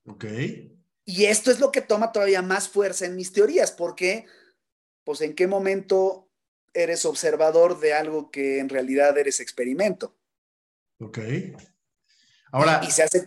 Ok. 0.07 0.25
Y 1.05 1.25
esto 1.25 1.51
es 1.51 1.59
lo 1.59 1.73
que 1.73 1.81
toma 1.81 2.13
todavía 2.13 2.43
más 2.43 2.69
fuerza 2.69 3.07
en 3.07 3.17
mis 3.17 3.33
teorías, 3.33 3.73
porque, 3.73 4.27
pues, 5.05 5.23
¿en 5.23 5.35
qué 5.35 5.47
momento 5.47 6.31
eres 6.73 7.05
observador 7.05 7.81
de 7.81 7.95
algo 7.95 8.31
que 8.31 8.59
en 8.59 8.69
realidad 8.69 9.17
eres 9.19 9.41
experimento? 9.41 10.17
Ok. 11.01 11.19
Ahora, 12.53 12.81
y 12.87 12.91
se 12.91 13.03
hace... 13.03 13.27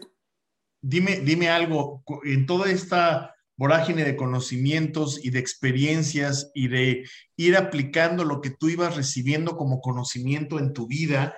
dime, 0.82 1.22
dime 1.22 1.50
algo, 1.50 2.04
en 2.24 2.46
toda 2.46 2.70
esta 2.70 3.34
vorágine 3.56 4.04
de 4.04 4.16
conocimientos 4.16 5.24
y 5.24 5.30
de 5.30 5.40
experiencias 5.40 6.52
y 6.54 6.68
de 6.68 7.08
ir 7.38 7.56
aplicando 7.56 8.26
lo 8.26 8.42
que 8.42 8.50
tú 8.50 8.70
ibas 8.70 8.96
recibiendo 8.96 9.56
como 9.56 9.82
conocimiento 9.82 10.60
en 10.60 10.74
tu 10.74 10.88
vida 10.88 11.36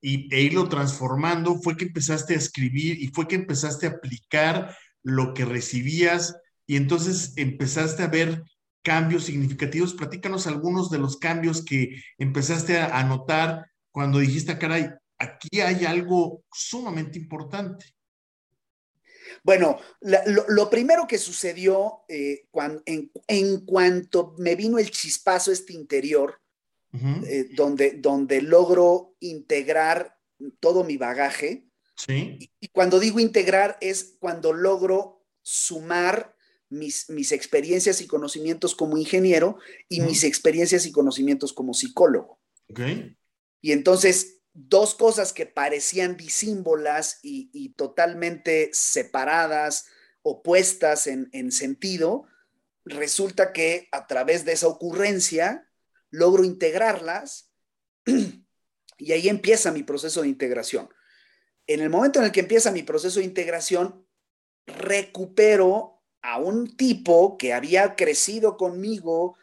y, 0.00 0.32
e 0.34 0.42
irlo 0.42 0.68
transformando, 0.68 1.56
fue 1.56 1.76
que 1.76 1.86
empezaste 1.86 2.34
a 2.34 2.38
escribir 2.38 3.02
y 3.02 3.08
fue 3.08 3.26
que 3.26 3.36
empezaste 3.36 3.86
a 3.86 3.90
aplicar 3.90 4.76
lo 5.02 5.34
que 5.34 5.44
recibías 5.44 6.36
y 6.66 6.76
entonces 6.76 7.32
empezaste 7.36 8.02
a 8.02 8.08
ver 8.08 8.42
cambios 8.82 9.24
significativos. 9.24 9.94
Platícanos 9.94 10.46
algunos 10.46 10.90
de 10.90 10.98
los 10.98 11.16
cambios 11.16 11.64
que 11.64 12.02
empezaste 12.18 12.78
a, 12.78 13.02
notar 13.04 13.66
cuando 13.90 14.18
dijiste, 14.18 14.52
ah, 14.52 14.58
caray, 14.58 14.90
aquí 15.18 15.60
hay 15.60 15.84
algo 15.84 16.44
sumamente 16.52 17.18
importante. 17.18 17.86
Bueno, 19.42 19.78
lo, 20.00 20.70
primero 20.70 21.06
que 21.06 21.18
sucedió 21.18 22.04
eh, 22.08 22.48
en, 22.86 23.60
cuanto 23.64 24.34
me 24.38 24.54
vino 24.54 24.78
el 24.78 24.90
chispazo 24.90 25.52
este 25.52 25.72
interior, 25.72 26.40
eh, 26.92 27.48
donde, 27.54 27.92
donde 27.98 28.40
logro 28.40 29.16
integrar 29.20 30.16
todo 30.60 30.84
mi 30.84 30.96
bagaje, 30.96 31.66
Sí. 31.96 32.50
Y, 32.60 32.68
cuando 32.68 33.00
digo 33.00 33.20
integrar 33.20 33.78
es 33.80 34.16
cuando 34.18 34.52
logro 34.52 35.24
sumar 35.42 36.36
mis, 36.68 37.08
mis 37.08 37.32
experiencias 37.32 38.00
y 38.00 38.06
conocimientos 38.06 38.74
como 38.74 38.96
ingeniero 38.96 39.58
y 39.88 40.00
mis 40.00 40.24
experiencias 40.24 40.84
y 40.86 40.92
conocimientos 40.92 41.52
como 41.52 41.74
psicólogo. 41.74 42.40
Okay. 42.68 43.16
Y 43.62 43.72
entonces, 43.72 44.40
dos 44.56 44.94
cosas 44.94 45.34
que 45.34 45.44
parecían 45.44 46.16
disímbolas 46.16 47.20
y, 47.22 47.74
totalmente 47.76 48.70
separadas, 48.72 49.86
opuestas 50.22 51.06
en, 51.06 51.28
en 51.32 51.52
sentido, 51.52 52.26
resulta 52.84 53.52
que 53.52 53.88
a 53.92 54.06
través 54.06 54.44
de 54.44 54.52
esa 54.52 54.68
ocurrencia 54.68 55.68
logro 56.10 56.42
integrarlas 56.42 57.52
y 58.98 59.12
ahí 59.12 59.28
empieza 59.28 59.72
mi 59.72 59.82
proceso 59.82 60.22
de 60.22 60.28
integración. 60.28 60.88
En 61.66 61.80
el 61.80 61.90
momento 61.90 62.20
en 62.20 62.24
el 62.24 62.32
que 62.32 62.40
empieza 62.40 62.72
mi 62.72 62.82
proceso 62.82 63.18
de 63.18 63.26
integración, 63.26 64.06
recupero 64.66 66.02
a 66.22 66.38
un 66.38 66.76
tipo 66.76 67.36
que 67.36 67.52
había 67.52 67.94
crecido 67.94 68.56
conmigo 68.56 69.36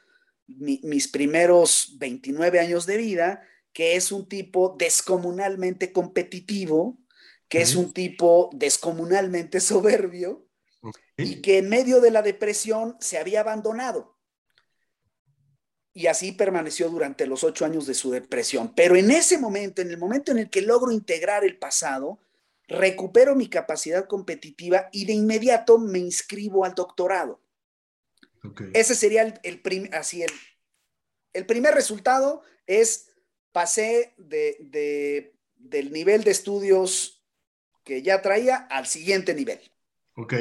mis 0.48 1.08
primeros 1.08 1.96
29 2.00 2.60
años 2.60 2.86
de 2.86 2.98
vida, 2.98 3.48
que 3.74 3.96
es 3.96 4.12
un 4.12 4.28
tipo 4.28 4.76
descomunalmente 4.78 5.92
competitivo, 5.92 6.98
que 7.50 7.62
es 7.62 7.76
un 7.76 7.92
tipo 7.92 8.50
descomunalmente 8.54 9.60
soberbio 9.60 10.48
y 11.18 11.42
que 11.42 11.58
en 11.60 11.70
medio 11.70 12.02
de 12.02 12.12
la 12.12 12.22
depresión 12.22 12.96
se 13.00 13.18
había 13.18 13.42
abandonado. 13.42 14.18
Y 15.96 16.08
así 16.08 16.32
permaneció 16.32 16.90
durante 16.90 17.28
los 17.28 17.44
ocho 17.44 17.66
años 17.66 17.86
de 17.86 17.94
su 17.94 18.10
depresión. 18.10 18.74
Pero 18.76 18.96
en 18.96 19.12
ese 19.12 19.38
momento, 19.38 19.82
en 19.82 19.92
el 19.92 19.98
momento 19.98 20.32
en 20.32 20.40
el 20.40 20.50
que 20.50 20.64
logro 20.64 20.92
integrar 20.92 21.44
el 21.44 21.60
pasado, 21.60 22.20
recupero 22.68 23.36
mi 23.36 23.48
capacidad 23.48 24.08
competitiva 24.08 24.90
y 24.92 25.06
de 25.06 25.14
inmediato 25.14 25.78
me 25.78 26.00
inscribo 26.00 26.66
al 26.66 26.74
doctorado. 26.74 27.42
Ese 28.74 28.96
sería 28.96 29.22
el, 29.22 29.62
así 29.94 30.24
el, 30.24 30.32
el, 31.32 31.46
primer 31.46 31.74
resultado 31.74 32.42
es 32.68 33.13
pasé 33.54 34.14
de, 34.18 35.34
del 35.56 35.94
nivel 35.94 36.26
de 36.26 36.32
estudios 36.32 37.24
que 37.86 38.02
ya 38.02 38.22
traía 38.22 38.58
al 38.58 38.88
siguiente 38.88 39.34
nivel. 39.34 39.62
Ok. 40.16 40.34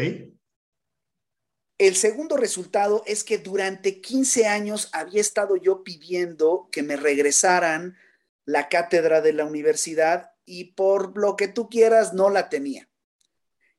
El 1.78 1.96
segundo 1.96 2.36
resultado 2.36 3.02
es 3.06 3.24
que 3.24 3.38
durante 3.38 4.00
15 4.00 4.46
años 4.46 4.88
había 4.92 5.20
estado 5.20 5.56
yo 5.56 5.84
pidiendo 5.84 6.68
que 6.72 6.82
me 6.82 6.96
regresaran 6.96 7.96
la 8.44 8.68
cátedra 8.68 9.20
de 9.20 9.32
la 9.32 9.44
universidad 9.44 10.32
y 10.44 10.72
por 10.72 11.16
lo 11.18 11.36
que 11.36 11.48
tú 11.48 11.68
quieras 11.68 12.12
no 12.14 12.30
la 12.30 12.48
tenía. 12.48 12.88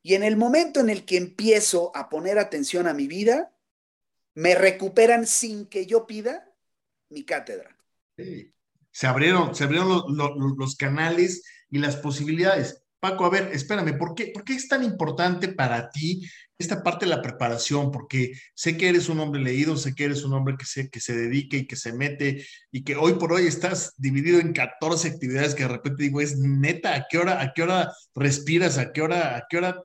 Y 0.01 0.15
en 0.15 0.23
el 0.23 0.35
momento 0.35 0.79
en 0.81 0.89
el 0.89 1.05
que 1.05 1.17
empiezo 1.17 1.95
a 1.95 2.09
poner 2.09 2.37
atención 2.39 2.87
a 2.87 2.93
mi 2.93 3.07
vida, 3.07 3.55
me 4.33 4.55
recuperan 4.55 5.25
sin 5.25 5.65
que 5.67 5.85
yo 5.85 6.05
pida 6.05 6.53
mi 7.09 7.23
cátedra. 7.23 7.77
Se 8.93 9.07
abrieron, 9.07 9.53
se 9.53 9.65
abrieron 9.65 10.03
los 10.57 10.75
canales 10.77 11.43
y 11.69 11.79
las 11.79 11.97
posibilidades. 11.97 12.83
Paco, 13.03 13.25
a 13.25 13.29
ver, 13.29 13.49
espérame, 13.51 13.97
¿por 13.97 14.15
qué, 14.15 14.27
¿por 14.27 14.45
qué 14.45 14.53
es 14.53 14.69
tan 14.69 14.81
importante 14.81 15.49
para 15.49 15.89
ti 15.89 16.25
esta 16.57 16.81
parte 16.81 17.05
de 17.05 17.09
la 17.09 17.21
preparación? 17.21 17.91
Porque 17.91 18.31
sé 18.53 18.77
que 18.77 18.87
eres 18.87 19.09
un 19.09 19.19
hombre 19.19 19.41
leído, 19.41 19.75
sé 19.75 19.93
que 19.93 20.05
eres 20.05 20.23
un 20.23 20.31
hombre 20.31 20.55
que 20.57 20.63
se, 20.63 20.89
que 20.89 21.01
se 21.01 21.13
dedique 21.13 21.57
y 21.57 21.67
que 21.67 21.75
se 21.75 21.91
mete 21.91 22.45
y 22.71 22.85
que 22.85 22.95
hoy 22.95 23.15
por 23.15 23.33
hoy 23.33 23.45
estás 23.45 23.93
dividido 23.97 24.39
en 24.39 24.53
14 24.53 25.09
actividades 25.09 25.53
que 25.53 25.63
de 25.63 25.69
repente 25.69 26.01
digo, 26.01 26.21
es 26.21 26.37
neta, 26.37 26.95
¿a 26.95 27.05
qué 27.09 27.17
hora, 27.17 27.41
a 27.41 27.51
qué 27.53 27.63
hora 27.63 27.91
respiras? 28.15 28.77
¿A 28.77 28.93
qué 28.93 29.01
hora, 29.01 29.35
a 29.35 29.43
qué 29.49 29.57
hora, 29.57 29.83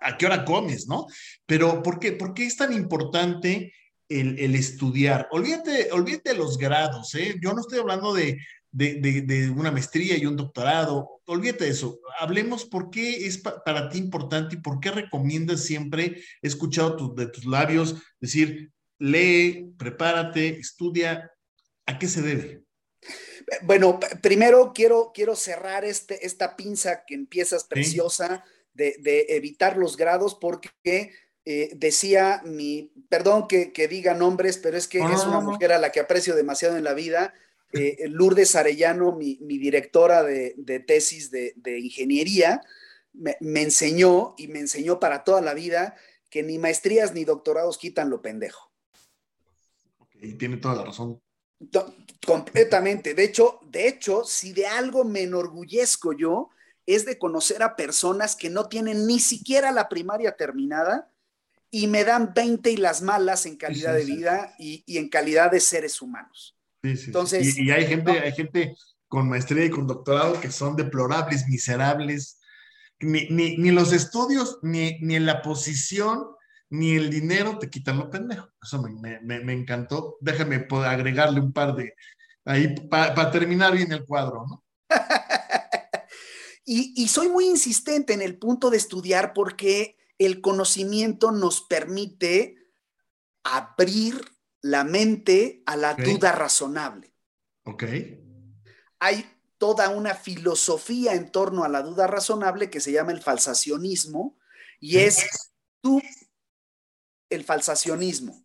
a, 0.00 0.16
qué 0.16 0.26
hora 0.26 0.44
comes? 0.44 0.88
¿No? 0.88 1.06
Pero 1.46 1.84
¿por 1.84 2.00
qué, 2.00 2.10
por 2.10 2.34
qué 2.34 2.46
es 2.46 2.56
tan 2.56 2.72
importante 2.72 3.72
el, 4.08 4.38
el, 4.38 4.54
estudiar. 4.54 5.28
Olvídate, 5.30 5.90
olvídate 5.92 6.30
de 6.30 6.36
los 6.36 6.58
grados, 6.58 7.14
¿eh? 7.14 7.36
Yo 7.42 7.52
no 7.52 7.60
estoy 7.60 7.78
hablando 7.78 8.12
de, 8.12 8.38
de, 8.70 9.50
una 9.50 9.70
maestría 9.70 10.16
y 10.16 10.26
un 10.26 10.36
doctorado. 10.36 11.20
Olvídate 11.26 11.64
de 11.64 11.70
eso. 11.70 12.00
Hablemos 12.18 12.64
por 12.64 12.90
qué 12.90 13.26
es 13.26 13.38
para 13.38 13.88
ti 13.88 13.98
importante 13.98 14.56
y 14.56 14.60
por 14.60 14.80
qué 14.80 14.90
recomiendas 14.90 15.60
siempre, 15.60 16.22
he 16.42 16.46
escuchado 16.46 17.14
de 17.14 17.26
tus 17.28 17.44
labios 17.44 17.96
decir, 18.20 18.72
lee, 18.98 19.72
prepárate, 19.78 20.58
estudia. 20.58 21.30
¿A 21.86 21.98
qué 21.98 22.08
se 22.08 22.22
debe? 22.22 22.62
Bueno, 23.62 24.00
primero 24.22 24.72
quiero, 24.74 25.12
quiero 25.14 25.36
cerrar 25.36 25.84
este, 25.84 26.26
esta 26.26 26.56
pinza 26.56 27.04
que 27.06 27.14
empiezas 27.14 27.64
preciosa 27.64 28.42
de, 28.72 29.26
evitar 29.28 29.76
los 29.76 29.96
grados 29.96 30.34
porque 30.34 31.12
eh, 31.46 31.72
decía 31.76 32.40
mi, 32.44 32.90
perdón 33.08 33.46
que, 33.48 33.88
diga 33.88 34.14
nombres, 34.14 34.58
pero 34.58 34.76
es 34.76 34.88
que 34.88 34.98
es 34.98 35.24
una 35.24 35.40
mujer 35.40 35.72
a 35.72 35.78
la 35.78 35.92
que 35.92 36.00
aprecio 36.00 36.34
demasiado 36.34 36.76
en 36.76 36.84
la 36.84 36.94
vida 36.94 37.34
eh, 37.74 38.06
Lourdes 38.08 38.54
Arellano, 38.54 39.12
mi, 39.12 39.36
directora 39.36 40.22
de, 40.22 40.84
tesis 40.86 41.30
de, 41.30 41.78
ingeniería, 41.78 42.62
me, 43.12 43.36
enseñó 43.60 44.34
y 44.38 44.46
me 44.46 44.60
enseñó 44.60 45.00
para 45.00 45.24
toda 45.24 45.40
la 45.40 45.54
vida 45.54 45.96
que 46.30 46.42
ni 46.42 46.58
maestrías 46.58 47.12
ni 47.12 47.24
doctorados 47.24 47.76
quitan 47.76 48.10
lo 48.10 48.22
pendejo. 48.22 48.70
Y 50.20 50.34
tiene 50.34 50.56
toda 50.56 50.76
la 50.76 50.84
razón. 50.84 51.20
completamente. 52.24 53.14
De 53.14 53.24
hecho, 53.24 53.58
de 53.68 53.88
hecho, 53.88 54.24
si 54.24 54.52
de 54.52 54.66
algo 54.66 55.04
me 55.04 55.22
enorgullezco 55.22 56.12
yo, 56.12 56.50
es 56.86 57.04
de 57.04 57.18
conocer 57.18 57.62
a 57.62 57.76
personas 57.76 58.36
que 58.36 58.50
no 58.50 58.68
tienen 58.68 59.06
ni 59.06 59.18
siquiera 59.18 59.72
la 59.72 59.88
primaria 59.88 60.36
terminada 60.36 61.10
y 61.76 61.88
me 61.88 62.04
dan 62.04 62.32
20 62.32 62.70
y 62.70 62.76
las 62.76 63.02
malas 63.02 63.46
en 63.46 63.56
calidad 63.56 63.94
de 63.94 64.04
vida 64.04 64.54
y 64.58 64.96
en 64.96 65.08
calidad 65.08 65.50
de 65.50 65.58
seres 65.58 66.00
humanos. 66.00 66.56
Entonces, 66.84 67.58
y, 67.58 67.68
hay 67.72 67.84
gente, 67.84 68.12
hay 68.12 68.30
gente 68.30 68.76
con 69.08 69.28
maestría 69.28 69.64
y 69.64 69.70
con 69.70 69.88
doctorado 69.88 70.40
que 70.40 70.52
son 70.52 70.76
deplorables, 70.76 71.48
miserables. 71.48 72.38
Ni, 73.00 73.26
ni, 73.28 73.72
los 73.72 73.92
estudios, 73.92 74.60
ni, 74.62 75.00
ni 75.00 75.18
la 75.18 75.42
posición, 75.42 76.24
ni 76.70 76.94
el 76.94 77.10
dinero 77.10 77.58
te 77.58 77.68
quitan 77.68 77.98
lo 77.98 78.08
pendejo. 78.08 78.48
Eso 78.62 78.80
me, 78.80 79.18
me, 79.20 79.40
me 79.40 79.52
encantó. 79.52 80.16
Déjame 80.20 80.68
agregarle 80.86 81.40
un 81.40 81.52
par 81.52 81.74
de 81.74 81.92
ahí 82.44 82.72
para 82.88 83.32
terminar 83.32 83.74
bien 83.74 83.90
el 83.90 84.04
cuadro, 84.04 84.46
¿no? 84.48 84.64
y, 86.64 86.94
y 87.02 87.08
soy 87.08 87.30
muy 87.30 87.46
insistente 87.46 88.12
en 88.12 88.22
el 88.22 88.38
punto 88.38 88.70
de 88.70 88.76
estudiar 88.76 89.32
porque 89.32 89.96
el 90.18 90.40
conocimiento 90.40 91.32
nos 91.32 91.62
permite 91.62 92.56
abrir 93.42 94.20
la 94.60 94.84
mente 94.84 95.62
a 95.66 95.76
la 95.76 95.94
duda 95.94 96.32
razonable. 96.32 97.14
Ok. 97.64 97.84
Hay 98.98 99.30
toda 99.58 99.90
una 99.90 100.14
filosofía 100.14 101.14
en 101.14 101.30
torno 101.30 101.64
a 101.64 101.68
la 101.68 101.82
duda 101.82 102.06
razonable 102.06 102.70
que 102.70 102.80
se 102.80 102.92
llama 102.92 103.12
el 103.12 103.22
falsacionismo 103.22 104.38
y 104.80 104.98
es 104.98 105.52
tú, 105.80 106.00
el 107.30 107.44
falsacionismo. 107.44 108.44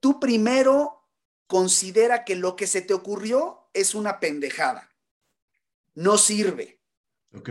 Tú 0.00 0.20
primero 0.20 1.08
considera 1.46 2.24
que 2.24 2.36
lo 2.36 2.56
que 2.56 2.66
se 2.66 2.82
te 2.82 2.94
ocurrió 2.94 3.70
es 3.72 3.94
una 3.94 4.20
pendejada, 4.20 4.94
no 5.94 6.18
sirve. 6.18 6.80
Ok. 7.34 7.50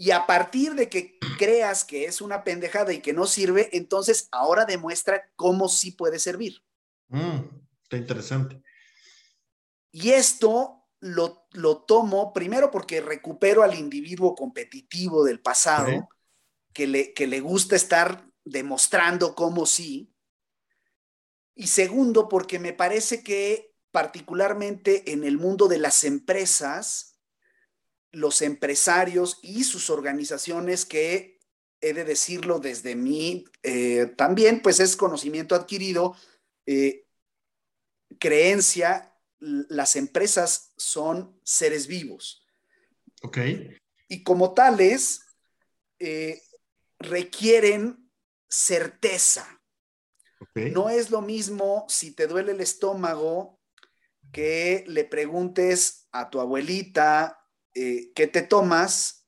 Y 0.00 0.12
a 0.12 0.26
partir 0.26 0.76
de 0.76 0.88
que 0.88 1.18
creas 1.38 1.84
que 1.84 2.04
es 2.04 2.20
una 2.20 2.44
pendejada 2.44 2.92
y 2.92 3.00
que 3.00 3.12
no 3.12 3.26
sirve, 3.26 3.68
entonces 3.72 4.28
ahora 4.30 4.64
demuestra 4.64 5.28
cómo 5.34 5.68
sí 5.68 5.90
puede 5.90 6.20
servir. 6.20 6.62
Mm, 7.08 7.40
está 7.82 7.96
interesante. 7.96 8.62
Y 9.90 10.10
esto 10.10 10.88
lo, 11.00 11.48
lo, 11.50 11.78
tomo 11.82 12.32
primero 12.32 12.70
porque 12.70 13.00
recupero 13.00 13.64
al 13.64 13.76
individuo 13.76 14.36
competitivo 14.36 15.24
del 15.24 15.40
pasado, 15.40 16.08
que, 16.72 16.86
le, 16.86 17.12
que 17.12 17.26
le 17.26 17.40
gusta 17.40 17.74
estar 17.74 18.24
demostrando 18.44 19.34
cómo 19.34 19.66
sí. 19.66 20.14
Y 21.56 21.66
segundo, 21.66 22.28
porque 22.28 22.60
me 22.60 22.72
parece 22.72 23.24
que 23.24 23.74
particularmente 23.90 25.10
en 25.10 25.24
el 25.24 25.38
mundo 25.38 25.66
de 25.66 25.78
las 25.78 26.04
empresas, 26.04 27.07
los 28.12 28.42
empresarios 28.42 29.38
y 29.42 29.64
sus 29.64 29.90
organizaciones 29.90 30.84
que, 30.84 31.38
he 31.80 31.92
de 31.92 32.04
decirlo 32.04 32.58
desde 32.58 32.96
mí, 32.96 33.44
eh, 33.62 34.06
también 34.16 34.62
pues 34.62 34.80
es 34.80 34.96
conocimiento 34.96 35.54
adquirido, 35.54 36.16
eh, 36.66 37.06
creencia, 38.18 39.14
las 39.38 39.94
empresas 39.94 40.72
son 40.76 41.38
seres 41.44 41.86
vivos. 41.86 42.44
Ok. 43.22 43.38
Y 44.08 44.22
como 44.24 44.54
tales, 44.54 45.20
eh, 45.98 46.42
requieren 46.98 48.10
certeza. 48.48 49.54
No 50.54 50.88
es 50.88 51.10
lo 51.10 51.20
mismo 51.20 51.84
si 51.88 52.12
te 52.12 52.26
duele 52.26 52.52
el 52.52 52.60
estómago 52.60 53.60
que 54.32 54.84
le 54.86 55.04
preguntes 55.04 56.08
a 56.12 56.30
tu 56.30 56.40
abuelita, 56.40 57.38
eh, 57.74 58.12
que 58.14 58.26
te 58.26 58.42
tomas, 58.42 59.26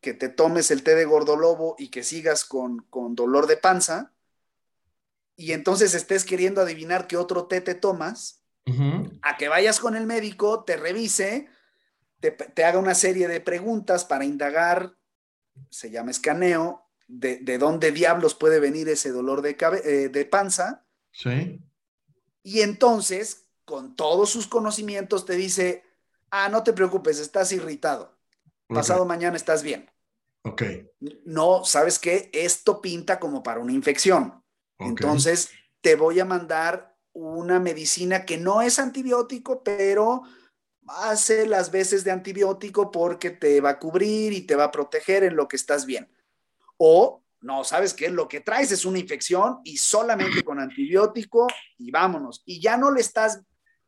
que 0.00 0.14
te 0.14 0.28
tomes 0.28 0.70
el 0.70 0.82
té 0.82 0.94
de 0.94 1.04
gordolobo 1.04 1.76
y 1.78 1.88
que 1.88 2.02
sigas 2.02 2.44
con, 2.44 2.86
dolor 3.14 3.46
de 3.46 3.56
panza, 3.56 4.12
y 5.36 5.52
entonces 5.52 5.94
estés 5.94 6.24
queriendo 6.24 6.60
adivinar 6.60 7.06
qué 7.06 7.16
otro 7.16 7.46
té 7.46 7.60
te 7.60 7.74
tomas, 7.74 8.38
a 9.22 9.36
que 9.36 9.48
vayas 9.48 9.80
con 9.80 9.96
el 9.96 10.06
médico, 10.06 10.62
te 10.62 10.76
revise, 10.76 11.48
te, 12.20 12.64
haga 12.64 12.78
una 12.78 12.94
serie 12.94 13.26
de 13.26 13.40
preguntas 13.40 14.04
para 14.04 14.24
indagar, 14.24 14.94
se 15.70 15.90
llama 15.90 16.12
escaneo, 16.12 16.86
de, 17.08 17.58
dónde 17.58 17.90
diablos 17.90 18.34
puede 18.34 18.60
venir 18.60 18.88
ese 18.88 19.10
dolor 19.10 19.42
de, 19.42 19.56
eh, 19.84 20.08
de 20.08 20.24
panza. 20.24 20.84
Sí. 21.10 21.60
Y 22.42 22.60
entonces, 22.60 23.48
con 23.64 23.96
todos 23.96 24.30
sus 24.30 24.46
conocimientos, 24.46 25.26
te 25.26 25.34
dice, 25.34 25.82
ah, 26.30 26.48
no 26.48 26.62
te 26.62 26.72
preocupes, 26.72 27.18
estás 27.18 27.52
irritado. 27.52 28.18
Pasado 28.68 29.04
mañana 29.04 29.36
estás 29.36 29.62
bien. 29.62 29.90
Ok. 30.42 30.62
No, 31.24 31.64
¿sabes 31.64 31.98
qué? 31.98 32.30
Esto 32.32 32.80
pinta 32.80 33.18
como 33.18 33.42
para 33.42 33.60
una 33.60 33.72
infección. 33.72 34.42
Entonces, 34.78 35.50
te 35.80 35.96
voy 35.96 36.20
a 36.20 36.24
mandar 36.24 36.96
una 37.12 37.58
medicina 37.58 38.24
que 38.24 38.38
no 38.38 38.62
es 38.62 38.78
antibiótico, 38.78 39.62
pero 39.62 40.22
hace 40.86 41.46
las 41.46 41.70
veces 41.70 42.04
de 42.04 42.10
antibiótico 42.10 42.90
porque 42.90 43.30
te 43.30 43.60
va 43.60 43.70
a 43.70 43.78
cubrir 43.78 44.32
y 44.32 44.42
te 44.42 44.56
va 44.56 44.64
a 44.64 44.70
proteger 44.70 45.24
en 45.24 45.36
lo 45.36 45.48
que 45.48 45.56
estás 45.56 45.84
bien. 45.84 46.08
O, 46.78 47.22
no, 47.40 47.64
¿sabes 47.64 47.92
qué? 47.92 48.08
Lo 48.08 48.28
que 48.28 48.40
traes 48.40 48.72
es 48.72 48.84
una 48.84 48.98
infección 48.98 49.58
y 49.64 49.76
solamente 49.76 50.42
con 50.42 50.58
antibiótico 50.58 51.46
y 51.76 51.90
vámonos. 51.90 52.42
Y 52.46 52.60
ya 52.60 52.76
no 52.76 52.90
le 52.90 53.00
estás 53.00 53.40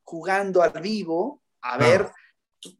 jugando 0.02 0.62
al 0.62 0.80
vivo 0.80 1.42
a 1.62 1.78
ver 1.78 2.10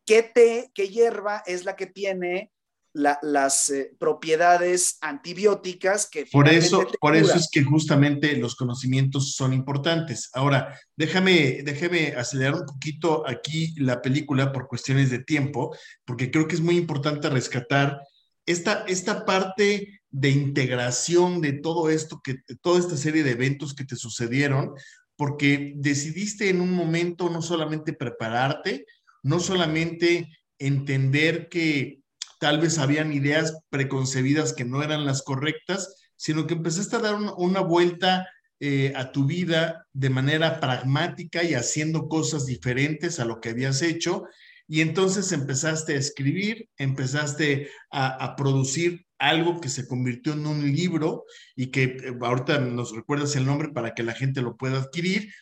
qué 0.05 0.22
té, 0.22 0.70
qué 0.74 0.89
hierba 0.89 1.43
es 1.47 1.64
la 1.64 1.76
que 1.76 1.87
tiene 1.87 2.53
las 2.95 3.70
eh, 3.70 3.95
propiedades 3.99 4.99
antibióticas 5.01 6.09
que... 6.11 6.26
Por 6.30 6.49
eso, 6.49 6.87
por 7.01 7.16
eso 7.16 7.35
es 7.37 7.49
que 7.51 7.62
justamente 7.62 8.37
los 8.37 8.55
conocimientos 8.55 9.35
son 9.35 9.55
importantes. 9.55 10.30
Ahora, 10.35 10.78
déjame, 10.95 11.62
déjame 11.64 12.09
acelerar 12.09 12.55
un 12.55 12.66
poquito 12.66 13.26
aquí 13.26 13.74
la 13.78 14.03
película 14.03 14.53
por 14.53 14.68
cuestiones 14.68 15.11
de 15.11 15.20
tiempo, 15.20 15.74
porque 16.05 16.30
creo 16.30 16.47
que 16.47 16.55
es 16.55 16.61
muy 16.61 16.76
importante 16.76 17.30
rescatar 17.30 17.99
esta, 18.45 18.85
esta 18.87 19.24
parte 19.24 20.03
de 20.11 20.28
integración 20.28 21.41
de 21.41 21.55
todo 21.55 21.89
esto, 21.89 22.20
que, 22.22 22.37
toda 22.61 22.78
esta 22.78 22.99
serie 22.99 23.22
de 23.22 23.30
eventos 23.30 23.74
que 23.74 23.85
te 23.85 23.97
sucedieron, 23.97 24.74
porque 25.16 25.72
decidiste 25.76 26.51
en 26.51 26.61
un 26.61 26.72
momento 26.72 27.30
no 27.30 27.41
solamente 27.41 27.95
prepararte, 27.95 28.85
no 29.23 29.41
solamente 29.41 30.29
entender 30.59 31.49
que 31.49 32.01
tal 32.41 32.61
vez 32.61 32.79
habían 32.79 33.12
ideas 33.12 33.59
preconcebidas 33.70 34.53
que 34.53 34.64
no 34.64 34.83
eran 34.83 35.05
las 35.07 35.23
correctas, 35.23 35.95
sino 36.16 36.47
que 36.47 36.55
empezaste 36.55 36.97
a 36.97 37.01
dar 37.01 37.14
una, 37.14 37.61
vuelta 37.61 38.29
eh, 38.61 38.93
a 38.97 39.12
tu 39.12 39.27
vida 39.27 39.87
de 39.93 40.11
manera 40.11 40.61
pragmática 40.61 41.43
y 41.43 41.55
haciendo 41.55 42.09
cosas 42.09 42.47
diferentes 42.47 43.20
a 43.20 43.25
lo 43.25 43.41
que 43.41 43.51
habías 43.51 43.83
hecho. 43.83 44.25
Y 44.68 44.81
entonces 44.81 45.33
empezaste 45.33 45.95
a 45.95 45.99
escribir, 45.99 46.68
empezaste 46.77 47.70
a 47.91 48.35
producir 48.37 49.05
algo 49.23 49.61
que 49.61 49.68
se 49.68 49.87
convirtió 49.87 50.33
en 50.33 50.47
un 50.47 50.73
libro 50.73 51.25
y 51.55 51.68
que 51.68 51.85
eh, 51.85 52.18
ahorita 52.20 52.59
nos 52.59 52.95
recuerdas 52.95 53.37
el 53.37 53.47
nombre 53.47 53.68
para 53.68 53.95
que 53.95 54.03
la 54.03 54.14
gente 54.14 54.43
lo 54.43 54.57
pueda 54.57 54.79
adquirir. 54.79 55.33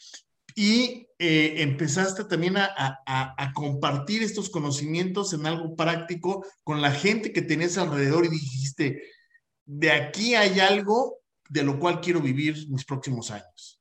Y 0.55 1.07
eh, 1.18 1.62
empezaste 1.62 2.24
también 2.24 2.57
a, 2.57 3.53
compartir 3.55 4.22
estos 4.22 4.48
conocimientos 4.48 5.32
en 5.32 5.46
algo 5.46 5.76
práctico 5.76 6.46
con 6.64 6.80
la 6.80 6.92
gente 6.92 7.32
que 7.32 7.42
tenías 7.42 7.76
alrededor 7.78 8.24
y 8.24 8.30
dijiste, 8.30 9.03
de 9.66 9.92
aquí 9.92 10.34
hay 10.34 10.61
algo 10.61 11.18
de 11.48 11.62
lo 11.62 11.78
cual 11.78 12.01
quiero 12.01 12.20
vivir 12.20 12.68
mis 12.70 12.84
próximos 12.84 13.30
años. 13.30 13.80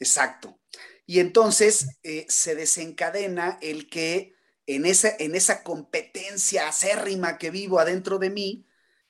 Exacto. 0.00 0.58
Y 1.06 1.20
entonces 1.20 1.98
eh, 2.02 2.26
se 2.28 2.54
desencadena 2.54 3.58
el 3.60 3.88
que 3.88 4.34
en 4.66 4.84
esa, 4.86 5.10
en 5.18 5.34
esa 5.34 5.62
competencia 5.62 6.68
acérrima 6.68 7.38
que 7.38 7.50
vivo 7.50 7.80
adentro 7.80 8.18
de 8.18 8.30
mí, 8.30 8.66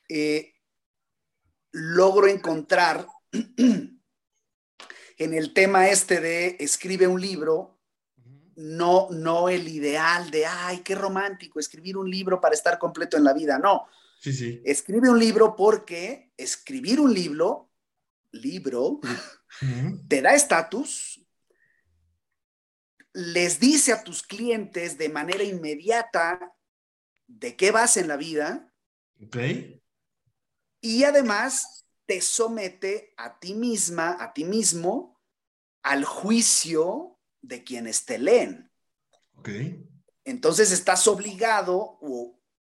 eh, 0.08 0.54
logro 1.72 2.28
encontrar 2.28 3.06
en 5.18 5.34
el 5.34 5.52
tema 5.52 5.88
este 5.88 6.20
de 6.20 6.56
escribe 6.60 7.06
un 7.06 7.20
libro, 7.20 7.78
no, 8.56 9.08
no 9.10 9.48
el 9.48 9.68
ideal 9.68 10.30
de, 10.30 10.46
ay, 10.46 10.78
qué 10.78 10.94
romántico, 10.94 11.60
escribir 11.60 11.96
un 11.96 12.10
libro 12.10 12.40
para 12.40 12.54
estar 12.54 12.78
completo 12.78 13.16
en 13.16 13.24
la 13.24 13.32
vida, 13.32 13.58
no. 13.58 13.86
Sí, 14.20 14.32
sí. 14.32 14.62
Escribe 14.64 15.10
un 15.10 15.18
libro 15.18 15.54
porque 15.54 16.32
escribir 16.36 17.00
un 17.00 17.12
libro, 17.12 17.70
libro, 18.32 19.00
te 20.08 20.22
da 20.22 20.34
estatus, 20.34 21.24
les 23.12 23.60
dice 23.60 23.92
a 23.92 24.02
tus 24.02 24.22
clientes 24.22 24.98
de 24.98 25.08
manera 25.08 25.42
inmediata 25.42 26.54
de 27.26 27.56
qué 27.56 27.70
vas 27.70 27.96
en 27.96 28.08
la 28.08 28.16
vida. 28.16 28.72
Okay 29.26 29.78
y 30.80 31.04
además 31.04 31.86
te 32.08 32.22
somete 32.22 33.12
a 33.18 33.38
ti 33.38 33.52
misma, 33.52 34.16
a 34.18 34.32
ti 34.32 34.46
mismo, 34.46 35.20
al 35.82 36.06
juicio 36.06 37.20
de 37.42 37.62
quienes 37.62 38.06
te 38.06 38.18
leen. 38.18 38.72
Entonces 40.24 40.72
estás 40.72 41.06
obligado 41.06 42.00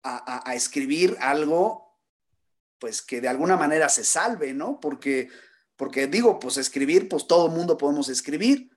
a, 0.03 0.51
a, 0.51 0.55
escribir 0.55 1.17
algo, 1.21 2.01
pues 2.79 3.03
que 3.03 3.21
de 3.21 3.29
alguna 3.29 3.59
manera 3.59 3.91
se 3.91 4.03
salve, 4.03 4.55
¿no? 4.55 4.81
Porque, 4.81 5.29
porque 5.77 6.07
digo, 6.07 6.41
pues 6.41 6.57
escribir, 6.57 7.11
pues 7.11 7.27
todo 7.27 7.47
el 7.47 7.53
mundo 7.53 7.77
podemos 7.77 8.09
escribir. 8.09 8.71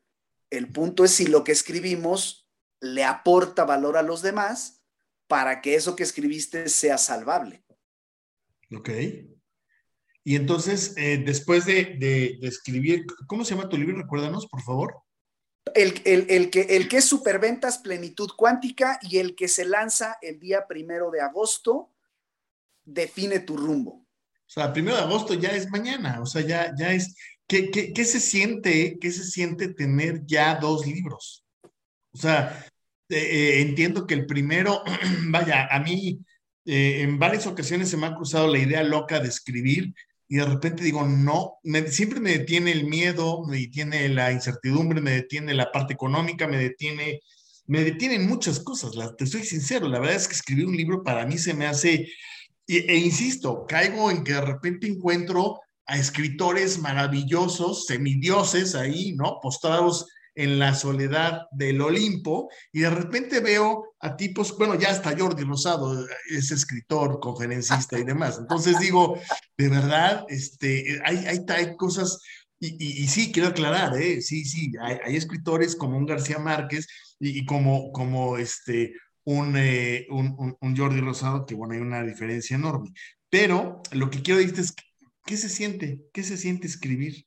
El 0.49 0.71
punto 0.73 1.05
es 1.05 1.11
si 1.11 1.27
lo 1.27 1.45
que 1.45 1.53
escribimos 1.53 2.49
le 2.81 3.05
aporta 3.05 3.63
valor 3.63 3.95
a 3.95 4.03
los 4.03 4.21
demás 4.21 4.83
para 5.27 5.61
que 5.61 5.75
eso 5.75 5.95
que 5.95 6.03
escribiste 6.03 6.67
sea 6.67 6.97
salvable. 6.97 7.63
Ok. 8.69 8.89
Y 10.27 10.35
entonces, 10.35 10.93
eh, 10.97 11.23
después 11.25 11.63
de, 11.63 12.37
escribir, 12.41 13.05
¿cómo 13.27 13.45
se 13.45 13.55
llama 13.55 13.69
tu 13.69 13.77
libro? 13.77 13.95
Recuérdanos, 13.95 14.45
por 14.47 14.61
favor. 14.61 14.97
El, 15.73 15.93
que, 15.93 16.59
el 16.75 16.89
que 16.89 16.97
es 16.97 17.05
Superventas 17.05 17.77
Plenitud 17.77 18.31
Cuántica 18.35 18.99
y 19.03 19.19
el 19.19 19.37
que 19.37 19.47
se 19.47 19.63
lanza 19.63 20.17
el 20.21 20.37
día 20.37 20.67
primero 20.67 21.11
de 21.11 21.21
agosto, 21.21 21.93
define 22.83 23.39
tu 23.39 23.55
rumbo. 23.55 23.91
O 23.91 24.49
sea, 24.49 24.73
primero 24.73 24.97
de 24.97 25.03
agosto 25.03 25.33
ya 25.33 25.51
es 25.51 25.69
mañana, 25.69 26.19
o 26.21 26.25
sea, 26.25 26.41
ya, 26.41 26.73
ya 26.77 26.91
es. 26.91 27.15
¿Qué, 27.47 27.71
qué 27.71 28.03
se 28.03 28.19
siente, 28.19 28.97
qué 28.99 29.11
se 29.11 29.23
siente 29.23 29.69
tener 29.69 30.25
ya 30.25 30.55
dos 30.55 30.85
libros? 30.85 31.45
O 32.11 32.17
sea, 32.17 32.67
eh, 33.07 33.15
eh, 33.15 33.61
entiendo 33.61 34.05
que 34.05 34.15
el 34.15 34.25
primero, 34.25 34.83
vaya, 35.29 35.69
a 35.71 35.79
mí 35.79 36.19
eh, 36.65 37.03
en 37.03 37.17
varias 37.17 37.47
ocasiones 37.47 37.87
se 37.87 37.95
me 37.95 38.07
ha 38.07 38.13
cruzado 38.15 38.45
la 38.49 38.59
idea 38.59 38.83
loca 38.83 39.21
de 39.21 39.29
escribir 39.29 39.93
y 40.29 40.37
de 40.37 40.45
repente 40.45 40.83
digo, 40.83 41.05
no, 41.05 41.59
siempre 41.87 42.19
me 42.19 42.37
detiene 42.37 42.71
el 42.71 42.85
miedo, 42.85 43.45
me 43.45 43.57
detiene 43.57 44.09
la 44.09 44.31
incertidumbre, 44.31 44.99
me 44.99 45.11
detiene 45.11 45.53
la 45.53 45.71
parte 45.71 45.93
económica, 45.93 46.47
me 46.47 46.57
detiene, 46.57 47.21
me 47.65 47.83
detienen 47.83 48.27
muchas 48.27 48.59
cosas, 48.59 48.91
te 49.17 49.25
soy 49.25 49.43
sincero, 49.43 49.87
la 49.87 49.99
verdad 49.99 50.17
es 50.17 50.27
que 50.27 50.35
escribir 50.35 50.65
un 50.65 50.75
libro 50.75 51.03
para 51.03 51.25
mí 51.25 51.37
se 51.37 51.53
me 51.53 51.65
hace, 51.65 52.09
e, 52.67 52.97
insisto, 52.97 53.65
caigo 53.67 54.11
en 54.11 54.23
que 54.25 54.33
de 54.33 54.41
repente 54.41 54.87
encuentro 54.87 55.61
a 55.85 55.97
escritores 55.97 56.79
maravillosos, 56.79 57.85
semidioses 57.85 58.75
ahí, 58.75 59.13
¿no? 59.13 59.39
Postrados 59.41 60.07
en 60.37 60.59
la 60.59 60.75
soledad 60.75 61.47
del 61.51 61.81
Olimpo 61.81 62.49
y 62.71 62.81
de 62.81 62.91
repente 62.91 63.39
veo 63.39 63.95
a 63.99 64.15
tipos, 64.15 64.55
bueno, 64.55 64.75
ya 64.75 64.91
hasta 64.91 65.17
Jordi 65.17 65.43
Rosado 65.43 66.05
es 66.29 66.51
escritor, 66.51 67.19
conferencista 67.19 67.97
y 67.97 68.03
demás. 68.03 68.37
Entonces 68.37 68.79
digo, 68.79 69.19
de 69.57 69.69
verdad, 69.69 70.25
este, 70.29 71.01
hay, 71.03 71.25
hay, 71.25 71.39
hay 71.49 71.75
cosas, 71.75 72.21
y, 72.59 73.07
sí, 73.07 73.31
quiero 73.31 73.49
aclarar, 73.49 73.99
¿eh? 73.99 74.21
sí, 74.21 74.45
sí, 74.45 74.71
hay, 74.79 75.15
escritores 75.15 75.75
como 75.75 75.97
un 75.97 76.05
García 76.05 76.37
Márquez 76.37 76.87
y, 77.19 77.43
como, 77.45 77.91
como 77.91 78.37
este, 78.37 78.93
un, 79.23 79.55
eh, 79.57 80.05
un, 80.09 80.55
un, 80.59 80.77
Jordi 80.77 81.01
Rosado, 81.01 81.47
que 81.47 81.55
bueno, 81.55 81.73
hay 81.73 81.81
una 81.81 82.03
diferencia 82.03 82.55
enorme. 82.55 82.91
Pero 83.29 83.81
lo 83.91 84.09
que 84.11 84.21
quiero 84.21 84.39
decirte 84.39 84.61
es, 84.61 84.75
¿qué 85.25 85.37
se 85.37 85.49
siente? 85.49 85.99
¿Qué 86.13 86.23
se 86.23 86.37
siente 86.37 86.67
escribir? 86.67 87.26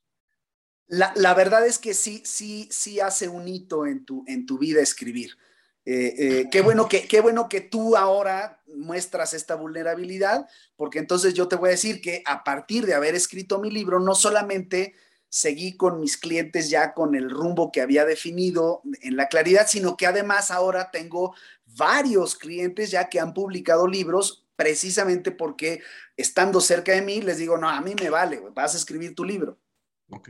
La, 0.91 1.35
verdad 1.35 1.65
es 1.65 1.79
que 1.79 1.95
sí, 1.95 2.21
sí, 2.25 2.69
sí 2.73 2.99
hace 2.99 3.29
un 3.29 3.47
hito 3.47 3.87
en 3.87 4.05
tu, 4.05 4.25
en 4.27 4.45
tu 4.45 4.59
vida 4.59 4.83
escribir. 4.83 5.39
Eh, 5.85 6.15
eh, 6.19 6.49
qué, 6.51 6.63
bueno 6.63 6.89
que, 6.89 7.07
qué 7.07 7.21
bueno 7.21 7.49
que 7.49 7.61
tú 7.61 7.97
ahora 7.97 8.61
muestras 8.67 9.33
esta 9.33 9.55
vulnerabilidad, 9.55 10.49
porque 10.75 10.99
entonces 10.99 11.33
yo 11.35 11.47
te 11.47 11.55
voy 11.55 11.69
a 11.69 11.73
decir 11.73 12.01
que 12.01 12.25
a 12.27 12.43
partir 12.43 12.87
de 12.87 12.95
haber 12.95 13.15
escrito 13.15 13.61
mi 13.61 13.71
libro, 13.71 14.01
no 14.01 14.17
solamente 14.17 14.95
seguí 15.29 15.77
con 15.77 16.01
mis 16.01 16.17
clientes 16.17 16.71
ya 16.71 16.93
con 16.93 17.15
el 17.15 17.31
rumbo 17.31 17.71
que 17.71 17.83
había 17.83 18.05
definido 18.05 18.83
en 19.01 19.17
la 19.17 19.29
claridad, 19.29 19.69
sino 19.69 19.97
que 19.97 20.09
además 20.09 20.51
ahora 20.51 20.91
tengo 20.91 21.37
varios 21.67 22.35
clientes 22.35 22.91
ya 22.91 23.09
que 23.09 23.21
han 23.21 23.33
publicado 23.33 23.87
libros 23.87 24.45
precisamente 24.57 25.31
porque 25.31 25.83
estando 26.17 26.61
cerca 26.61 26.91
de 26.91 27.03
mí 27.03 27.23
les 27.23 27.39
digo, 27.39 27.57
no, 27.59 27.69
a 27.69 27.81
mí 27.81 27.95
me 27.95 28.11
vale, 28.11 28.43
vas 28.53 28.75
a 28.75 28.79
escribir 28.79 29.15
tu 29.15 29.25
libro. 29.25 29.57
Ok. 30.11 30.29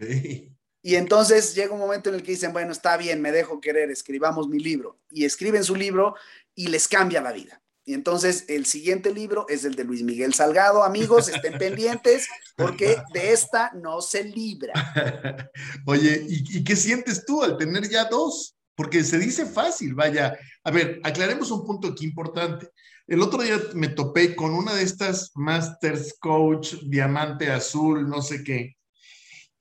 Y 0.82 0.94
entonces 0.94 1.54
llega 1.54 1.74
un 1.74 1.80
momento 1.80 2.08
en 2.08 2.16
el 2.16 2.22
que 2.22 2.32
dicen, 2.32 2.52
bueno, 2.52 2.72
está 2.72 2.96
bien, 2.96 3.20
me 3.20 3.32
dejo 3.32 3.60
querer, 3.60 3.90
escribamos 3.90 4.48
mi 4.48 4.58
libro. 4.58 4.98
Y 5.10 5.24
escriben 5.24 5.62
su 5.62 5.76
libro 5.76 6.14
y 6.54 6.68
les 6.68 6.88
cambia 6.88 7.20
la 7.20 7.32
vida. 7.32 7.60
Y 7.84 7.94
entonces 7.94 8.44
el 8.48 8.66
siguiente 8.66 9.12
libro 9.12 9.46
es 9.48 9.64
el 9.64 9.74
de 9.74 9.84
Luis 9.84 10.02
Miguel 10.02 10.32
Salgado. 10.32 10.84
Amigos, 10.84 11.28
estén 11.28 11.54
pendientes 11.58 12.28
porque 12.56 13.02
de 13.12 13.32
esta 13.32 13.72
no 13.74 14.00
se 14.00 14.24
libra. 14.24 14.72
Oye, 15.86 16.24
¿y, 16.28 16.64
qué 16.64 16.76
sientes 16.76 17.24
tú 17.26 17.42
al 17.42 17.56
tener 17.56 17.88
ya 17.88 18.04
dos? 18.04 18.56
Porque 18.74 19.04
se 19.04 19.18
dice 19.18 19.44
fácil, 19.44 19.94
vaya. 19.94 20.38
A 20.64 20.70
ver, 20.70 21.00
aclaremos 21.02 21.50
un 21.50 21.66
punto 21.66 21.88
aquí 21.88 22.04
importante. 22.04 22.68
El 23.06 23.20
otro 23.20 23.42
día 23.42 23.60
me 23.74 23.88
topé 23.88 24.36
con 24.36 24.54
una 24.54 24.74
de 24.74 24.84
estas 24.84 25.32
Masters 25.34 26.14
Coach, 26.20 26.74
Diamante 26.84 27.50
Azul, 27.50 28.08
no 28.08 28.22
sé 28.22 28.44
qué, 28.44 28.76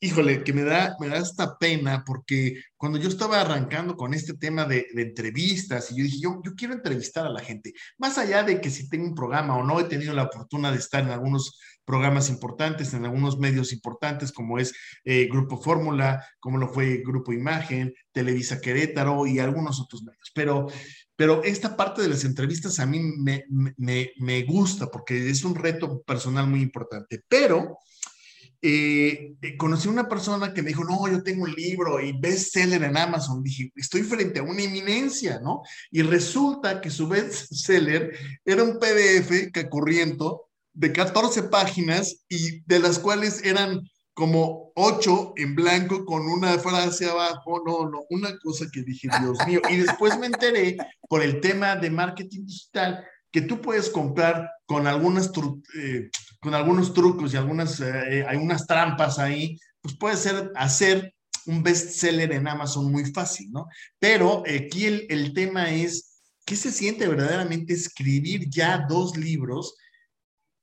híjole, 0.01 0.43
que 0.43 0.53
me 0.53 0.63
da, 0.63 0.95
me 0.99 1.09
da 1.09 1.17
esta 1.17 1.57
pena 1.57 2.03
porque 2.05 2.61
cuando 2.77 2.97
yo 2.97 3.09
estaba 3.09 3.41
arrancando 3.41 3.97
con 3.97 4.13
este 4.13 4.33
tema 4.33 4.65
de, 4.65 4.87
entrevistas 4.95 5.91
y 5.91 5.97
yo 5.97 6.03
dije, 6.03 6.19
yo, 6.21 6.41
yo 6.43 6.55
quiero 6.55 6.73
entrevistar 6.73 7.25
a 7.25 7.29
la 7.29 7.41
gente, 7.41 7.73
más 7.97 8.17
allá 8.17 8.43
de 8.43 8.61
que 8.61 8.69
si 8.69 8.87
tengo 8.87 9.05
un 9.05 9.15
programa 9.15 9.57
o 9.57 9.63
no, 9.63 9.79
he 9.79 9.85
tenido 9.85 10.13
la 10.13 10.29
fortuna 10.29 10.71
de 10.71 10.77
estar 10.77 11.03
en 11.03 11.09
algunos 11.09 11.59
programas 11.83 12.29
importantes, 12.29 12.93
en 12.93 13.05
algunos 13.05 13.39
medios 13.39 13.73
importantes 13.73 14.31
como 14.31 14.59
es 14.59 14.73
eh, 15.03 15.27
Grupo 15.29 15.61
Fórmula, 15.61 16.25
como 16.39 16.57
lo 16.57 16.69
fue 16.69 17.01
Grupo 17.05 17.33
Imagen, 17.33 17.93
Televisa 18.11 18.61
Querétaro 18.61 19.25
y 19.25 19.39
algunos 19.39 19.81
otros 19.81 20.03
medios. 20.03 20.31
Pero, 20.33 20.67
pero 21.15 21.43
esta 21.43 21.75
parte 21.75 22.01
de 22.01 22.09
las 22.09 22.23
entrevistas 22.23 22.79
a 22.79 22.85
mí 22.85 22.99
me, 22.99 23.43
me, 23.49 24.11
me 24.17 24.43
gusta 24.43 24.87
porque 24.87 25.29
es 25.29 25.43
un 25.43 25.55
reto 25.55 26.01
personal 26.03 26.47
muy 26.47 26.61
importante. 26.61 27.23
Pero 27.27 27.79
eh, 28.61 29.35
eh, 29.41 29.57
conocí 29.57 29.87
a 29.87 29.91
una 29.91 30.09
persona 30.09 30.53
que 30.53 30.61
me 30.61 30.69
dijo, 30.69 30.83
no, 30.83 31.07
yo 31.07 31.23
tengo 31.23 31.43
un 31.43 31.53
libro 31.53 32.01
y 32.01 32.11
bestseller 32.11 32.83
en 32.83 32.97
Amazon. 32.97 33.41
Dije, 33.41 33.71
estoy 33.75 34.03
frente 34.03 34.39
a 34.39 34.43
una 34.43 34.61
eminencia, 34.61 35.39
¿no? 35.39 35.61
Y 35.91 36.01
resulta 36.01 36.81
que 36.81 36.89
su 36.89 37.07
bestseller 37.07 38.11
era 38.43 38.63
un 38.63 38.77
PDF 38.77 39.51
que 39.53 39.69
corriento 39.69 40.49
de 40.73 40.91
14 40.91 41.43
páginas 41.43 42.25
y 42.27 42.61
de 42.65 42.79
las 42.79 42.99
cuales 42.99 43.43
eran 43.43 43.81
como 44.13 44.73
ocho 44.75 45.31
en 45.37 45.55
blanco 45.55 46.03
con 46.03 46.27
una 46.27 46.59
frase 46.59 47.09
abajo, 47.09 47.63
no, 47.65 47.89
no, 47.89 48.03
una 48.09 48.37
cosa 48.39 48.65
que 48.71 48.83
dije, 48.83 49.07
Dios 49.21 49.37
mío. 49.47 49.61
Y 49.69 49.77
después 49.77 50.19
me 50.19 50.25
enteré 50.25 50.75
por 51.07 51.23
el 51.23 51.39
tema 51.39 51.77
de 51.77 51.89
marketing 51.89 52.45
digital 52.45 53.05
que 53.31 53.41
tú 53.41 53.61
puedes 53.61 53.89
comprar 53.89 54.49
con 54.65 54.87
algunas 54.87 55.31
eh, 55.75 56.09
con 56.41 56.53
algunos 56.53 56.93
trucos 56.93 57.33
y 57.33 57.37
algunas, 57.37 57.79
eh, 57.81 58.25
algunas 58.27 58.65
trampas 58.65 59.19
ahí, 59.19 59.59
pues 59.81 59.97
puede 59.97 60.17
ser 60.17 60.51
hacer 60.55 61.13
un 61.45 61.63
bestseller 61.63 62.31
en 62.31 62.47
Amazon 62.47 62.91
muy 62.91 63.05
fácil, 63.11 63.51
¿no? 63.51 63.67
Pero 63.97 64.43
aquí 64.43 64.85
el, 64.85 65.05
el 65.09 65.33
tema 65.33 65.71
es, 65.71 66.21
¿qué 66.45 66.55
se 66.55 66.71
siente 66.71 67.07
verdaderamente 67.07 67.73
escribir 67.73 68.49
ya 68.49 68.85
dos 68.87 69.17
libros? 69.17 69.75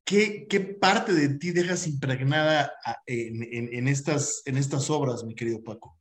¿Qué, 0.04 0.46
¿Qué, 0.48 0.60
parte 0.60 1.12
de 1.12 1.30
ti 1.30 1.50
dejas 1.50 1.86
impregnada 1.86 2.72
en, 3.06 3.42
en, 3.42 3.74
en, 3.74 3.88
estas, 3.88 4.42
en 4.44 4.56
estas 4.56 4.88
obras, 4.88 5.24
mi 5.24 5.34
querido 5.34 5.62
Paco? 5.64 5.98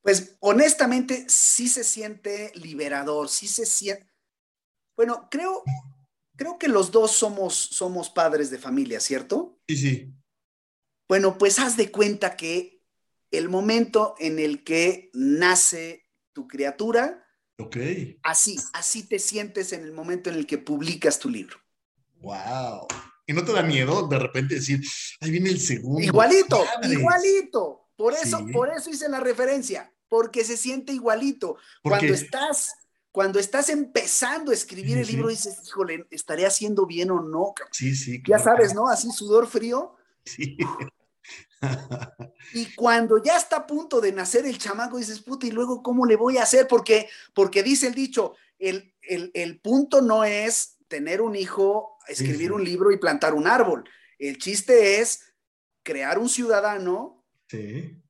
Pues 0.00 0.36
honestamente 0.40 1.26
sí 1.28 1.68
se 1.68 1.84
siente 1.84 2.50
liberador, 2.54 3.28
sí 3.28 3.46
se 3.46 3.66
siente... 3.66 4.10
Bueno, 4.96 5.28
creo, 5.30 5.62
creo 6.42 6.58
que 6.58 6.66
los 6.66 6.90
dos 6.90 7.12
somos, 7.12 7.54
somos 7.54 8.10
padres 8.10 8.50
de 8.50 8.58
familia, 8.58 8.98
¿cierto? 8.98 9.60
Sí, 9.68 9.76
sí. 9.76 10.12
Bueno, 11.08 11.38
pues 11.38 11.60
haz 11.60 11.76
de 11.76 11.92
cuenta 11.92 12.36
que 12.36 12.82
el 13.30 13.48
momento 13.48 14.16
en 14.18 14.40
el 14.40 14.64
que 14.64 15.10
nace 15.14 16.10
tu 16.32 16.48
criatura, 16.48 17.24
okay. 17.58 18.18
así, 18.24 18.58
así 18.72 19.04
te 19.04 19.20
sientes 19.20 19.72
en 19.72 19.84
el 19.84 19.92
momento 19.92 20.30
en 20.30 20.36
el 20.36 20.46
que 20.46 20.58
publicas 20.58 21.20
tu 21.20 21.28
libro. 21.28 21.58
Wow. 22.16 22.88
¿Y 23.24 23.32
no 23.34 23.44
te 23.44 23.52
da 23.52 23.62
miedo 23.62 24.08
de 24.08 24.18
repente 24.18 24.56
decir, 24.56 24.80
ahí 25.20 25.30
viene 25.30 25.50
el 25.50 25.60
segundo? 25.60 26.02
Igualito, 26.02 26.64
igualito. 26.90 27.88
Por 27.94 28.14
eso, 28.14 28.38
sí. 28.38 28.52
por 28.52 28.68
eso 28.70 28.90
hice 28.90 29.08
la 29.08 29.20
referencia, 29.20 29.94
porque 30.08 30.44
se 30.44 30.56
siente 30.56 30.92
igualito. 30.92 31.56
Porque... 31.84 31.98
Cuando 31.98 32.14
estás 32.14 32.74
cuando 33.12 33.38
estás 33.38 33.68
empezando 33.68 34.50
a 34.50 34.54
escribir 34.54 34.94
sí, 34.94 35.00
el 35.00 35.06
libro, 35.06 35.28
sí. 35.28 35.36
dices, 35.36 35.68
híjole, 35.68 36.06
¿estaré 36.10 36.46
haciendo 36.46 36.86
bien 36.86 37.10
o 37.10 37.20
no? 37.20 37.54
Sí, 37.70 37.94
sí. 37.94 38.22
Claro. 38.22 38.38
Ya 38.38 38.44
sabes, 38.44 38.74
¿no? 38.74 38.88
Así 38.88 39.10
sudor 39.10 39.46
frío. 39.46 39.94
Sí. 40.24 40.56
y 42.54 42.74
cuando 42.74 43.22
ya 43.22 43.36
está 43.36 43.56
a 43.56 43.66
punto 43.66 44.00
de 44.00 44.12
nacer 44.12 44.46
el 44.46 44.58
chamaco, 44.58 44.96
dices, 44.96 45.20
puta, 45.20 45.46
¿y 45.46 45.50
luego 45.50 45.82
cómo 45.82 46.06
le 46.06 46.16
voy 46.16 46.38
a 46.38 46.44
hacer? 46.44 46.66
Porque, 46.66 47.08
porque 47.34 47.62
dice 47.62 47.86
el 47.86 47.94
dicho, 47.94 48.34
el, 48.58 48.94
el, 49.02 49.30
el 49.34 49.60
punto 49.60 50.00
no 50.00 50.24
es 50.24 50.78
tener 50.88 51.20
un 51.20 51.36
hijo, 51.36 51.98
escribir 52.08 52.48
sí, 52.48 52.54
un 52.54 52.64
libro 52.64 52.90
y 52.92 52.98
plantar 52.98 53.34
un 53.34 53.46
árbol. 53.46 53.84
El 54.18 54.38
chiste 54.38 55.00
es 55.00 55.34
crear 55.82 56.18
un 56.18 56.28
ciudadano. 56.28 57.24
Sí. 57.48 58.01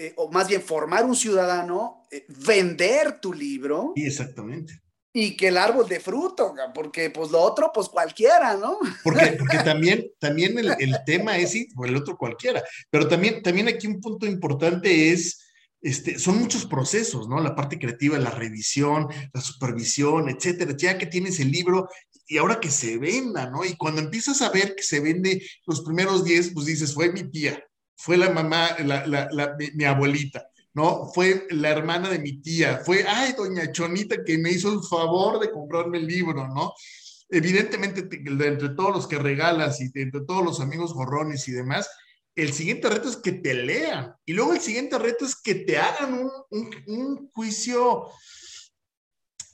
Eh, 0.00 0.12
o 0.14 0.30
más 0.30 0.46
bien 0.46 0.62
formar 0.62 1.04
un 1.04 1.16
ciudadano, 1.16 2.04
eh, 2.12 2.24
vender 2.46 3.18
tu 3.20 3.32
libro. 3.32 3.94
Sí, 3.96 4.06
exactamente. 4.06 4.80
Y 5.12 5.36
que 5.36 5.48
el 5.48 5.56
árbol 5.56 5.88
de 5.88 5.98
fruto, 5.98 6.54
porque 6.72 7.10
pues 7.10 7.32
lo 7.32 7.40
otro, 7.40 7.72
pues 7.74 7.88
cualquiera, 7.88 8.56
¿no? 8.56 8.78
Porque, 9.02 9.32
porque 9.40 9.58
también, 9.58 10.06
también 10.20 10.56
el, 10.56 10.72
el 10.78 10.96
tema 11.04 11.36
es, 11.36 11.50
sí, 11.50 11.66
el 11.84 11.96
otro 11.96 12.16
cualquiera, 12.16 12.62
pero 12.90 13.08
también, 13.08 13.42
también 13.42 13.66
aquí 13.66 13.88
un 13.88 14.00
punto 14.00 14.24
importante 14.24 15.10
es, 15.10 15.40
este, 15.80 16.20
son 16.20 16.38
muchos 16.38 16.64
procesos, 16.66 17.28
¿no? 17.28 17.40
La 17.40 17.56
parte 17.56 17.76
creativa, 17.76 18.18
la 18.18 18.30
revisión, 18.30 19.08
la 19.32 19.40
supervisión, 19.40 20.28
etcétera. 20.28 20.76
Ya 20.78 20.96
que 20.96 21.06
tienes 21.06 21.40
el 21.40 21.50
libro 21.50 21.88
y 22.28 22.38
ahora 22.38 22.60
que 22.60 22.70
se 22.70 22.98
venda, 22.98 23.50
¿no? 23.50 23.64
Y 23.64 23.74
cuando 23.74 24.00
empiezas 24.00 24.42
a 24.42 24.50
ver 24.50 24.76
que 24.76 24.84
se 24.84 25.00
vende 25.00 25.42
los 25.66 25.80
primeros 25.80 26.24
10, 26.24 26.52
pues 26.54 26.66
dices, 26.66 26.94
fue 26.94 27.10
mi 27.10 27.28
tía, 27.28 27.60
fue 27.98 28.16
la 28.16 28.30
mamá, 28.30 28.76
la, 28.84 29.04
la, 29.06 29.56
mi, 29.74 29.84
abuelita, 29.84 30.48
¿no? 30.72 31.10
Fue 31.12 31.48
la 31.50 31.70
hermana 31.70 32.08
de 32.08 32.20
mi 32.20 32.40
tía, 32.40 32.80
fue, 32.84 33.04
ay, 33.06 33.34
doña 33.36 33.72
Chonita 33.72 34.22
que 34.24 34.38
me 34.38 34.52
hizo 34.52 34.72
el 34.72 34.84
favor 34.88 35.40
de 35.40 35.50
comprarme 35.50 35.98
el 35.98 36.06
libro, 36.06 36.46
¿no? 36.46 36.72
Evidentemente, 37.28 38.08
entre 38.10 38.70
todos 38.70 38.94
los 38.94 39.08
que 39.08 39.18
regalas 39.18 39.80
y 39.80 39.90
entre 39.96 40.20
todos 40.20 40.44
los 40.44 40.60
amigos 40.60 40.94
gorrones 40.94 41.48
y 41.48 41.52
demás, 41.52 41.90
el 42.36 42.52
siguiente 42.52 42.88
reto 42.88 43.08
es 43.08 43.16
que 43.16 43.32
te 43.32 43.52
lean. 43.52 44.14
Y 44.24 44.32
luego 44.32 44.52
el 44.52 44.60
siguiente 44.60 44.96
reto 44.96 45.24
es 45.24 45.34
que 45.34 45.56
te 45.56 45.76
hagan 45.76 46.14
un, 46.14 46.30
un, 46.50 46.70
un 46.86 47.30
juicio 47.32 48.06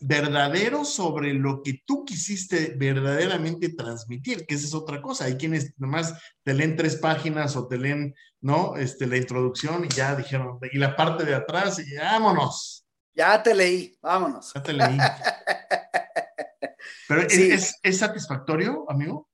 verdadero 0.06 0.84
sobre 0.84 1.32
lo 1.32 1.62
que 1.62 1.82
tú 1.86 2.04
quisiste 2.04 2.74
verdaderamente 2.76 3.70
transmitir, 3.70 4.44
que 4.46 4.54
esa 4.54 4.66
es 4.66 4.74
otra 4.74 5.00
cosa. 5.00 5.24
Hay 5.24 5.36
quienes 5.36 5.72
nomás 5.78 6.14
te 6.42 6.52
leen 6.52 6.76
tres 6.76 6.96
páginas 6.96 7.56
o 7.56 7.66
te 7.66 7.78
leen, 7.78 8.14
¿no? 8.44 8.76
Este, 8.76 9.06
la 9.06 9.16
introducción 9.16 9.86
y 9.86 9.88
ya 9.88 10.14
dijeron, 10.14 10.58
y 10.70 10.76
la 10.76 10.94
parte 10.94 11.24
de 11.24 11.34
atrás, 11.34 11.78
y 11.78 11.96
vámonos. 11.96 12.84
Ya 13.14 13.42
te 13.42 13.54
leí, 13.54 13.96
vámonos. 14.02 14.52
Ya 14.54 14.62
te 14.62 14.74
leí. 14.74 14.98
Pero 17.08 17.30
sí. 17.30 17.50
¿es, 17.50 17.76
¿es, 17.82 17.98
satisfactorio, 17.98 18.84
amigo? 18.90 19.30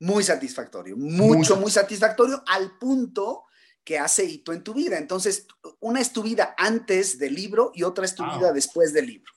Muy 0.00 0.24
satisfactorio, 0.24 0.96
mucho, 0.96 1.56
muy, 1.56 1.64
muy 1.64 1.70
satisfactorio 1.70 2.42
al 2.46 2.78
punto 2.78 3.44
que 3.84 3.98
hace 3.98 4.24
hito 4.24 4.54
en 4.54 4.64
tu 4.64 4.72
vida. 4.72 4.96
Entonces, 4.96 5.46
una 5.80 6.00
es 6.00 6.14
tu 6.14 6.22
vida 6.22 6.54
antes 6.56 7.18
del 7.18 7.34
libro 7.34 7.70
y 7.74 7.82
otra 7.82 8.06
es 8.06 8.14
tu 8.14 8.24
wow. 8.24 8.38
vida 8.38 8.52
después 8.52 8.94
del 8.94 9.08
libro. 9.08 9.30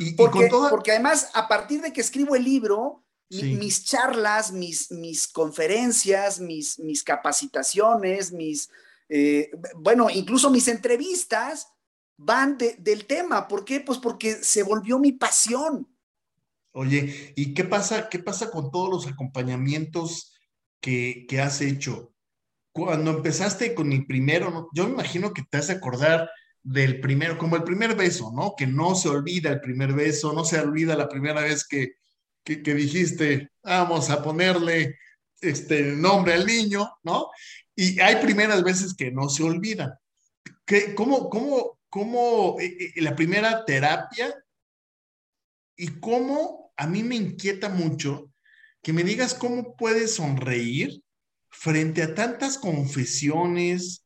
Y, 0.00 0.14
porque, 0.14 0.46
y 0.46 0.48
toda... 0.48 0.70
porque, 0.70 0.90
además, 0.90 1.30
a 1.34 1.46
partir 1.46 1.82
de 1.82 1.92
que 1.92 2.00
escribo 2.00 2.34
el 2.34 2.42
libro, 2.42 3.03
sí. 3.30 3.56
mis 3.56 3.84
charlas, 3.84 4.52
mis, 4.52 4.90
mis 4.90 5.28
conferencias, 5.28 6.40
mis, 6.40 6.78
mis 6.78 7.02
capacitaciones, 7.02 8.32
mis, 8.32 8.70
eh, 9.08 9.50
bueno, 9.76 10.08
incluso 10.10 10.50
mis 10.50 10.68
entrevistas 10.68 11.68
van 12.16 12.58
de, 12.58 12.76
del 12.78 13.06
tema. 13.06 13.48
¿Por 13.48 13.64
qué? 13.64 13.80
Pues 13.80 13.98
porque 13.98 14.32
se 14.32 14.62
volvió 14.62 14.98
mi 14.98 15.12
pasión. 15.12 15.88
Oye, 16.72 17.32
¿y 17.36 17.54
qué 17.54 17.64
pasa, 17.64 18.08
qué 18.08 18.18
pasa 18.18 18.50
con 18.50 18.70
todos 18.70 18.90
los 18.90 19.06
acompañamientos 19.06 20.34
que, 20.80 21.26
que 21.28 21.40
has 21.40 21.60
hecho? 21.60 22.12
Cuando 22.72 23.12
empezaste 23.12 23.74
con 23.74 23.92
el 23.92 24.06
primero, 24.06 24.68
yo 24.74 24.86
me 24.86 24.94
imagino 24.94 25.32
que 25.32 25.42
te 25.48 25.58
has 25.58 25.68
de 25.68 25.74
acordar 25.74 26.28
del 26.64 27.00
primero, 27.00 27.38
como 27.38 27.56
el 27.56 27.62
primer 27.62 27.94
beso, 27.94 28.32
¿no? 28.34 28.54
Que 28.56 28.66
no 28.66 28.96
se 28.96 29.08
olvida 29.08 29.50
el 29.50 29.60
primer 29.60 29.92
beso, 29.92 30.32
no 30.32 30.44
se 30.44 30.58
olvida 30.58 30.96
la 30.96 31.08
primera 31.08 31.42
vez 31.42 31.64
que, 31.68 31.92
que, 32.44 32.74
dijiste, 32.74 33.50
vamos 33.62 34.10
a 34.10 34.22
ponerle 34.22 34.98
este 35.40 35.82
nombre 35.82 36.34
al 36.34 36.46
niño, 36.46 36.90
¿no? 37.02 37.30
Y 37.74 37.98
hay 38.00 38.16
primeras 38.16 38.62
veces 38.62 38.94
que 38.94 39.10
no 39.10 39.28
se 39.28 39.42
olvidan. 39.42 39.92
¿Qué, 40.64 40.94
¿Cómo, 40.94 41.30
cómo, 41.30 41.78
cómo 41.88 42.56
eh, 42.60 42.92
eh, 42.96 43.02
la 43.02 43.16
primera 43.16 43.64
terapia 43.64 44.34
y 45.76 45.88
cómo 46.00 46.72
a 46.76 46.86
mí 46.86 47.02
me 47.02 47.16
inquieta 47.16 47.68
mucho 47.68 48.30
que 48.82 48.92
me 48.92 49.02
digas 49.02 49.34
cómo 49.34 49.76
puedes 49.76 50.16
sonreír 50.16 51.02
frente 51.48 52.02
a 52.02 52.14
tantas 52.14 52.58
confesiones, 52.58 54.04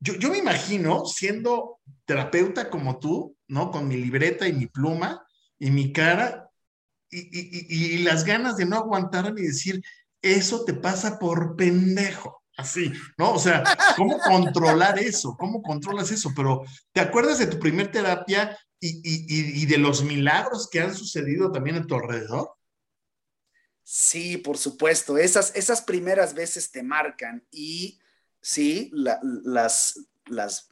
yo, 0.00 0.14
yo, 0.16 0.30
me 0.30 0.38
imagino 0.38 1.06
siendo 1.06 1.80
terapeuta 2.04 2.70
como 2.70 2.98
tú, 2.98 3.36
¿no? 3.48 3.70
Con 3.70 3.88
mi 3.88 3.96
libreta 3.96 4.46
y 4.46 4.52
mi 4.52 4.66
pluma 4.66 5.24
y 5.58 5.70
mi 5.70 5.92
cara 5.92 6.47
y, 7.10 7.18
y, 7.18 7.66
y, 7.68 7.84
y, 7.94 7.98
las 7.98 8.24
ganas 8.24 8.56
de 8.56 8.66
no 8.66 8.76
aguantarme 8.76 9.40
y 9.40 9.46
decir, 9.46 9.82
eso 10.22 10.64
te 10.64 10.74
pasa 10.74 11.18
por 11.18 11.56
pendejo. 11.56 12.42
Así, 12.58 12.92
¿no? 13.16 13.34
O 13.34 13.38
sea, 13.38 13.62
¿cómo 13.96 14.18
controlar 14.26 14.98
eso? 14.98 15.36
¿Cómo 15.38 15.62
controlas 15.62 16.10
eso? 16.10 16.32
Pero, 16.34 16.64
¿te 16.92 17.00
acuerdas 17.00 17.38
de 17.38 17.46
tu 17.46 17.60
primer 17.60 17.92
terapia 17.92 18.58
y, 18.80 19.64
de 19.66 19.78
los 19.78 20.02
milagros 20.02 20.68
que 20.68 20.80
han 20.80 20.94
sucedido 20.94 21.52
también 21.52 21.76
a 21.76 21.86
tu 21.86 21.94
alrededor? 21.94 22.50
Sí, 23.84 24.38
por 24.38 24.58
supuesto. 24.58 25.18
Esas, 25.18 25.54
esas 25.54 25.82
primeras 25.82 26.34
veces 26.34 26.72
te 26.72 26.82
marcan 26.82 27.46
y 27.52 28.00
sí, 28.42 28.90
la, 28.92 29.20
las, 29.22 30.08
las, 30.26 30.68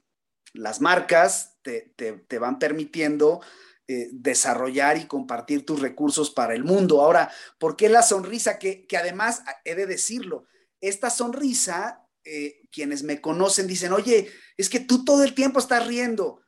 las, 0.54 0.80
marcas 0.80 1.56
te, 1.62 1.92
te, 1.94 2.14
te 2.14 2.38
van 2.40 2.58
permitiendo 2.58 3.40
eh, 3.88 4.08
desarrollar 4.10 4.98
y 4.98 5.06
compartir 5.06 5.64
tus 5.64 5.80
recursos 5.80 6.30
para 6.30 6.54
el 6.54 6.64
mundo. 6.64 7.00
Ahora, 7.00 7.30
¿por 7.58 7.76
qué 7.76 7.88
la 7.88 8.02
sonrisa? 8.02 8.58
Que, 8.58 8.84
que 8.86 8.96
además, 8.96 9.42
he 9.64 9.76
de 9.76 9.86
decirlo, 9.86 10.46
esta 10.80 11.08
sonrisa, 11.08 12.04
eh, 12.24 12.62
quienes 12.72 13.04
me 13.04 13.20
conocen 13.20 13.68
dicen, 13.68 13.92
oye, 13.92 14.28
es 14.56 14.68
que 14.68 14.80
tú 14.80 15.04
todo 15.04 15.22
el 15.22 15.34
tiempo 15.34 15.60
estás 15.60 15.86
riendo. 15.86 16.40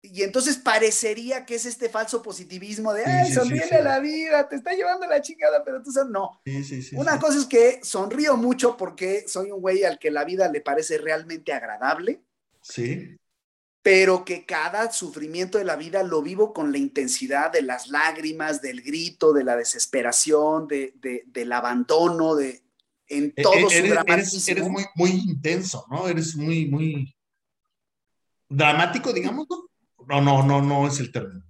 Y 0.00 0.22
entonces 0.22 0.56
parecería 0.56 1.44
que 1.44 1.56
es 1.56 1.66
este 1.66 1.88
falso 1.88 2.22
positivismo 2.22 2.94
de, 2.94 3.04
ay, 3.04 3.32
sonríe 3.32 3.64
a 3.64 3.82
la 3.82 3.98
vida, 3.98 4.48
te 4.48 4.56
está 4.56 4.72
llevando 4.72 5.06
la 5.06 5.20
chingada, 5.20 5.64
pero 5.64 5.82
tú 5.82 5.90
sabes, 5.90 6.10
no. 6.10 6.40
Una 6.92 7.18
cosa 7.18 7.38
es 7.38 7.44
que 7.46 7.80
sonrío 7.82 8.36
mucho 8.36 8.76
porque 8.76 9.24
soy 9.26 9.50
un 9.50 9.60
güey 9.60 9.84
al 9.84 9.98
que 9.98 10.10
la 10.10 10.24
vida 10.24 10.48
le 10.48 10.60
parece 10.60 10.98
realmente 10.98 11.52
agradable. 11.52 12.22
Sí. 12.62 13.16
Pero 13.86 14.24
que 14.24 14.44
cada 14.44 14.90
sufrimiento 14.90 15.58
de 15.58 15.64
la 15.64 15.76
vida 15.76 16.02
lo 16.02 16.20
vivo 16.20 16.52
con 16.52 16.72
la 16.72 16.78
intensidad 16.78 17.52
de 17.52 17.62
las 17.62 17.86
lágrimas, 17.86 18.60
del 18.60 18.82
grito, 18.82 19.32
de 19.32 19.44
la 19.44 19.54
desesperación, 19.54 20.66
de, 20.66 20.92
del 21.24 21.52
abandono, 21.52 22.34
de 22.34 22.64
en 23.06 23.32
e, 23.36 23.42
todo 23.44 23.54
e, 23.54 23.70
su 23.70 23.94
eres, 24.10 24.48
eres, 24.48 24.68
muy, 24.68 24.84
muy 24.96 25.10
intenso, 25.10 25.86
¿no? 25.88 26.08
Eres 26.08 26.34
muy, 26.34 26.66
muy 26.66 27.16
dramático, 28.48 29.12
digamos, 29.12 29.46
¿no? 29.48 29.68
No, 30.08 30.20
no, 30.20 30.42
no, 30.42 30.60
no 30.60 30.88
es 30.88 30.98
el 30.98 31.12
término. 31.12 31.46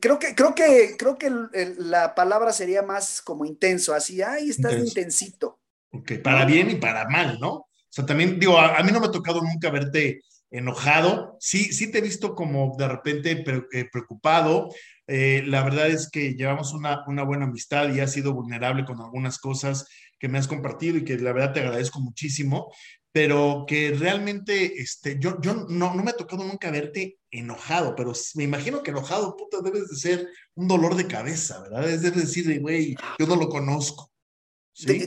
Creo 0.00 0.18
que, 0.18 0.34
creo 0.34 0.56
que, 0.56 0.96
creo 0.98 1.16
que 1.16 1.32
la 1.78 2.16
palabra 2.16 2.52
sería 2.52 2.82
más 2.82 3.22
como 3.22 3.44
intenso, 3.44 3.94
así, 3.94 4.22
ay, 4.22 4.50
estás 4.50 4.74
intensito. 4.74 5.60
Ok, 5.92 6.14
para 6.20 6.44
bien 6.46 6.68
y 6.68 6.74
para 6.74 7.08
mal, 7.08 7.38
¿no? 7.38 7.52
O 7.52 7.68
sea, 7.88 8.04
también 8.04 8.40
digo, 8.40 8.58
a, 8.58 8.82
mí 8.82 8.90
no 8.90 8.98
me 8.98 9.06
ha 9.06 9.12
tocado 9.12 9.40
nunca 9.40 9.70
verte 9.70 10.22
enojado, 10.50 11.36
sí, 11.40 11.72
sí 11.72 11.90
te 11.90 11.98
he 11.98 12.02
visto 12.02 12.34
como 12.34 12.74
de 12.78 12.88
repente 12.88 13.44
eh, 13.72 13.88
preocupado. 13.90 14.68
Eh, 15.06 15.42
la 15.46 15.62
verdad 15.62 15.88
es 15.88 16.08
que 16.10 16.34
llevamos 16.34 16.72
una, 16.72 17.04
una 17.06 17.22
buena 17.22 17.46
amistad 17.46 17.92
y 17.94 18.00
has 18.00 18.12
sido 18.12 18.32
vulnerable 18.32 18.84
con 18.84 19.00
algunas 19.00 19.38
cosas 19.38 19.88
que 20.18 20.28
me 20.28 20.38
has 20.38 20.48
compartido 20.48 20.96
y 20.96 21.04
que 21.04 21.18
la 21.18 21.32
verdad 21.32 21.52
te 21.52 21.60
agradezco 21.60 22.00
muchísimo 22.00 22.70
pero 23.16 23.64
que 23.66 23.94
realmente 23.98 24.78
este, 24.78 25.18
yo, 25.18 25.40
yo 25.40 25.54
no, 25.54 25.94
no 25.94 26.02
me 26.02 26.10
ha 26.10 26.16
tocado 26.18 26.44
nunca 26.44 26.70
verte 26.70 27.18
enojado, 27.30 27.96
pero 27.96 28.12
me 28.34 28.44
imagino 28.44 28.82
que 28.82 28.90
enojado, 28.90 29.34
puta, 29.38 29.62
debes 29.62 29.88
de 29.88 29.96
ser 29.96 30.28
un 30.54 30.68
dolor 30.68 30.96
de 30.96 31.06
cabeza, 31.06 31.62
¿verdad? 31.62 31.88
Es 31.88 32.02
decir, 32.02 32.60
güey, 32.60 32.94
yo 33.18 33.26
no 33.26 33.36
lo 33.36 33.48
conozco. 33.48 34.12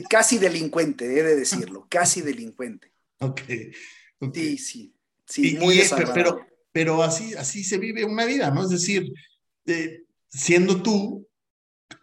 casi 0.08 0.38
delincuente, 0.38 1.04
he 1.04 1.22
de 1.22 1.36
decirlo, 1.36 1.86
casi 1.88 2.20
delincuente. 2.20 2.92
Ok. 3.20 3.42
Sí, 4.34 4.58
sí, 4.58 4.92
sí, 5.30 5.56
muy 5.58 5.80
pero, 6.12 6.46
pero 6.70 7.02
así, 7.02 7.34
así 7.34 7.64
se 7.64 7.78
vive 7.78 8.04
una 8.04 8.26
vida, 8.26 8.50
¿no? 8.50 8.64
Es 8.64 8.70
decir, 8.70 9.10
siendo 10.28 10.82
tú, 10.82 11.26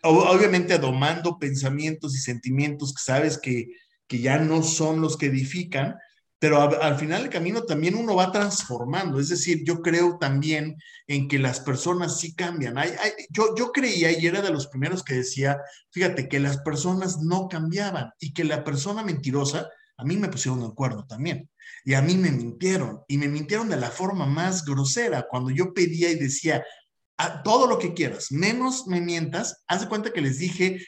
obviamente 0.01 0.79
domando 0.79 1.37
pensamientos 1.37 2.15
y 2.15 2.19
sentimientos 2.19 2.93
que 2.93 3.03
sabes 3.03 3.37
que 3.37 3.67
que 4.07 4.19
ya 4.19 4.39
no 4.39 4.63
son 4.63 5.01
los 5.01 5.17
que 5.17 5.27
edifican, 5.27 5.95
pero 6.39 6.61
al 6.81 6.97
final 6.97 7.23
del 7.23 7.31
camino 7.31 7.63
también 7.63 7.95
uno 7.95 8.15
va 8.15 8.31
transformando. 8.31 9.19
Es 9.19 9.29
decir, 9.29 9.63
yo 9.65 9.81
creo 9.81 10.17
también 10.19 10.77
en 11.07 11.27
que 11.27 11.39
las 11.39 11.59
personas 11.59 12.19
sí 12.19 12.35
cambian. 12.35 12.75
yo, 13.29 13.55
yo 13.55 13.71
creía 13.71 14.17
y 14.17 14.27
era 14.27 14.41
de 14.41 14.51
los 14.51 14.67
primeros 14.67 15.03
que 15.03 15.15
decía, 15.15 15.57
fíjate, 15.91 16.29
que 16.29 16.39
las 16.39 16.59
personas 16.59 17.17
no 17.21 17.47
cambiaban 17.47 18.11
y 18.19 18.33
que 18.33 18.43
la 18.43 18.63
persona 18.63 19.03
mentirosa, 19.03 19.67
a 19.97 20.03
mí 20.03 20.17
me 20.17 20.29
pusieron 20.29 20.61
el 20.63 20.73
cuerno 20.73 21.05
también. 21.05 21.49
Y 21.83 21.93
a 21.93 22.01
mí 22.01 22.15
me 22.15 22.31
mintieron 22.31 23.01
y 23.07 23.17
me 23.17 23.27
mintieron 23.27 23.69
de 23.69 23.77
la 23.77 23.89
forma 23.89 24.25
más 24.25 24.63
grosera. 24.63 25.27
Cuando 25.27 25.49
yo 25.49 25.73
pedía 25.73 26.09
y 26.11 26.15
decía, 26.15 26.63
todo 27.43 27.67
lo 27.67 27.79
que 27.79 27.93
quieras, 27.93 28.31
menos 28.31 28.87
me 28.87 29.01
mientas, 29.01 29.63
haz 29.67 29.81
de 29.81 29.89
cuenta 29.89 30.13
que 30.13 30.21
les 30.21 30.37
dije, 30.37 30.79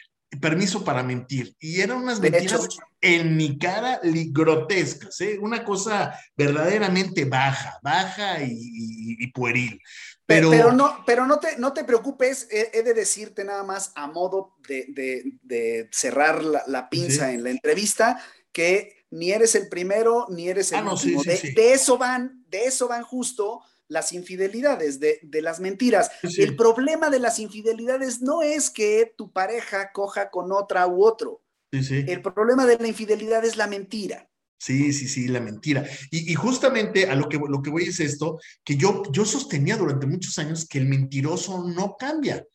permiso 0.41 0.83
para 0.83 1.03
mentir. 1.03 1.55
Y 1.59 1.81
eran 1.81 1.97
unas 1.97 2.19
mentiras 2.19 2.67
en 3.01 3.35
mi 3.35 3.57
cara 3.57 3.99
grotescas, 4.03 5.19
¿eh? 5.21 5.39
una 5.41 5.63
cosa 5.63 6.13
verdaderamente 6.35 7.25
baja, 7.25 7.79
baja 7.81 8.37
y, 8.43 9.31
pueril. 9.31 9.81
Pero, 10.25 10.51
pero, 10.51 10.71
no, 10.71 11.03
pero 11.05 11.25
no, 11.25 11.39
te, 11.39 11.57
no 11.57 11.73
te 11.73 11.83
preocupes, 11.83 12.47
he, 12.51 12.83
de 12.83 12.93
decirte 12.93 13.43
nada 13.43 13.63
más 13.63 13.91
a 13.95 14.07
modo 14.07 14.55
de, 14.67 15.89
cerrar 15.91 16.43
la, 16.43 16.89
pinza 16.89 17.31
en 17.31 17.43
la 17.43 17.49
entrevista, 17.49 18.21
que 18.51 18.98
ni 19.11 19.31
eres 19.31 19.55
el 19.55 19.69
primero 19.69 20.27
ni 20.29 20.49
eres 20.49 20.71
el 20.71 20.79
ah, 20.79 20.93
último. 20.93 21.23
de, 21.23 21.73
eso 21.73 21.97
van, 21.97 22.45
de 22.49 22.65
eso 22.65 22.87
van 22.87 23.03
justo 23.03 23.61
las 23.87 24.13
infidelidades, 24.13 24.99
de, 24.99 25.19
las 25.41 25.59
mentiras. 25.59 26.11
El 26.37 26.55
problema 26.55 27.09
de 27.09 27.19
las 27.19 27.39
infidelidades 27.39 28.21
no 28.21 28.43
es 28.43 28.69
que 28.69 29.13
tu 29.17 29.31
pareja 29.31 29.91
coja 29.91 30.29
con 30.29 30.51
otra 30.51 30.87
u 30.87 31.03
otro. 31.03 31.41
El 31.71 32.21
problema 32.21 32.65
de 32.65 32.77
la 32.77 32.87
infidelidad 32.87 33.43
es 33.43 33.57
la 33.57 33.67
mentira. 33.67 34.29
Sí, 34.59 34.91
sí, 34.93 35.07
sí, 35.07 35.27
la 35.27 35.39
mentira. 35.39 35.85
Y, 36.11 36.33
justamente 36.35 37.09
a 37.09 37.15
lo 37.15 37.29
que, 37.29 37.37
lo 37.37 37.61
que 37.61 37.69
voy 37.69 37.83
es 37.83 37.99
esto, 37.99 38.39
que 38.63 38.75
yo, 38.75 39.03
yo 39.11 39.25
sostenía 39.25 39.77
durante 39.77 40.05
muchos 40.05 40.37
años 40.37 40.67
que 40.67 40.79
el 40.79 40.85
mentiroso 40.85 41.63
no 41.63 41.95
cambia. 41.97 42.45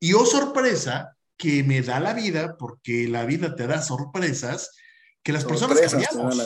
Y 0.00 0.12
oh 0.12 0.26
sorpresa, 0.26 1.16
que 1.36 1.62
me 1.62 1.80
da 1.80 2.00
la 2.00 2.12
vida, 2.12 2.56
porque 2.58 3.08
la 3.08 3.24
vida 3.24 3.54
te 3.54 3.66
da 3.66 3.80
sorpresas, 3.80 4.70
que 5.24 5.32
las 5.32 5.44
personas 5.44 5.80
cambiamos 5.80 6.38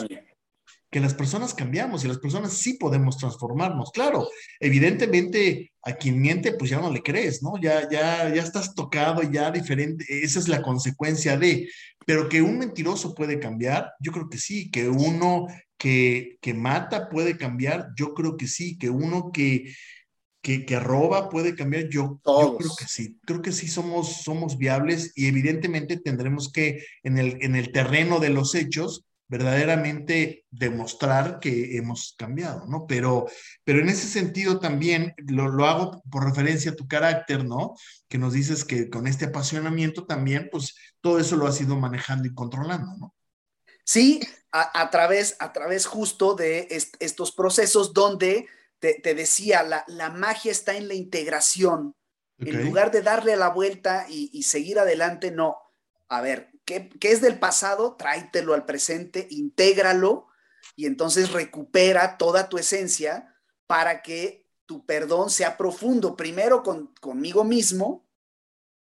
que 0.91 0.99
las 0.99 1.13
personas 1.13 1.53
cambiamos 1.53 2.03
y 2.03 2.07
las 2.07 2.17
personas 2.17 2.53
sí 2.53 2.73
podemos 2.73 3.17
transformarnos. 3.17 3.91
Claro, 3.91 4.27
evidentemente 4.59 5.71
a 5.83 5.93
quien 5.93 6.19
miente, 6.19 6.53
pues 6.53 6.71
ya 6.71 6.79
no 6.79 6.91
le 6.91 7.03
crees, 7.03 7.43
¿no? 7.43 7.53
Ya, 7.61 7.87
ya, 7.89 8.33
ya 8.33 8.41
estás 8.41 8.73
tocado, 8.73 9.21
ya 9.21 9.51
diferente, 9.51 10.05
esa 10.09 10.39
es 10.39 10.47
la 10.47 10.61
consecuencia 10.61 11.37
de, 11.37 11.69
pero 12.05 12.27
que 12.27 12.41
un 12.41 12.57
mentiroso 12.57 13.13
puede 13.13 13.39
cambiar, 13.39 13.93
yo 13.99 14.11
creo 14.11 14.29
que 14.29 14.39
sí, 14.39 14.71
que 14.71 14.89
uno 14.89 15.47
que, 15.77 16.37
que 16.41 16.53
mata 16.53 17.07
puede 17.07 17.37
cambiar, 17.37 17.89
yo 17.95 18.13
creo 18.13 18.35
que 18.35 18.47
sí, 18.47 18.77
que 18.77 18.89
uno 18.89 19.31
que, 19.31 19.73
que, 20.41 20.65
que 20.65 20.79
roba 20.79 21.29
puede 21.29 21.55
cambiar, 21.55 21.89
yo, 21.89 22.19
yo, 22.25 22.57
creo 22.57 22.75
que 22.77 22.85
sí, 22.87 23.19
creo 23.25 23.41
que 23.41 23.51
sí 23.51 23.67
somos, 23.67 24.23
somos 24.23 24.57
viables 24.57 25.11
y 25.15 25.27
evidentemente 25.27 25.97
tendremos 25.97 26.51
que 26.51 26.85
en 27.03 27.17
el, 27.17 27.37
en 27.41 27.55
el 27.55 27.71
terreno 27.71 28.19
de 28.19 28.29
los 28.29 28.55
hechos, 28.55 29.05
verdaderamente 29.29 30.45
demostrar 30.49 31.39
que 31.39 31.77
hemos 31.77 32.15
cambiado, 32.17 32.65
¿no? 32.65 32.87
Pero, 32.87 33.27
pero 33.63 33.79
en 33.79 33.87
ese 33.87 34.07
sentido 34.07 34.59
también 34.59 35.13
lo, 35.27 35.65
hago 35.67 36.01
por 36.09 36.25
referencia 36.25 36.71
a 36.71 36.75
tu 36.75 36.87
carácter, 36.87 37.45
¿no? 37.45 37.75
Que 38.07 38.17
nos 38.17 38.33
dices 38.33 38.65
que 38.65 38.89
con 38.89 39.05
este 39.05 39.25
apasionamiento 39.25 40.05
también, 40.07 40.49
pues 40.51 40.75
todo 40.99 41.19
eso 41.19 41.35
lo 41.35 41.45
has 41.45 41.61
ido 41.61 41.77
manejando 41.77 42.27
y 42.27 42.33
controlando, 42.33 42.97
¿no? 42.97 43.15
Sí, 43.85 44.19
a, 44.51 44.89
través, 44.89 45.35
a 45.39 45.53
través 45.53 45.85
justo 45.85 46.33
de 46.33 46.67
estos 46.99 47.31
procesos 47.31 47.93
donde 47.93 48.47
te, 48.79 49.13
decía, 49.13 49.63
la, 49.63 49.83
la, 49.87 50.09
magia 50.09 50.51
está 50.51 50.75
en 50.75 50.87
la 50.87 50.93
integración. 50.93 51.95
En 52.37 52.63
lugar 52.63 52.89
de 52.89 53.01
darle 53.01 53.35
la 53.35 53.49
vuelta 53.49 54.05
y, 54.07 54.29
y 54.31 54.43
seguir 54.43 54.79
adelante, 54.79 55.29
no. 55.29 55.57
A 56.07 56.21
ver, 56.21 56.49
¿Qué, 56.69 57.09
es 57.09 57.21
del 57.21 57.39
pasado? 57.39 57.95
Tráetelo 57.95 58.53
al 58.53 58.65
presente, 58.65 59.27
intégralo 59.31 60.27
y 60.75 60.85
entonces 60.85 61.31
recupera 61.31 62.17
toda 62.17 62.47
tu 62.47 62.59
esencia 62.59 63.35
para 63.65 64.03
que 64.03 64.47
tu 64.67 64.85
perdón 64.85 65.31
sea 65.31 65.57
profundo, 65.57 66.15
primero 66.15 66.61
con, 66.61 66.93
conmigo 67.01 67.43
mismo 67.43 68.07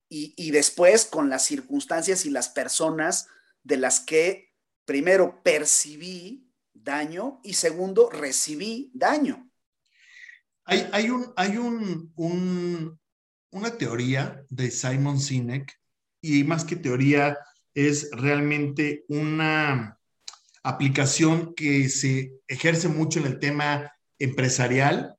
y, 0.09 0.35
y 0.37 0.53
después 0.53 1.05
con 1.05 1.28
las 1.28 1.45
circunstancias 1.45 2.24
y 2.26 2.30
las 2.30 2.49
personas 2.49 3.26
de 3.64 3.76
las 3.78 3.99
que 3.99 4.55
primero 4.85 5.43
percibí 5.43 6.55
daño 6.74 7.41
y 7.43 7.55
segundo 7.55 8.09
recibí 8.09 8.93
daño. 8.95 9.51
Hay, 10.65 10.89
hay, 10.93 11.11
un, 11.11 11.33
hay 11.37 11.57
un, 11.57 12.12
un, 12.17 12.99
una 13.51 13.71
teoría 13.77 14.45
de 14.49 14.71
Simon 14.71 15.21
Sinek 15.21 15.79
y 16.21 16.45
más 16.45 16.65
que 16.65 16.77
teoría 16.77 17.39
es 17.75 18.11
realmente 18.12 19.05
una 19.09 19.99
aplicación 20.62 21.55
que 21.55 21.89
se 21.89 22.33
ejerce 22.49 22.89
mucho 22.89 23.21
en 23.21 23.27
el 23.27 23.39
tema 23.39 23.93
empresarial, 24.19 25.17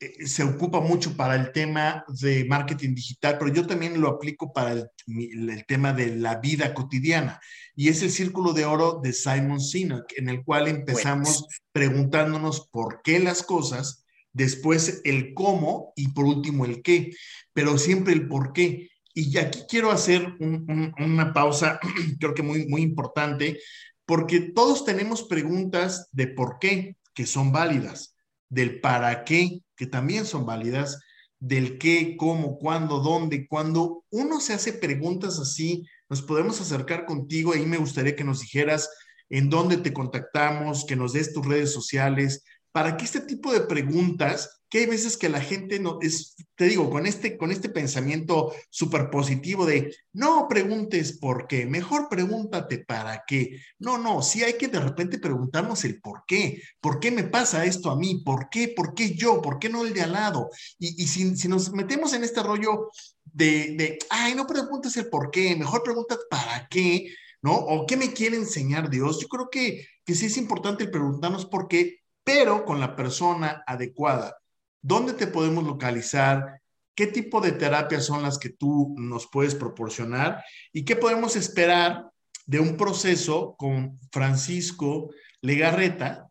eh, 0.00 0.26
se 0.26 0.42
ocupa 0.42 0.80
mucho 0.80 1.16
para 1.16 1.34
el 1.34 1.52
tema 1.52 2.04
de 2.08 2.44
marketing 2.44 2.94
digital, 2.94 3.36
pero 3.38 3.52
yo 3.52 3.66
también 3.66 4.00
lo 4.00 4.08
aplico 4.08 4.52
para 4.52 4.72
el, 4.72 5.64
tema 5.66 5.92
de 5.92 6.16
la 6.16 6.36
vida 6.36 6.74
cotidiana. 6.74 7.40
Y 7.74 7.88
es 7.88 8.02
el 8.02 8.10
círculo 8.10 8.52
de 8.52 8.64
oro 8.64 9.00
de 9.02 9.12
Simon 9.12 9.60
Sinek, 9.60 10.04
en 10.16 10.28
el 10.28 10.44
cual 10.44 10.68
empezamos 10.68 11.46
preguntándonos 11.72 12.68
por 12.68 13.00
qué 13.02 13.18
las 13.18 13.42
cosas, 13.42 14.04
después 14.38 15.02
el 15.04 15.34
cómo 15.34 15.92
y 15.96 16.08
por 16.08 16.24
último 16.24 16.64
el 16.64 16.80
qué, 16.80 17.12
pero 17.52 17.76
siempre 17.76 18.14
el 18.14 18.28
por 18.28 18.52
qué. 18.52 18.90
Y 19.12 19.36
aquí 19.36 19.64
quiero 19.68 19.90
hacer 19.90 20.36
una 20.38 21.32
pausa, 21.34 21.80
creo 22.20 22.34
que 22.34 22.42
muy, 22.42 22.66
muy 22.66 22.82
importante, 22.82 23.58
porque 24.06 24.40
todos 24.40 24.84
tenemos 24.84 25.24
preguntas 25.24 26.08
de 26.12 26.28
por 26.28 26.58
qué, 26.60 26.96
que 27.14 27.26
son 27.26 27.50
válidas, 27.50 28.14
del 28.48 28.80
para 28.80 29.24
qué, 29.24 29.60
que 29.76 29.86
también 29.86 30.24
son 30.24 30.46
válidas, 30.46 31.00
del 31.40 31.78
qué, 31.78 32.16
cómo, 32.16 32.58
cuándo, 32.58 33.00
dónde. 33.00 33.48
Cuando 33.48 34.04
uno 34.10 34.40
se 34.40 34.54
hace 34.54 34.72
preguntas 34.72 35.40
así, 35.40 35.84
nos 36.08 36.22
podemos 36.22 36.60
acercar 36.60 37.06
contigo. 37.06 37.52
Ahí 37.52 37.66
me 37.66 37.76
gustaría 37.76 38.14
que 38.14 38.24
nos 38.24 38.40
dijeras 38.40 38.88
en 39.30 39.50
dónde 39.50 39.76
te 39.78 39.92
contactamos, 39.92 40.86
que 40.86 40.96
nos 40.96 41.12
des 41.12 41.34
tus 41.34 41.44
redes 41.44 41.72
sociales, 41.72 42.44
para 42.72 42.96
que 42.96 43.04
este 43.04 43.20
tipo 43.20 43.52
de 43.52 43.60
preguntas 43.62 44.58
que 44.68 44.80
hay 44.80 44.86
veces 44.86 45.16
que 45.16 45.28
la 45.28 45.40
gente 45.40 45.80
no 45.80 45.98
es, 46.02 46.36
te 46.54 46.66
digo, 46.66 46.90
con 46.90 47.06
este, 47.06 47.38
con 47.38 47.50
este 47.50 47.70
pensamiento 47.70 48.52
súper 48.68 49.08
positivo 49.08 49.64
de 49.64 49.94
no 50.12 50.46
preguntes 50.48 51.18
por 51.18 51.46
qué, 51.46 51.64
mejor 51.66 52.08
pregúntate 52.10 52.78
para 52.78 53.24
qué. 53.26 53.60
No, 53.78 53.96
no, 53.96 54.22
sí 54.22 54.42
hay 54.42 54.54
que 54.54 54.68
de 54.68 54.80
repente 54.80 55.18
preguntarnos 55.18 55.84
el 55.84 56.00
por 56.00 56.24
qué, 56.26 56.62
por 56.80 57.00
qué 57.00 57.10
me 57.10 57.24
pasa 57.24 57.64
esto 57.64 57.90
a 57.90 57.96
mí, 57.96 58.22
por 58.24 58.50
qué, 58.50 58.68
por 58.68 58.94
qué 58.94 59.14
yo, 59.14 59.40
por 59.40 59.58
qué 59.58 59.70
no 59.70 59.84
el 59.84 59.94
de 59.94 60.02
al 60.02 60.12
lado. 60.12 60.50
Y, 60.78 61.02
y 61.02 61.06
si, 61.06 61.34
si, 61.36 61.48
nos 61.48 61.72
metemos 61.72 62.12
en 62.12 62.24
este 62.24 62.42
rollo 62.42 62.90
de, 63.24 63.74
de, 63.76 63.98
ay, 64.10 64.34
no 64.34 64.46
preguntes 64.46 64.96
el 64.98 65.08
por 65.08 65.30
qué, 65.30 65.56
mejor 65.56 65.82
preguntas 65.82 66.18
para 66.28 66.68
qué, 66.68 67.14
¿no? 67.40 67.54
O 67.54 67.86
qué 67.86 67.96
me 67.96 68.12
quiere 68.12 68.36
enseñar 68.36 68.90
Dios. 68.90 69.20
Yo 69.20 69.28
creo 69.28 69.48
que, 69.50 69.86
que 70.04 70.14
sí 70.14 70.26
es 70.26 70.36
importante 70.36 70.86
preguntarnos 70.88 71.46
por 71.46 71.68
qué, 71.68 72.00
pero 72.28 72.66
con 72.66 72.78
la 72.78 72.94
persona 72.94 73.64
adecuada 73.66 74.36
¿Dónde 74.80 75.12
te 75.12 75.26
podemos 75.26 75.64
localizar? 75.64 76.62
¿Qué 76.94 77.06
tipo 77.06 77.40
de 77.40 77.52
terapias 77.52 78.04
son 78.06 78.22
las 78.22 78.38
que 78.38 78.50
tú 78.50 78.94
nos 78.96 79.28
puedes 79.28 79.54
proporcionar? 79.54 80.44
¿Y 80.72 80.84
qué 80.84 80.96
podemos 80.96 81.36
esperar 81.36 82.10
de 82.46 82.60
un 82.60 82.76
proceso 82.76 83.54
con 83.58 83.98
Francisco 84.12 85.10
Legarreta? 85.40 86.28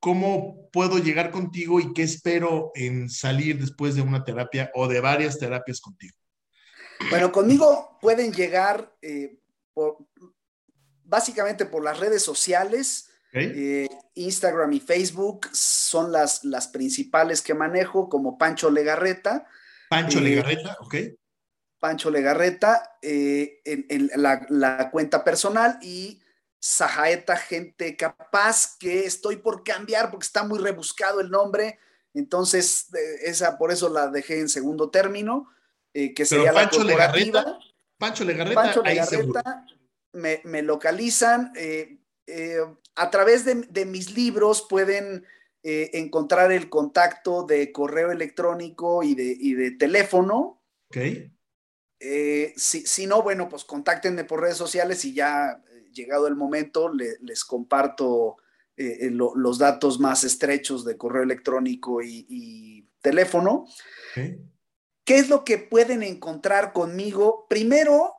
¿Cómo 0.00 0.68
puedo 0.72 0.98
llegar 0.98 1.30
contigo 1.30 1.80
y 1.80 1.92
qué 1.92 2.02
espero 2.02 2.72
en 2.74 3.08
salir 3.08 3.58
después 3.60 3.94
de 3.94 4.02
una 4.02 4.24
terapia 4.24 4.70
o 4.74 4.88
de 4.88 5.00
varias 5.00 5.38
terapias 5.38 5.80
contigo? 5.80 6.16
Bueno, 7.10 7.32
conmigo 7.32 7.98
pueden 8.00 8.32
llegar 8.32 8.94
eh, 9.02 9.38
básicamente 11.04 11.66
por 11.66 11.84
las 11.84 11.98
redes 11.98 12.22
sociales. 12.22 13.10
Eh, 13.36 13.88
Instagram 14.14 14.72
y 14.72 14.80
Facebook 14.80 15.48
son 15.52 16.12
las, 16.12 16.44
las 16.44 16.68
principales 16.68 17.42
que 17.42 17.54
manejo, 17.54 18.08
como 18.08 18.38
Pancho 18.38 18.70
Legarreta. 18.70 19.46
Pancho 19.90 20.18
eh, 20.18 20.22
Legarreta, 20.22 20.76
ok. 20.80 20.94
Pancho 21.80 22.10
Legarreta 22.10 22.96
eh, 23.02 23.60
en, 23.64 24.10
la, 24.16 24.90
cuenta 24.90 25.24
personal 25.24 25.78
y 25.82 26.22
Sajaeta 26.60 27.36
Gente 27.36 27.96
Capaz, 27.96 28.76
que 28.78 29.04
estoy 29.04 29.36
por 29.36 29.64
cambiar 29.64 30.10
porque 30.10 30.24
está 30.24 30.44
muy 30.44 30.60
rebuscado 30.60 31.20
el 31.20 31.30
nombre. 31.30 31.78
Entonces, 32.14 32.86
esa 33.22 33.58
por 33.58 33.72
eso 33.72 33.88
la 33.88 34.08
dejé 34.08 34.40
en 34.40 34.48
segundo 34.48 34.90
término, 34.90 35.50
que 35.92 36.24
sería 36.24 36.52
Pancho 36.52 36.84
la 36.84 36.92
Legarreta, 36.92 37.58
Pancho 37.98 38.24
Legarreta, 38.24 38.62
Pancho 38.62 38.82
Legarreta 38.82 39.66
me, 40.12 40.40
me, 40.44 40.62
localizan. 40.62 41.52
Eh, 41.56 41.98
a 42.96 43.10
través 43.10 43.44
de, 43.44 43.84
mis 43.84 44.14
libros 44.14 44.66
pueden 44.68 45.24
eh, 45.62 45.90
encontrar 45.94 46.52
el 46.52 46.68
contacto 46.68 47.44
de 47.44 47.72
correo 47.72 48.10
electrónico 48.10 49.02
y 49.02 49.14
de, 49.14 49.70
teléfono. 49.72 50.62
Ok. 50.88 50.96
Eh, 52.00 52.52
si, 52.56 53.06
no, 53.06 53.22
bueno, 53.22 53.48
pues 53.48 53.64
contáctenme 53.64 54.24
por 54.24 54.40
redes 54.40 54.56
sociales 54.56 55.04
y 55.04 55.14
ya 55.14 55.62
llegado 55.92 56.26
el 56.26 56.34
momento 56.34 56.90
les 56.92 57.44
comparto 57.44 58.36
los 58.76 59.58
datos 59.58 60.00
más 60.00 60.24
estrechos 60.24 60.84
de 60.84 60.96
correo 60.96 61.22
electrónico 61.22 62.02
y, 62.02 62.88
teléfono. 63.00 63.66
¿Qué 64.14 65.18
es 65.18 65.28
lo 65.28 65.44
que 65.44 65.58
pueden 65.58 66.02
encontrar 66.02 66.72
conmigo? 66.72 67.46
Primero, 67.48 68.14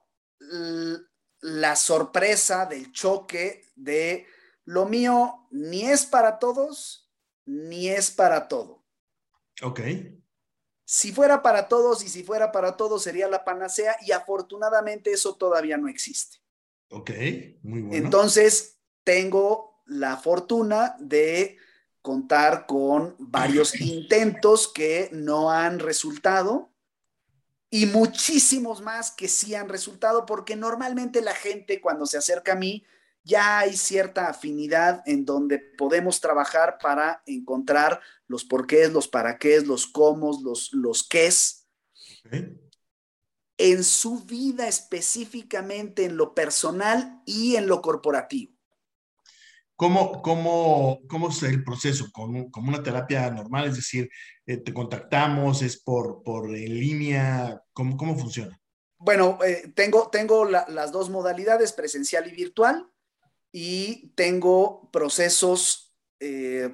la 1.46 1.76
sorpresa 1.76 2.66
del 2.66 2.92
choque 2.92 3.64
de 3.76 4.26
lo 4.64 4.88
mío 4.88 5.48
ni 5.52 5.84
es 5.84 6.08
para 6.08 6.40
todos, 6.40 7.12
ni 7.46 7.88
es 7.88 8.10
para 8.10 8.48
todo. 8.48 8.84
Ok. 9.62 9.80
Si 10.86 11.12
fuera 11.12 11.44
para 11.44 11.68
todos 11.68 12.04
y 12.04 12.10
si 12.10 12.24
fuera 12.24 12.52
para 12.52 12.76
todos 12.76 13.04
sería 13.04 13.28
la 13.28 13.46
panacea 13.46 13.96
y 14.02 14.12
afortunadamente 14.12 15.12
eso 15.12 15.36
todavía 15.36 15.78
no 15.78 15.88
existe. 15.88 16.38
Ok, 16.90 17.12
muy 17.62 17.82
bueno. 17.82 18.06
Entonces, 18.06 18.80
tengo 19.04 19.84
la 19.86 20.18
fortuna 20.18 20.96
de 21.00 21.58
contar 22.02 22.66
con 22.66 23.16
varios 23.20 23.80
intentos 23.82 24.68
que 24.68 25.10
no 25.12 25.52
han 25.52 25.78
resultado 25.78 26.72
y 27.70 27.86
muchísimos 27.88 28.82
más 28.82 29.12
que 29.12 29.28
sí 29.28 29.56
han 29.56 29.70
resultado, 29.70 30.26
porque 30.26 30.56
normalmente 30.56 31.22
la 31.22 31.36
gente 31.36 31.82
cuando 31.82 32.06
se 32.06 32.18
acerca 32.18 32.54
a 32.54 32.56
mí 32.56 32.86
ya 33.26 33.60
hay 33.60 33.76
cierta 33.76 34.30
afinidad 34.30 35.02
en 35.06 35.26
donde 35.26 35.58
podemos 35.58 36.22
trabajar 36.22 36.78
para 36.80 37.24
encontrar 37.26 38.00
los 38.28 38.46
porqués, 38.46 38.94
los 38.94 39.08
para 39.08 39.40
qué, 39.40 39.62
los 39.62 39.88
cómo, 39.88 40.40
los, 40.44 40.72
los 40.74 41.04
qués. 41.04 41.68
En 43.58 43.84
su 43.84 44.24
vida 44.26 44.68
específicamente 44.68 46.06
en 46.06 46.18
lo 46.18 46.36
personal 46.36 47.22
y 47.26 47.56
en 47.56 47.68
lo 47.68 47.82
corporativo. 47.82 48.55
¿Cómo, 49.76 50.22
cómo, 50.22 51.02
cómo 51.08 51.30
es 51.30 51.44
el 51.44 51.64
proceso? 51.64 52.10
¿Como, 52.14 52.50
como 52.50 52.70
una 52.70 52.82
terapia 52.82 53.30
normal? 53.30 53.68
Es 53.68 53.76
decir, 53.76 54.10
eh, 54.46 54.58
¿te 54.58 54.74
contactamos? 54.74 55.62
¿Es 55.62 55.82
por, 55.82 56.24
por 56.24 56.56
en 56.56 56.80
línea? 56.80 57.62
¿Cómo, 57.74 57.98
cómo 57.98 58.18
funciona? 58.18 58.60
Bueno, 58.98 59.38
eh, 59.46 59.72
tengo, 59.76 60.10
tengo 60.10 60.46
las 60.46 60.92
dos 60.92 61.10
modalidades, 61.10 61.74
presencial 61.74 62.28
y 62.28 62.36
virtual 62.36 62.90
y 63.52 64.10
tengo 64.16 64.90
procesos 64.92 65.96
eh, 66.20 66.74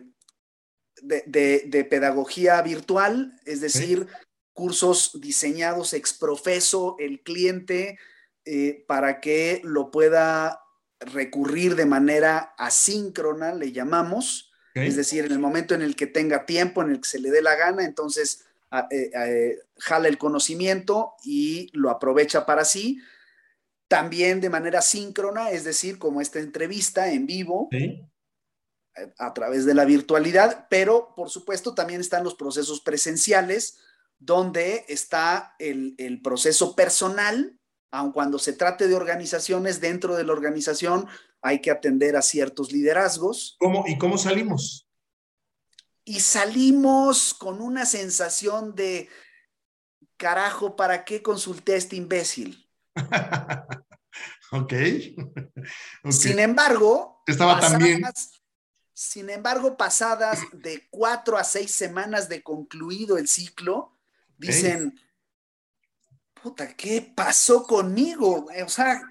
de, 1.01 1.87
pedagogía 1.89 2.61
virtual, 2.61 3.39
es 3.45 3.61
decir, 3.61 4.07
cursos 4.53 5.19
diseñados 5.19 5.93
ex 5.93 6.13
profeso 6.13 6.95
el 6.99 7.21
cliente 7.21 7.97
eh, 8.45 8.85
para 8.87 9.19
que 9.19 9.61
lo 9.63 9.91
pueda 9.91 10.60
recurrir 11.01 11.75
de 11.75 11.85
manera 11.85 12.53
asíncrona, 12.57 13.53
le 13.53 13.71
llamamos, 13.71 14.51
es 14.73 14.95
decir, 14.95 15.25
en 15.25 15.31
el 15.31 15.39
momento 15.39 15.75
en 15.75 15.81
el 15.81 15.95
que 15.95 16.07
tenga 16.07 16.45
tiempo, 16.45 16.81
en 16.81 16.91
el 16.91 17.01
que 17.01 17.09
se 17.09 17.19
le 17.19 17.31
dé 17.31 17.41
la 17.41 17.55
gana, 17.55 17.83
entonces 17.83 18.45
eh, 18.89 19.59
jala 19.77 20.07
el 20.07 20.17
conocimiento 20.17 21.13
y 21.23 21.69
lo 21.73 21.89
aprovecha 21.89 22.45
para 22.45 22.63
sí. 22.63 23.01
También 23.87 24.39
de 24.39 24.49
manera 24.49 24.81
síncrona, 24.81 25.51
es 25.51 25.65
decir, 25.65 25.99
como 25.99 26.21
esta 26.21 26.39
entrevista 26.39 27.11
en 27.11 27.25
vivo 27.25 27.69
a 29.17 29.33
través 29.33 29.65
de 29.65 29.73
la 29.73 29.85
virtualidad, 29.85 30.67
pero 30.69 31.13
por 31.15 31.29
supuesto 31.29 31.73
también 31.73 32.01
están 32.01 32.23
los 32.23 32.35
procesos 32.35 32.81
presenciales, 32.81 33.79
donde 34.19 34.85
está 34.87 35.55
el, 35.59 36.21
proceso 36.23 36.75
personal, 36.75 37.59
aun 37.91 38.11
cuando 38.11 38.39
se 38.39 38.53
trate 38.53 38.87
de 38.87 38.95
organizaciones, 38.95 39.81
dentro 39.81 40.15
de 40.15 40.23
la 40.23 40.33
organización 40.33 41.07
hay 41.41 41.61
que 41.61 41.71
atender 41.71 42.15
a 42.15 42.21
ciertos 42.21 42.71
liderazgos. 42.71 43.57
¿Cómo, 43.59 43.83
¿Y 43.87 43.97
cómo 43.97 44.17
salimos? 44.17 44.87
Y 46.03 46.21
salimos 46.21 47.33
con 47.33 47.61
una 47.61 47.85
sensación 47.85 48.75
de, 48.75 49.09
carajo, 50.17 50.75
¿para 50.75 51.03
qué 51.03 51.21
consulté 51.21 51.73
a 51.73 51.77
este 51.77 51.95
imbécil? 51.95 52.67
okay. 54.51 55.15
Sin 56.09 56.39
embargo, 56.39 57.23
estaba 57.25 57.59
también. 57.59 58.01
Sin 58.93 59.29
embargo, 59.29 59.77
pasadas 59.77 60.39
de 60.51 60.87
cuatro 60.91 61.37
a 61.37 61.43
seis 61.43 61.71
semanas 61.71 62.29
de 62.29 62.43
concluido 62.43 63.17
el 63.17 63.27
ciclo, 63.27 63.97
dicen, 64.37 64.99
puta, 66.41 66.75
¿qué 66.75 67.13
pasó 67.15 67.63
conmigo? 67.63 68.47
O 68.65 68.69
sea, 68.69 69.01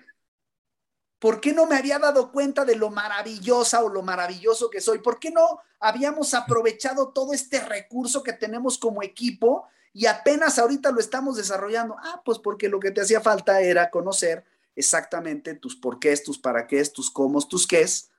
¿por 1.18 1.40
qué 1.40 1.52
no 1.52 1.66
me 1.66 1.76
había 1.76 1.98
dado 1.98 2.32
cuenta 2.32 2.64
de 2.64 2.76
lo 2.76 2.90
maravillosa 2.90 3.82
o 3.82 3.88
lo 3.88 4.02
maravilloso 4.02 4.70
que 4.70 4.80
soy? 4.80 4.98
¿Por 4.98 5.18
qué 5.18 5.30
no 5.30 5.60
habíamos 5.80 6.34
aprovechado 6.34 7.08
todo 7.08 7.32
este 7.32 7.60
recurso 7.60 8.22
que 8.22 8.34
tenemos 8.34 8.78
como 8.78 9.02
equipo 9.02 9.66
y 9.92 10.06
apenas 10.06 10.58
ahorita 10.58 10.92
lo 10.92 11.00
estamos 11.00 11.36
desarrollando. 11.36 11.96
Ah, 11.98 12.22
pues 12.24 12.38
porque 12.38 12.68
lo 12.68 12.78
que 12.78 12.90
te 12.90 13.00
hacía 13.00 13.20
falta 13.20 13.60
era 13.60 13.90
conocer 13.90 14.44
exactamente 14.76 15.54
tus 15.54 15.74
porqués, 15.74 16.22
tus 16.22 16.38
para 16.38 16.66
qué, 16.66 16.84
tus 16.84 17.10
cómo, 17.10 17.40
tus 17.46 17.66
qués, 17.66 18.10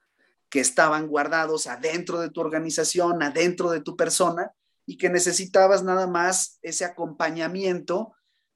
que 0.50 0.60
estaban 0.60 1.06
guardados 1.06 1.66
adentro 1.66 2.20
de 2.20 2.28
tu 2.28 2.40
organización, 2.40 3.22
adentro 3.22 3.70
de 3.70 3.80
tu 3.80 3.96
persona, 3.96 4.52
y 4.84 4.98
que 4.98 5.08
necesitabas 5.08 5.82
nada 5.82 6.06
más 6.06 6.58
ese 6.60 6.84
acompañamiento 6.84 8.12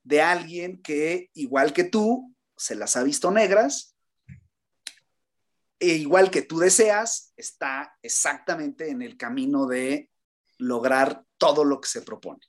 de 0.06 0.22
alguien 0.22 0.80
que, 0.82 1.30
igual 1.34 1.72
que 1.72 1.82
tú, 1.82 2.32
se 2.56 2.76
las 2.76 2.96
ha 2.96 3.02
visto 3.02 3.32
negras, 3.32 3.96
e 5.80 5.94
igual 5.94 6.30
que 6.30 6.42
tú 6.42 6.58
deseas, 6.60 7.32
está 7.36 7.92
exactamente 8.02 8.88
en 8.88 9.02
el 9.02 9.16
camino 9.16 9.66
de 9.66 10.08
lograr 10.58 11.24
todo 11.38 11.64
lo 11.64 11.80
que 11.80 11.88
se 11.88 12.02
propone. 12.02 12.40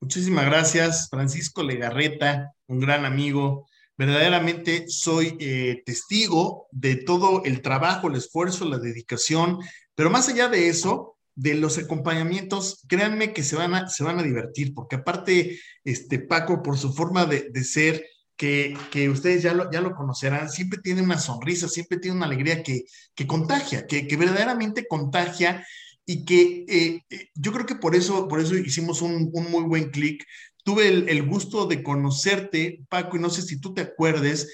Muchísimas 0.00 0.46
gracias, 0.46 1.08
Francisco 1.08 1.62
Legarreta, 1.62 2.52
un 2.66 2.80
gran 2.80 3.04
amigo. 3.04 3.68
Verdaderamente 3.96 4.86
soy 4.88 5.36
eh, 5.38 5.82
testigo 5.86 6.66
de 6.72 6.96
todo 6.96 7.44
el 7.44 7.62
trabajo, 7.62 8.08
el 8.08 8.16
esfuerzo, 8.16 8.64
la 8.64 8.78
dedicación, 8.78 9.60
pero 9.94 10.10
más 10.10 10.28
allá 10.28 10.48
de 10.48 10.68
eso, 10.68 11.18
de 11.40 11.54
los 11.54 11.78
acompañamientos, 11.78 12.84
créanme 12.86 13.32
que 13.32 13.42
se 13.42 13.56
van 13.56 13.74
a, 13.74 13.88
se 13.88 14.04
van 14.04 14.18
a 14.18 14.22
divertir, 14.22 14.74
porque 14.74 14.96
aparte, 14.96 15.58
este, 15.84 16.18
Paco, 16.18 16.62
por 16.62 16.76
su 16.76 16.92
forma 16.92 17.24
de, 17.24 17.64
ser, 17.64 18.04
que, 18.36 18.76
que, 18.90 19.08
ustedes 19.08 19.42
ya 19.42 19.54
lo, 19.54 19.70
ya 19.70 19.80
lo 19.80 19.94
conocerán, 19.94 20.50
siempre 20.50 20.80
tiene 20.82 21.00
una 21.00 21.18
sonrisa, 21.18 21.66
siempre 21.66 21.98
tiene 21.98 22.18
una 22.18 22.26
alegría 22.26 22.62
que, 22.62 22.84
que 23.14 23.26
contagia, 23.26 23.86
que, 23.86 24.06
que 24.06 24.16
verdaderamente 24.18 24.86
contagia 24.86 25.66
y 26.04 26.26
que 26.26 26.66
eh, 26.68 27.04
eh, 27.08 27.28
yo 27.34 27.52
creo 27.52 27.64
que 27.64 27.76
por 27.76 27.94
eso, 27.94 28.28
por 28.28 28.40
eso 28.40 28.54
hicimos 28.54 29.00
un, 29.00 29.30
un 29.32 29.50
muy 29.50 29.62
buen 29.62 29.90
clic. 29.90 30.22
Tuve 30.62 30.88
el, 30.88 31.08
el, 31.08 31.22
gusto 31.22 31.66
de 31.66 31.82
conocerte, 31.82 32.82
Paco, 32.90 33.16
y 33.16 33.20
no 33.20 33.30
sé 33.30 33.40
si 33.40 33.58
tú 33.58 33.72
te 33.72 33.80
acuerdes, 33.80 34.46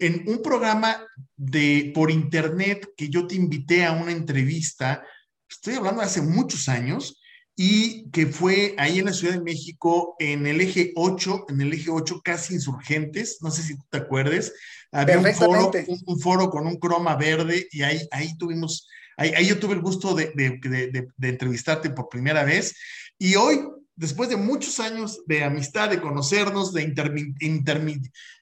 en 0.00 0.24
un 0.26 0.42
programa 0.42 1.06
de 1.36 1.92
por 1.94 2.10
internet 2.10 2.88
que 2.96 3.08
yo 3.08 3.28
te 3.28 3.36
invité 3.36 3.84
a 3.84 3.92
una 3.92 4.10
entrevista, 4.10 5.04
estoy 5.52 5.74
hablando 5.74 6.00
de 6.00 6.06
hace 6.06 6.22
muchos 6.22 6.68
años, 6.68 7.22
y 7.54 8.10
que 8.10 8.26
fue 8.26 8.74
ahí 8.78 8.98
en 8.98 9.06
la 9.06 9.12
Ciudad 9.12 9.34
de 9.34 9.42
México, 9.42 10.16
en 10.18 10.46
el 10.46 10.60
eje 10.60 10.92
8, 10.96 11.46
en 11.48 11.60
el 11.60 11.72
eje 11.72 11.90
8 11.90 12.22
casi 12.24 12.54
insurgentes, 12.54 13.38
no 13.40 13.50
sé 13.50 13.62
si 13.62 13.76
tú 13.76 13.84
te 13.90 13.98
acuerdes, 13.98 14.54
había 14.90 15.18
un 15.18 15.34
foro, 15.34 15.70
un, 16.06 16.20
foro, 16.20 16.50
con 16.50 16.66
un 16.66 16.76
croma 16.76 17.16
verde 17.16 17.68
y 17.70 17.82
ahí, 17.82 18.00
ahí 18.10 18.36
tuvimos, 18.38 18.88
ahí, 19.16 19.30
ahí 19.36 19.46
yo 19.46 19.58
tuve 19.58 19.74
el 19.74 19.80
gusto 19.80 20.14
de, 20.14 20.32
de, 20.34 20.58
de, 20.62 21.08
de, 21.16 21.28
entrevistarte 21.28 21.90
por 21.90 22.08
primera 22.08 22.44
vez 22.44 22.74
y 23.18 23.36
hoy, 23.36 23.60
después 23.96 24.28
de 24.28 24.36
muchos 24.36 24.80
años 24.80 25.22
de 25.26 25.44
amistad, 25.44 25.90
de 25.90 26.00
conocernos, 26.00 26.72
de 26.72 26.82
intermi, 26.82 27.34
intermi, 27.40 28.00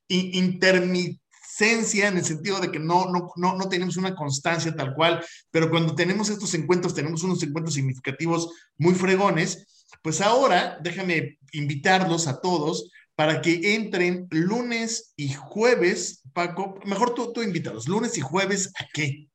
intermi 0.09 1.20
en 1.61 2.17
el 2.17 2.25
sentido 2.25 2.61
de 2.61 2.71
que 2.71 2.79
no, 2.79 3.07
no, 3.11 3.33
no, 3.37 3.57
no 3.57 3.69
tenemos 3.69 3.97
una 3.97 4.15
constancia 4.15 4.75
tal 4.75 4.95
cual, 4.95 5.25
pero 5.51 5.71
cuando 5.71 5.95
tenemos 5.95 6.31
estos 6.31 6.55
encuentros, 6.55 6.95
tenemos 6.95 7.23
unos 7.23 7.43
encuentros 7.43 7.75
significativos 7.75 8.51
muy 8.79 8.95
fregones, 8.95 9.87
pues 10.03 10.21
ahora 10.21 10.79
déjame 10.83 11.39
invitarlos 11.53 12.27
a 12.27 12.41
todos 12.41 12.91
para 13.15 13.43
que 13.43 13.75
entren 13.75 14.27
lunes 14.31 15.13
y 15.17 15.33
jueves, 15.35 16.23
Paco, 16.33 16.79
mejor 16.87 17.15
tú, 17.15 17.33
tú 17.33 17.43
invítalos, 17.43 17.87
lunes 17.87 18.17
y 18.17 18.21
jueves, 18.21 18.73
¿a 18.79 18.87
qué? 18.95 19.29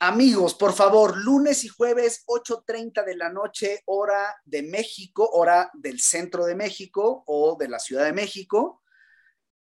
Amigos, 0.00 0.54
por 0.54 0.72
favor, 0.72 1.16
lunes 1.16 1.64
y 1.64 1.68
jueves, 1.68 2.22
8.30 2.26 3.04
de 3.04 3.16
la 3.16 3.30
noche, 3.30 3.82
hora 3.86 4.36
de 4.44 4.62
México, 4.62 5.28
hora 5.32 5.70
del 5.74 6.00
centro 6.00 6.46
de 6.46 6.54
México 6.54 7.24
o 7.26 7.56
de 7.58 7.68
la 7.68 7.80
Ciudad 7.80 8.04
de 8.04 8.12
México, 8.12 8.82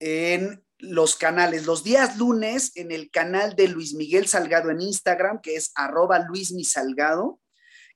en 0.00 0.63
los 0.78 1.16
canales, 1.16 1.66
los 1.66 1.84
días 1.84 2.16
lunes 2.16 2.72
en 2.76 2.90
el 2.92 3.10
canal 3.10 3.54
de 3.56 3.68
Luis 3.68 3.94
Miguel 3.94 4.26
Salgado 4.26 4.70
en 4.70 4.80
Instagram, 4.80 5.40
que 5.40 5.56
es 5.56 5.72
arroba 5.74 6.18
Luis 6.18 6.52
Salgado, 6.70 7.40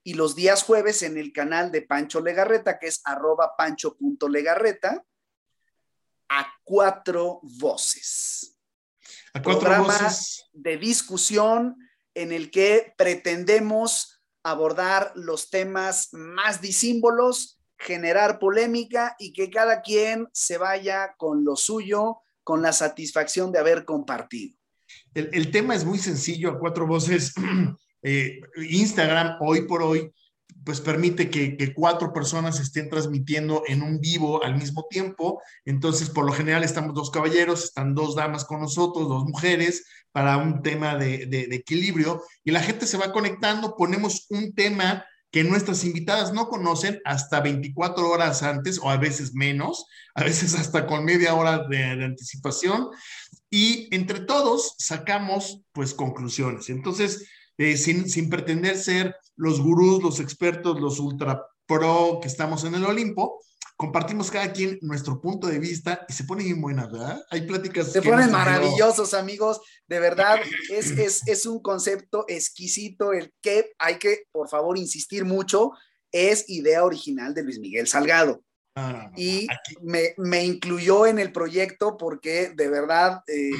y 0.02 0.14
los 0.14 0.34
días 0.34 0.62
jueves 0.62 1.02
en 1.02 1.18
el 1.18 1.32
canal 1.32 1.70
de 1.70 1.82
Pancho 1.82 2.20
Legarreta, 2.20 2.78
que 2.78 2.86
es 2.86 3.00
arroba 3.04 3.56
pancho.legarreta, 3.56 5.04
a 6.28 6.52
cuatro 6.64 7.40
voces. 7.42 8.56
A 9.34 9.42
cuatro 9.42 9.60
Programa 9.60 9.98
voces. 9.98 10.44
de 10.52 10.76
discusión 10.76 11.76
en 12.14 12.32
el 12.32 12.50
que 12.50 12.94
pretendemos 12.96 14.22
abordar 14.42 15.12
los 15.14 15.50
temas 15.50 16.08
más 16.12 16.60
disímbolos, 16.60 17.60
generar 17.76 18.38
polémica 18.38 19.14
y 19.18 19.32
que 19.32 19.50
cada 19.50 19.82
quien 19.82 20.28
se 20.32 20.58
vaya 20.58 21.14
con 21.16 21.44
lo 21.44 21.54
suyo 21.54 22.22
con 22.48 22.62
la 22.62 22.72
satisfacción 22.72 23.52
de 23.52 23.58
haber 23.58 23.84
compartido. 23.84 24.56
El, 25.12 25.50
tema 25.50 25.74
es 25.74 25.84
muy 25.84 25.98
sencillo, 25.98 26.48
a 26.48 26.58
cuatro 26.58 26.86
voces. 26.86 27.34
Eh, 28.00 28.38
Instagram 28.70 29.38
hoy 29.40 29.66
por 29.66 29.82
hoy 29.82 30.12
pues 30.64 30.80
permite 30.80 31.28
que, 31.30 31.74
cuatro 31.74 32.12
personas 32.12 32.60
estén 32.60 32.88
transmitiendo 32.88 33.64
en 33.66 33.82
un 33.82 33.98
vivo 33.98 34.44
al 34.44 34.54
mismo 34.54 34.86
tiempo. 34.88 35.42
Entonces, 35.64 36.08
por 36.08 36.24
lo 36.24 36.32
general 36.32 36.62
estamos 36.62 36.94
dos 36.94 37.10
caballeros, 37.10 37.64
están 37.64 37.96
dos 37.96 38.14
damas 38.14 38.44
con 38.44 38.60
nosotros, 38.60 39.08
dos 39.08 39.24
mujeres, 39.24 39.84
para 40.12 40.36
un 40.36 40.62
tema 40.62 40.94
de 40.96 41.48
equilibrio. 41.50 42.22
Y 42.44 42.52
la 42.52 42.62
gente 42.62 42.86
se 42.86 42.98
va 42.98 43.12
conectando, 43.12 43.74
ponemos 43.76 44.26
un 44.30 44.54
tema 44.54 45.04
que 45.30 45.44
nuestras 45.44 45.84
invitadas 45.84 46.32
no 46.32 46.48
conocen 46.48 47.00
hasta 47.04 47.40
24 47.40 48.08
horas 48.08 48.42
antes 48.42 48.78
o 48.78 48.90
a 48.90 48.96
veces 48.96 49.34
menos, 49.34 49.86
a 50.14 50.24
veces 50.24 50.54
hasta 50.54 50.86
con 50.86 51.04
media 51.04 51.34
hora 51.34 51.66
de, 51.68 51.84
anticipación 52.04 52.88
y 53.50 53.94
entre 53.94 54.20
todos 54.20 54.74
sacamos 54.78 55.60
pues 55.72 55.94
conclusiones. 55.94 56.70
Entonces, 56.70 57.26
eh, 57.58 57.76
sin, 57.76 58.08
sin 58.08 58.30
pretender 58.30 58.78
ser 58.78 59.16
los 59.36 59.60
gurús, 59.60 60.02
los 60.02 60.20
expertos, 60.20 60.80
los 60.80 60.98
ultra 60.98 61.42
pro 61.66 62.18
que 62.22 62.28
estamos 62.28 62.64
en 62.64 62.74
el 62.74 62.84
Olimpo, 62.84 63.40
compartimos 63.78 64.28
cada 64.28 64.52
quien 64.52 64.76
nuestro 64.82 65.20
punto 65.20 65.46
de 65.46 65.60
vista 65.60 66.04
y 66.08 66.12
se 66.12 66.24
pone 66.24 66.42
bien 66.42 66.60
buena, 66.60 66.88
¿verdad? 66.88 67.24
Hay 67.30 67.42
pláticas. 67.42 67.92
Se 67.92 68.02
ponen 68.02 68.32
maravillosos, 68.32 69.14
amigos. 69.14 69.60
De 69.86 70.00
verdad, 70.00 70.40
es, 70.68 70.90
es, 70.90 71.26
es, 71.26 71.46
un 71.46 71.62
concepto 71.62 72.24
exquisito 72.26 73.12
el 73.12 73.32
que 73.40 73.72
hay 73.78 73.98
que, 73.98 74.24
por 74.32 74.48
favor, 74.48 74.76
insistir 74.76 75.24
mucho. 75.24 75.70
Es 76.10 76.50
idea 76.50 76.84
original 76.84 77.34
de 77.34 77.44
Luis 77.44 77.60
Miguel 77.60 77.86
Salgado. 77.86 78.42
Ah, 78.74 79.12
y 79.16 79.46
me, 79.80 80.12
me, 80.16 80.44
incluyó 80.44 81.06
en 81.06 81.20
el 81.20 81.30
proyecto 81.30 81.96
porque 81.96 82.50
de 82.50 82.68
verdad 82.68 83.22
eh, 83.28 83.50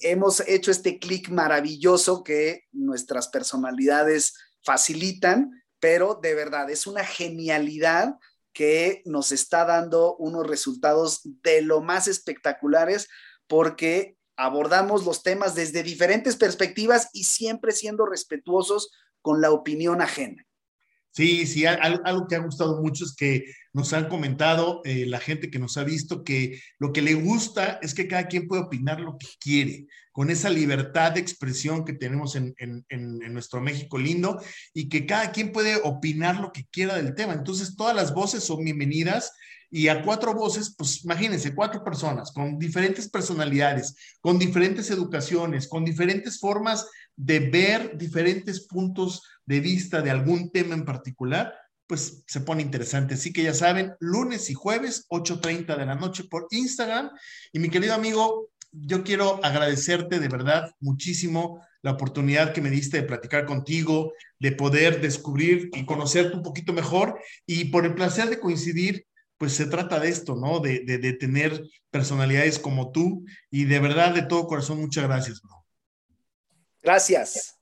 hemos 0.00 0.40
hecho 0.48 0.70
este 0.70 0.98
clic 0.98 1.28
maravilloso 1.28 2.22
que 2.24 2.64
nuestras 2.72 3.28
personalidades 3.28 4.34
facilitan, 4.62 5.62
pero 5.78 6.18
de 6.22 6.34
verdad 6.34 6.70
es 6.70 6.86
una 6.86 7.04
genialidad 7.04 8.14
que 8.52 9.02
nos 9.04 9.32
está 9.32 9.64
dando 9.64 10.16
unos 10.16 10.46
resultados 10.46 11.20
de 11.42 11.62
lo 11.62 11.80
más 11.80 12.08
espectaculares 12.08 13.08
porque 13.46 14.16
abordamos 14.36 15.04
los 15.04 15.22
temas 15.22 15.54
desde 15.54 15.82
diferentes 15.82 16.36
perspectivas 16.36 17.08
y 17.12 17.24
siempre 17.24 17.72
siendo 17.72 18.06
respetuosos 18.06 18.92
con 19.20 19.40
la 19.40 19.50
opinión 19.50 20.00
ajena. 20.00 20.46
Sí, 21.14 21.46
sí, 21.46 21.66
algo, 21.66 22.26
que 22.26 22.36
ha 22.36 22.38
gustado 22.38 22.80
mucho 22.80 23.04
es 23.04 23.14
que 23.14 23.44
nos 23.74 23.92
han 23.92 24.08
comentado 24.08 24.80
eh, 24.84 25.04
la 25.04 25.20
gente 25.20 25.50
que 25.50 25.58
nos 25.58 25.76
ha 25.76 25.84
visto 25.84 26.24
que 26.24 26.58
lo 26.78 26.90
que 26.92 27.02
le 27.02 27.12
gusta 27.12 27.78
es 27.82 27.94
que 27.94 28.08
cada 28.08 28.28
quien 28.28 28.48
puede 28.48 28.62
opinar 28.62 28.98
lo 28.98 29.18
que 29.18 29.26
quiere, 29.38 29.86
con 30.12 30.30
esa 30.30 30.48
libertad 30.48 31.12
de 31.12 31.20
expresión 31.20 31.84
que 31.84 31.92
tenemos 31.92 32.34
en, 32.34 32.54
nuestro 33.30 33.60
México 33.60 33.98
lindo 33.98 34.40
y 34.72 34.88
que 34.88 35.04
cada 35.04 35.32
quien 35.32 35.52
puede 35.52 35.76
opinar 35.84 36.40
lo 36.40 36.50
que 36.50 36.64
quiera 36.70 36.96
del 36.96 37.14
tema. 37.14 37.34
Entonces, 37.34 37.76
todas 37.76 37.94
las 37.94 38.14
voces 38.14 38.42
son 38.42 38.64
bienvenidas 38.64 39.32
y 39.70 39.88
a 39.88 40.02
cuatro 40.02 40.34
voces, 40.34 40.74
pues 40.76 41.04
imagínense, 41.04 41.54
cuatro 41.54 41.84
personas 41.84 42.32
con 42.32 42.58
diferentes 42.58 43.08
personalidades, 43.08 43.96
con 44.20 44.38
diferentes 44.38 44.90
educaciones, 44.90 45.68
con 45.68 45.84
diferentes 45.84 46.40
formas 46.40 46.86
de 47.16 47.38
ver 47.40 47.96
diferentes 47.98 48.66
puntos 48.66 49.22
de 49.46 49.60
vista 49.60 50.02
de 50.02 50.10
algún 50.10 50.50
tema 50.50 50.74
en 50.74 50.84
particular, 50.84 51.54
pues 51.86 52.22
se 52.26 52.40
pone 52.40 52.62
interesante. 52.62 53.14
Así 53.14 53.32
que 53.32 53.42
ya 53.42 53.54
saben, 53.54 53.94
lunes 54.00 54.48
y 54.50 54.54
jueves, 54.54 55.06
8.30 55.08 55.76
de 55.76 55.86
la 55.86 55.94
noche 55.94 56.24
por 56.24 56.46
Instagram. 56.50 57.10
Y 57.52 57.58
mi 57.58 57.68
querido 57.68 57.94
amigo, 57.94 58.50
yo 58.72 59.04
quiero 59.04 59.44
agradecerte 59.44 60.18
de 60.18 60.28
verdad 60.28 60.70
muchísimo 60.80 61.62
la 61.82 61.92
oportunidad 61.92 62.52
que 62.52 62.60
me 62.60 62.70
diste 62.70 62.96
de 62.98 63.02
platicar 63.02 63.44
contigo, 63.44 64.12
de 64.38 64.52
poder 64.52 65.00
descubrir 65.00 65.70
y 65.74 65.84
conocerte 65.84 66.36
un 66.36 66.42
poquito 66.42 66.72
mejor 66.72 67.20
y 67.44 67.66
por 67.66 67.84
el 67.84 67.94
placer 67.94 68.30
de 68.30 68.40
coincidir, 68.40 69.06
pues 69.36 69.52
se 69.52 69.66
trata 69.66 69.98
de 69.98 70.08
esto, 70.08 70.36
¿no? 70.36 70.60
De, 70.60 70.80
de, 70.84 71.12
tener 71.14 71.62
personalidades 71.90 72.60
como 72.60 72.92
tú 72.92 73.24
y 73.50 73.64
de 73.64 73.80
verdad, 73.80 74.14
de 74.14 74.22
todo 74.22 74.46
corazón, 74.46 74.80
muchas 74.80 75.04
gracias, 75.04 75.42
bro. 75.42 75.64
Gracias. 76.82 77.58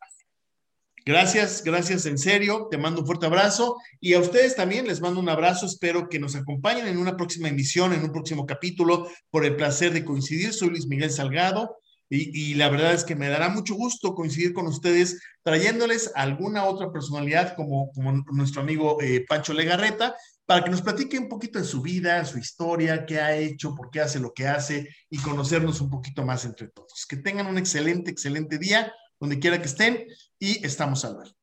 Gracias, 1.11 1.65
gracias 1.65 2.07
en 2.07 2.19
serio. 2.19 2.69
Te 2.71 2.79
mando 2.79 3.01
un 3.01 3.07
fuerte 3.07 3.27
abrazo 3.27 3.79
y 4.01 4.15
a 4.15 4.21
ustedes 4.21 4.55
también 4.55 4.87
les 4.87 5.01
mando 5.01 5.19
un 5.19 5.29
abrazo. 5.29 5.67
Espero 5.67 6.09
que 6.09 6.21
nos 6.21 6.37
acompañen 6.37 6.87
en 6.87 6.99
una 6.99 7.17
próxima 7.17 7.49
emisión, 7.49 7.93
en 7.93 8.05
un 8.05 8.13
próximo 8.13 8.47
capítulo, 8.47 9.09
por 9.29 9.45
el 9.45 9.57
placer 9.57 9.93
de 9.93 10.05
coincidir. 10.05 10.53
Soy 10.53 10.69
Luis 10.69 10.87
Miguel 10.87 11.11
Salgado 11.11 11.79
y, 12.09 12.55
la 12.55 12.69
verdad 12.69 12.95
es 12.95 13.03
que 13.03 13.17
me 13.17 13.29
dará 13.29 13.49
mucho 13.49 13.75
gusto 13.75 14.15
coincidir 14.15 14.53
con 14.53 14.69
ustedes 14.69 15.21
trayéndoles 15.43 16.13
alguna 16.15 16.67
otra 16.67 16.93
personalidad 16.93 17.57
como, 17.57 17.91
nuestro 18.31 18.63
amigo 18.63 19.03
eh, 19.03 19.25
Pancho 19.29 19.53
Legarreta 19.53 20.15
para 20.47 20.63
que 20.63 20.71
nos 20.71 20.81
platique 20.81 21.19
un 21.19 21.29
poquito 21.29 21.59
de 21.59 21.65
su 21.65 21.83
vida, 21.83 22.25
su 22.25 22.39
historia, 22.39 23.05
qué 23.05 23.19
ha 23.19 23.37
hecho, 23.37 23.75
por 23.75 23.91
qué 23.91 24.01
hace 24.01 24.21
lo 24.21 24.33
que 24.33 24.47
hace 24.47 24.89
y 25.11 25.19
conocernos 25.19 25.81
un 25.81 25.91
poquito 25.91 26.25
más 26.25 26.45
entre 26.45 26.69
todos. 26.69 27.05
Que 27.09 27.17
tengan 27.17 27.49
un 27.49 27.59
excelente, 27.59 28.13
excelente 28.13 28.59
día 28.59 28.93
donde 29.19 29.41
quiera 29.41 29.61
que 29.61 29.67
estén 29.67 30.07
y 30.41 30.67
estamos 30.67 31.05
al 31.05 31.19
ver. 31.19 31.37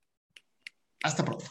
Hasta 1.04 1.24
pronto. 1.24 1.46